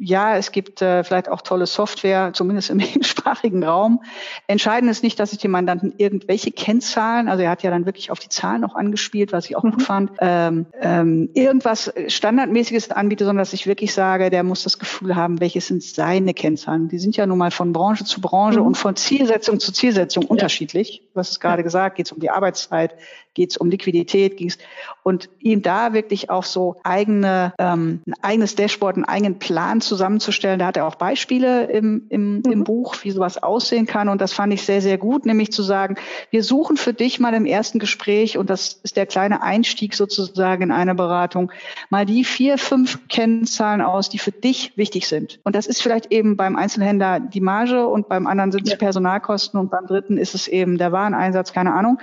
ja, 0.04 0.36
es 0.36 0.50
gibt 0.50 0.82
äh, 0.82 1.04
vielleicht 1.04 1.28
auch 1.28 1.42
tolle 1.42 1.66
Software, 1.66 2.32
zumindest 2.32 2.70
im 2.70 2.80
englischsprachigen 2.80 3.62
Raum. 3.62 4.02
Entscheidend 4.48 4.90
ist 4.90 5.04
nicht, 5.04 5.18
dass 5.20 5.32
ich 5.32 5.38
dem 5.38 5.52
Mandanten 5.52 5.94
irgendwelche 5.96 6.50
Kennzahlen, 6.50 7.28
also 7.28 7.44
er 7.44 7.50
hat 7.50 7.62
ja 7.62 7.70
dann 7.70 7.86
wirklich 7.86 8.10
auf 8.10 8.18
die 8.18 8.28
Zahlen 8.28 8.64
auch 8.64 8.74
angespielt, 8.74 9.32
was 9.32 9.46
ich 9.46 9.56
auch 9.56 9.62
mhm. 9.62 9.70
gut 9.70 9.82
fand, 9.82 10.10
ähm, 10.18 10.66
ähm, 10.80 11.30
irgendwas 11.34 11.92
Standardmäßiges 12.08 12.90
anbiete, 12.90 13.24
sondern 13.24 13.42
dass 13.42 13.52
ich 13.52 13.68
wirklich 13.68 13.94
sage, 13.94 14.30
der 14.30 14.42
muss 14.42 14.64
das 14.64 14.80
Gefühl 14.80 15.14
haben, 15.14 15.38
welches 15.40 15.68
sind 15.68 15.84
seine 15.84 16.34
Kennzahlen. 16.34 16.88
Die 16.88 16.98
sind 16.98 17.16
ja 17.16 17.24
nun 17.26 17.38
mal 17.38 17.52
von 17.52 17.72
Branche 17.72 18.04
zu 18.04 18.20
Branche 18.20 18.58
mhm. 18.58 18.66
und 18.66 18.76
von 18.76 18.96
Zielsetzung 18.96 19.60
zu 19.60 19.72
Zielsetzung 19.72 20.24
ja. 20.24 20.30
unterschiedlich. 20.30 21.02
Du 21.14 21.20
hast 21.20 21.30
es 21.30 21.38
gerade 21.38 21.60
ja. 21.60 21.64
gesagt, 21.64 21.96
geht 21.96 22.06
es 22.06 22.12
um 22.12 22.18
die 22.18 22.30
Arbeitszeit, 22.30 22.96
geht 23.34 23.50
es 23.52 23.56
um 23.56 23.70
Liquidität, 23.70 24.36
ging's 24.36 24.58
und 25.02 25.28
ihm 25.40 25.62
da 25.62 25.92
wirklich 25.92 26.30
auch 26.30 26.44
so 26.44 26.76
eigene, 26.84 27.54
ähm, 27.58 28.02
ein 28.06 28.14
eigenes 28.22 28.54
Dashboard, 28.54 28.96
einen 28.96 29.04
eigenen 29.04 29.38
Plan 29.38 29.80
zusammenzustellen. 29.80 30.58
Da 30.58 30.66
hat 30.66 30.76
er 30.76 30.86
auch 30.86 30.94
Beispiele 30.94 31.64
im, 31.64 32.06
im, 32.08 32.36
mhm. 32.36 32.52
im 32.52 32.64
Buch, 32.64 32.96
wie 33.02 33.10
sowas 33.10 33.42
aussehen 33.42 33.86
kann. 33.86 34.08
Und 34.08 34.20
das 34.20 34.32
fand 34.32 34.52
ich 34.52 34.62
sehr, 34.62 34.80
sehr 34.80 34.98
gut, 34.98 35.26
nämlich 35.26 35.52
zu 35.52 35.62
sagen, 35.62 35.96
wir 36.30 36.44
suchen 36.44 36.76
für 36.76 36.92
dich 36.92 37.18
mal 37.18 37.34
im 37.34 37.46
ersten 37.46 37.78
Gespräch, 37.78 38.38
und 38.38 38.50
das 38.50 38.80
ist 38.82 38.96
der 38.96 39.06
kleine 39.06 39.42
Einstieg 39.42 39.94
sozusagen 39.94 40.62
in 40.62 40.72
eine 40.72 40.94
Beratung, 40.94 41.50
mal 41.90 42.06
die 42.06 42.24
vier, 42.24 42.58
fünf 42.58 43.08
Kennzahlen 43.08 43.80
aus, 43.80 44.08
die 44.08 44.18
für 44.18 44.32
dich 44.32 44.76
wichtig 44.76 45.08
sind. 45.08 45.40
Und 45.44 45.56
das 45.56 45.66
ist 45.66 45.82
vielleicht 45.82 46.12
eben 46.12 46.36
beim 46.36 46.56
Einzelhändler 46.56 47.20
die 47.20 47.40
Marge 47.40 47.86
und 47.86 48.08
beim 48.08 48.26
anderen 48.26 48.52
sind 48.52 48.66
es 48.66 48.72
ja. 48.72 48.78
Personalkosten 48.78 49.58
und 49.58 49.70
beim 49.70 49.86
dritten 49.86 50.18
ist 50.18 50.34
es 50.34 50.48
eben 50.48 50.78
der 50.78 50.92
Wareneinsatz, 50.92 51.52
keine 51.52 51.74
Ahnung. 51.74 51.98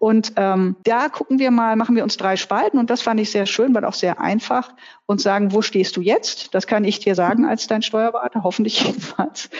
Und 0.00 0.32
ähm, 0.36 0.76
da 0.82 1.10
gucken 1.10 1.38
wir 1.38 1.50
mal, 1.50 1.76
machen 1.76 1.94
wir 1.94 2.02
uns 2.02 2.16
drei 2.16 2.36
Spalten 2.36 2.78
und 2.78 2.88
das 2.88 3.02
fand 3.02 3.20
ich 3.20 3.30
sehr 3.30 3.44
schön, 3.44 3.74
weil 3.74 3.84
auch 3.84 3.92
sehr 3.92 4.18
einfach 4.18 4.72
und 5.04 5.20
sagen, 5.20 5.52
wo 5.52 5.60
stehst 5.60 5.94
du 5.98 6.00
jetzt? 6.00 6.54
Das 6.54 6.66
kann 6.66 6.84
ich 6.84 7.00
dir 7.00 7.14
sagen 7.14 7.44
als 7.44 7.66
dein 7.66 7.82
Steuerberater, 7.82 8.42
hoffentlich 8.42 8.82
jedenfalls. 8.82 9.50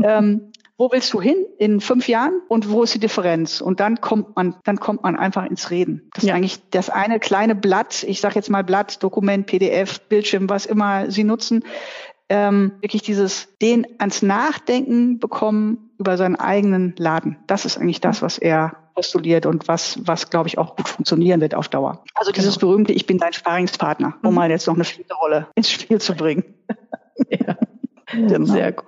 Ähm, 0.00 0.52
wo 0.76 0.92
willst 0.92 1.12
du 1.12 1.20
hin 1.20 1.44
in 1.58 1.80
fünf 1.80 2.06
Jahren 2.06 2.40
und 2.46 2.70
wo 2.70 2.84
ist 2.84 2.94
die 2.94 3.00
Differenz? 3.00 3.60
Und 3.60 3.80
dann 3.80 4.00
kommt 4.00 4.36
man, 4.36 4.54
dann 4.62 4.78
kommt 4.78 5.02
man 5.02 5.16
einfach 5.16 5.44
ins 5.44 5.70
Reden. 5.72 6.08
Das 6.14 6.22
ja. 6.22 6.30
ist 6.30 6.36
eigentlich 6.36 6.70
das 6.70 6.90
eine 6.90 7.18
kleine 7.18 7.56
Blatt, 7.56 8.04
ich 8.04 8.20
sage 8.20 8.36
jetzt 8.36 8.50
mal 8.50 8.62
Blatt, 8.62 9.02
Dokument, 9.02 9.46
PDF, 9.46 10.00
Bildschirm, 10.02 10.48
was 10.48 10.64
immer 10.64 11.10
Sie 11.10 11.24
nutzen, 11.24 11.64
ähm, 12.28 12.74
wirklich 12.80 13.02
dieses 13.02 13.48
den 13.60 13.84
ans 13.98 14.22
Nachdenken 14.22 15.18
bekommen 15.18 15.90
über 15.98 16.16
seinen 16.16 16.36
eigenen 16.36 16.94
Laden. 16.96 17.38
Das 17.48 17.64
ist 17.64 17.78
eigentlich 17.78 18.00
das, 18.00 18.22
was 18.22 18.38
er 18.38 18.76
postuliert 18.98 19.46
und 19.46 19.68
was, 19.68 19.96
was 20.02 20.28
glaube 20.28 20.48
ich 20.48 20.58
auch 20.58 20.74
gut 20.74 20.88
funktionieren 20.88 21.40
wird 21.40 21.54
auf 21.54 21.68
Dauer. 21.68 22.02
Also 22.14 22.32
dieses 22.32 22.58
genau. 22.58 22.72
berühmte, 22.72 22.92
ich 22.92 23.06
bin 23.06 23.18
dein 23.18 23.32
Sparingspartner, 23.32 24.16
um 24.24 24.30
mhm. 24.30 24.34
mal 24.34 24.50
jetzt 24.50 24.66
noch 24.66 24.74
eine 24.74 24.82
vierte 24.82 25.14
Rolle 25.14 25.46
ins 25.54 25.70
Spiel 25.70 26.00
zu 26.00 26.14
bringen. 26.14 26.42
ja. 27.30 27.56
Genau. 28.10 28.52
Sehr 28.52 28.72
gut. 28.72 28.86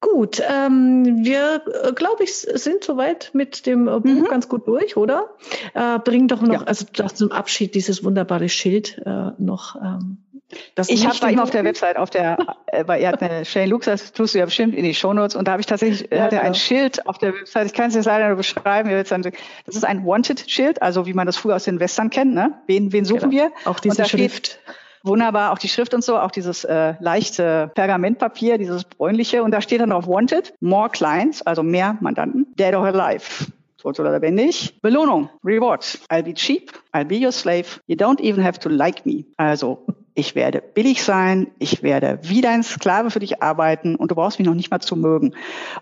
Gut, 0.00 0.42
ähm, 0.44 1.24
wir, 1.24 1.62
äh, 1.84 1.92
glaube 1.92 2.24
ich, 2.24 2.34
sind 2.34 2.82
soweit 2.82 3.30
mit 3.32 3.64
dem 3.66 3.86
äh, 3.86 4.00
Buch 4.00 4.02
mhm. 4.02 4.24
ganz 4.24 4.48
gut 4.48 4.66
durch, 4.66 4.96
oder? 4.96 5.36
Äh, 5.72 6.00
bring 6.00 6.26
doch 6.26 6.42
noch, 6.42 6.62
ja. 6.62 6.66
also 6.66 6.84
zum 6.86 7.30
Abschied 7.30 7.76
dieses 7.76 8.02
wunderbare 8.02 8.48
Schild 8.48 9.00
äh, 9.06 9.30
noch 9.38 9.76
ähm, 9.76 10.18
das 10.74 10.88
ich 10.88 11.06
habe 11.06 11.16
bei 11.20 11.32
ihm 11.32 11.40
auf 11.40 11.50
der 11.50 11.64
Website, 11.64 11.96
auf 11.96 12.10
der, 12.10 12.38
äh, 12.66 12.84
weil 12.86 13.02
er 13.02 13.08
hat 13.08 13.22
eine 13.22 13.44
Shane 13.44 13.68
Lux, 13.68 13.86
das 13.86 14.12
tust 14.12 14.34
du 14.34 14.38
ja 14.38 14.44
bestimmt 14.44 14.74
in 14.74 14.84
die 14.84 14.94
Shownotes 14.94 15.34
und 15.34 15.48
da 15.48 15.52
habe 15.52 15.60
ich 15.60 15.66
tatsächlich, 15.66 16.08
ja, 16.10 16.24
hat 16.24 16.32
er 16.32 16.38
genau. 16.38 16.42
ein 16.42 16.54
Schild 16.54 17.06
auf 17.06 17.18
der 17.18 17.34
Website, 17.34 17.66
ich 17.66 17.72
kann 17.72 17.88
es 17.88 17.94
jetzt 17.94 18.04
leider 18.04 18.28
nur 18.28 18.36
beschreiben, 18.36 18.90
das 18.90 19.76
ist 19.76 19.84
ein 19.84 20.06
Wanted-Schild, 20.06 20.82
also 20.82 21.06
wie 21.06 21.14
man 21.14 21.26
das 21.26 21.36
früher 21.36 21.56
aus 21.56 21.64
den 21.64 21.80
Western 21.80 22.10
kennt, 22.10 22.34
ne? 22.34 22.54
Wen, 22.66 22.92
wen 22.92 23.04
suchen 23.04 23.30
genau. 23.30 23.44
wir? 23.44 23.52
Auch 23.64 23.80
diese 23.80 24.04
Schrift. 24.04 24.46
Steht, 24.46 24.60
wunderbar, 25.02 25.52
auch 25.52 25.58
die 25.58 25.68
Schrift 25.68 25.94
und 25.94 26.04
so, 26.04 26.16
auch 26.16 26.30
dieses 26.30 26.64
äh, 26.64 26.94
leichte 27.00 27.70
Pergamentpapier, 27.74 28.58
dieses 28.58 28.84
bräunliche 28.84 29.42
und 29.42 29.50
da 29.50 29.60
steht 29.60 29.80
dann 29.80 29.92
auch 29.92 30.06
Wanted, 30.06 30.54
more 30.60 30.90
clients, 30.90 31.42
also 31.42 31.62
mehr 31.62 31.96
Mandanten, 32.00 32.46
dead 32.56 32.74
or 32.74 32.86
alive 32.86 33.46
tot 33.78 34.00
oder 34.00 34.12
lebendig. 34.12 34.80
Belohnung, 34.80 35.28
Reward. 35.44 35.98
I'll 36.10 36.22
be 36.22 36.34
cheap, 36.34 36.72
I'll 36.92 37.04
be 37.04 37.16
your 37.16 37.32
slave. 37.32 37.80
You 37.86 37.96
don't 37.96 38.20
even 38.20 38.42
have 38.44 38.58
to 38.60 38.68
like 38.68 39.04
me. 39.06 39.24
Also 39.36 39.86
ich 40.16 40.34
werde 40.34 40.62
billig 40.62 41.04
sein, 41.04 41.48
ich 41.58 41.82
werde 41.82 42.18
wie 42.22 42.40
dein 42.40 42.62
Sklave 42.62 43.10
für 43.10 43.20
dich 43.20 43.42
arbeiten 43.42 43.96
und 43.96 44.10
du 44.10 44.14
brauchst 44.14 44.38
mich 44.38 44.48
noch 44.48 44.54
nicht 44.54 44.70
mal 44.70 44.80
zu 44.80 44.96
mögen. 44.96 45.34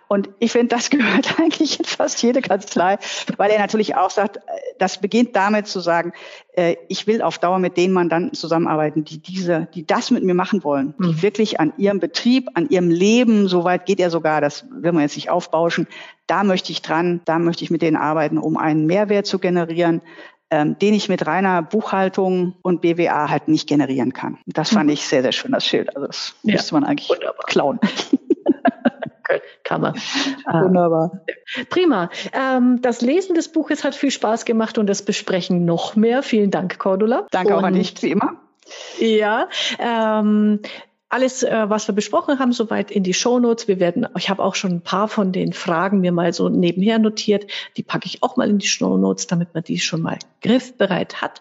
Und 0.08 0.28
ich 0.40 0.50
finde, 0.50 0.74
das 0.74 0.90
gehört 0.90 1.38
eigentlich 1.38 1.78
in 1.78 1.84
fast 1.84 2.20
jede 2.20 2.42
Kanzlei, 2.42 2.98
weil 3.36 3.52
er 3.52 3.60
natürlich 3.60 3.94
auch 3.94 4.10
sagt, 4.10 4.38
äh, 4.38 4.40
das 4.78 5.00
beginnt 5.00 5.36
damit 5.36 5.68
zu 5.68 5.78
sagen, 5.78 6.12
äh, 6.56 6.74
ich 6.88 7.06
will 7.06 7.22
auf 7.22 7.38
Dauer 7.38 7.60
mit 7.60 7.76
den 7.76 7.92
Mandanten 7.92 8.34
zusammenarbeiten, 8.34 9.04
die 9.04 9.18
diese, 9.18 9.68
die 9.72 9.86
das 9.86 10.10
mit 10.10 10.24
mir 10.24 10.34
machen 10.34 10.64
wollen, 10.64 10.94
die 10.98 11.12
mhm. 11.12 11.22
wirklich 11.22 11.60
an 11.60 11.72
ihrem 11.78 12.00
Betrieb, 12.00 12.50
an 12.54 12.68
ihrem 12.68 12.90
Leben, 12.90 13.46
so 13.46 13.62
weit 13.62 13.86
geht 13.86 14.00
er 14.00 14.10
sogar, 14.10 14.40
das 14.40 14.66
will 14.68 14.90
man 14.90 15.02
jetzt 15.02 15.16
nicht 15.16 15.30
aufbauschen, 15.30 15.86
da 16.26 16.42
möchte 16.42 16.72
ich 16.72 16.82
dran, 16.82 17.20
da 17.24 17.38
möchte 17.38 17.62
ich 17.62 17.70
mit 17.70 17.82
denen 17.82 17.96
arbeiten, 17.96 18.38
um 18.38 18.56
einen 18.56 18.86
Mehrwert 18.86 19.26
zu 19.26 19.38
generieren, 19.38 20.00
ähm, 20.54 20.78
den 20.78 20.94
ich 20.94 21.08
mit 21.08 21.26
reiner 21.26 21.62
Buchhaltung 21.62 22.54
und 22.62 22.80
BWA 22.80 23.28
halt 23.28 23.48
nicht 23.48 23.68
generieren 23.68 24.12
kann. 24.12 24.38
Das 24.46 24.70
fand 24.70 24.84
mhm. 24.86 24.92
ich 24.92 25.08
sehr, 25.08 25.22
sehr 25.22 25.32
schön, 25.32 25.50
das 25.50 25.66
Schild. 25.66 25.94
Also 25.96 26.06
das 26.06 26.36
ja. 26.44 26.54
müsste 26.54 26.74
man 26.74 26.84
eigentlich 26.84 27.10
Wunderbar. 27.10 27.44
klauen. 27.46 27.80
Kann 29.64 29.80
man. 29.80 29.94
Wunderbar. 30.46 31.24
Prima. 31.70 32.08
Ähm, 32.32 32.80
das 32.82 33.00
Lesen 33.00 33.34
des 33.34 33.50
Buches 33.50 33.82
hat 33.82 33.96
viel 33.96 34.12
Spaß 34.12 34.44
gemacht 34.44 34.78
und 34.78 34.86
das 34.86 35.04
Besprechen 35.04 35.64
noch 35.64 35.96
mehr. 35.96 36.22
Vielen 36.22 36.52
Dank, 36.52 36.78
Cordula. 36.78 37.26
Danke 37.32 37.54
und, 37.54 37.60
auch 37.60 37.66
an 37.66 37.74
dich, 37.74 38.00
wie 38.02 38.12
immer. 38.12 38.36
Ja, 39.00 39.48
ähm, 39.80 40.60
alles, 41.14 41.44
äh, 41.44 41.70
was 41.70 41.86
wir 41.88 41.94
besprochen 41.94 42.40
haben, 42.40 42.52
soweit 42.52 42.90
in 42.90 43.04
die 43.04 43.14
Shownotes. 43.14 43.68
Wir 43.68 43.78
werden, 43.78 44.06
ich 44.18 44.30
habe 44.30 44.42
auch 44.42 44.56
schon 44.56 44.72
ein 44.72 44.80
paar 44.80 45.06
von 45.06 45.30
den 45.30 45.52
Fragen 45.52 46.00
mir 46.00 46.10
mal 46.10 46.32
so 46.32 46.48
nebenher 46.48 46.98
notiert. 46.98 47.46
Die 47.76 47.84
packe 47.84 48.06
ich 48.06 48.22
auch 48.24 48.36
mal 48.36 48.50
in 48.50 48.58
die 48.58 48.66
Shownotes, 48.66 49.28
damit 49.28 49.54
man 49.54 49.62
die 49.62 49.78
schon 49.78 50.02
mal 50.02 50.18
griffbereit 50.42 51.22
hat. 51.22 51.40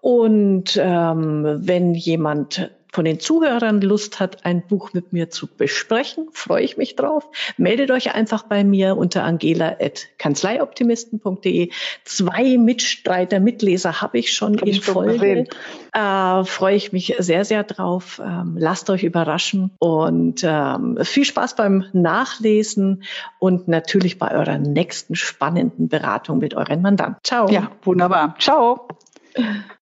Und 0.00 0.80
ähm, 0.82 1.44
wenn 1.60 1.94
jemand 1.94 2.70
von 2.92 3.04
den 3.04 3.20
Zuhörern 3.20 3.80
Lust 3.80 4.18
hat, 4.20 4.44
ein 4.44 4.66
Buch 4.66 4.92
mit 4.92 5.12
mir 5.12 5.30
zu 5.30 5.46
besprechen, 5.46 6.26
freue 6.32 6.62
ich 6.62 6.76
mich 6.76 6.96
drauf. 6.96 7.28
Meldet 7.56 7.90
euch 7.90 8.14
einfach 8.14 8.42
bei 8.44 8.62
mir 8.64 8.96
unter 8.96 9.24
angela.kanzleioptimisten.de. 9.24 11.70
Zwei 12.04 12.58
Mitstreiter, 12.58 13.40
Mitleser 13.40 14.00
habe 14.00 14.18
ich 14.18 14.32
schon 14.32 14.56
Hab 14.56 14.62
in 14.62 14.68
ich 14.68 14.84
Folge. 14.84 15.46
Äh, 15.92 16.44
freue 16.44 16.76
ich 16.76 16.92
mich 16.92 17.16
sehr, 17.18 17.44
sehr 17.44 17.64
drauf. 17.64 18.22
Ähm, 18.24 18.56
lasst 18.58 18.88
euch 18.90 19.02
überraschen 19.04 19.70
und 19.78 20.42
ähm, 20.44 20.98
viel 21.02 21.24
Spaß 21.24 21.56
beim 21.56 21.84
Nachlesen 21.92 23.02
und 23.38 23.68
natürlich 23.68 24.18
bei 24.18 24.32
eurer 24.32 24.58
nächsten 24.58 25.14
spannenden 25.14 25.88
Beratung 25.88 26.38
mit 26.38 26.54
euren 26.54 26.82
Mandanten. 26.82 27.20
Ciao. 27.22 27.48
Ja, 27.50 27.70
wunderbar. 27.82 28.34
Ciao. 28.38 28.88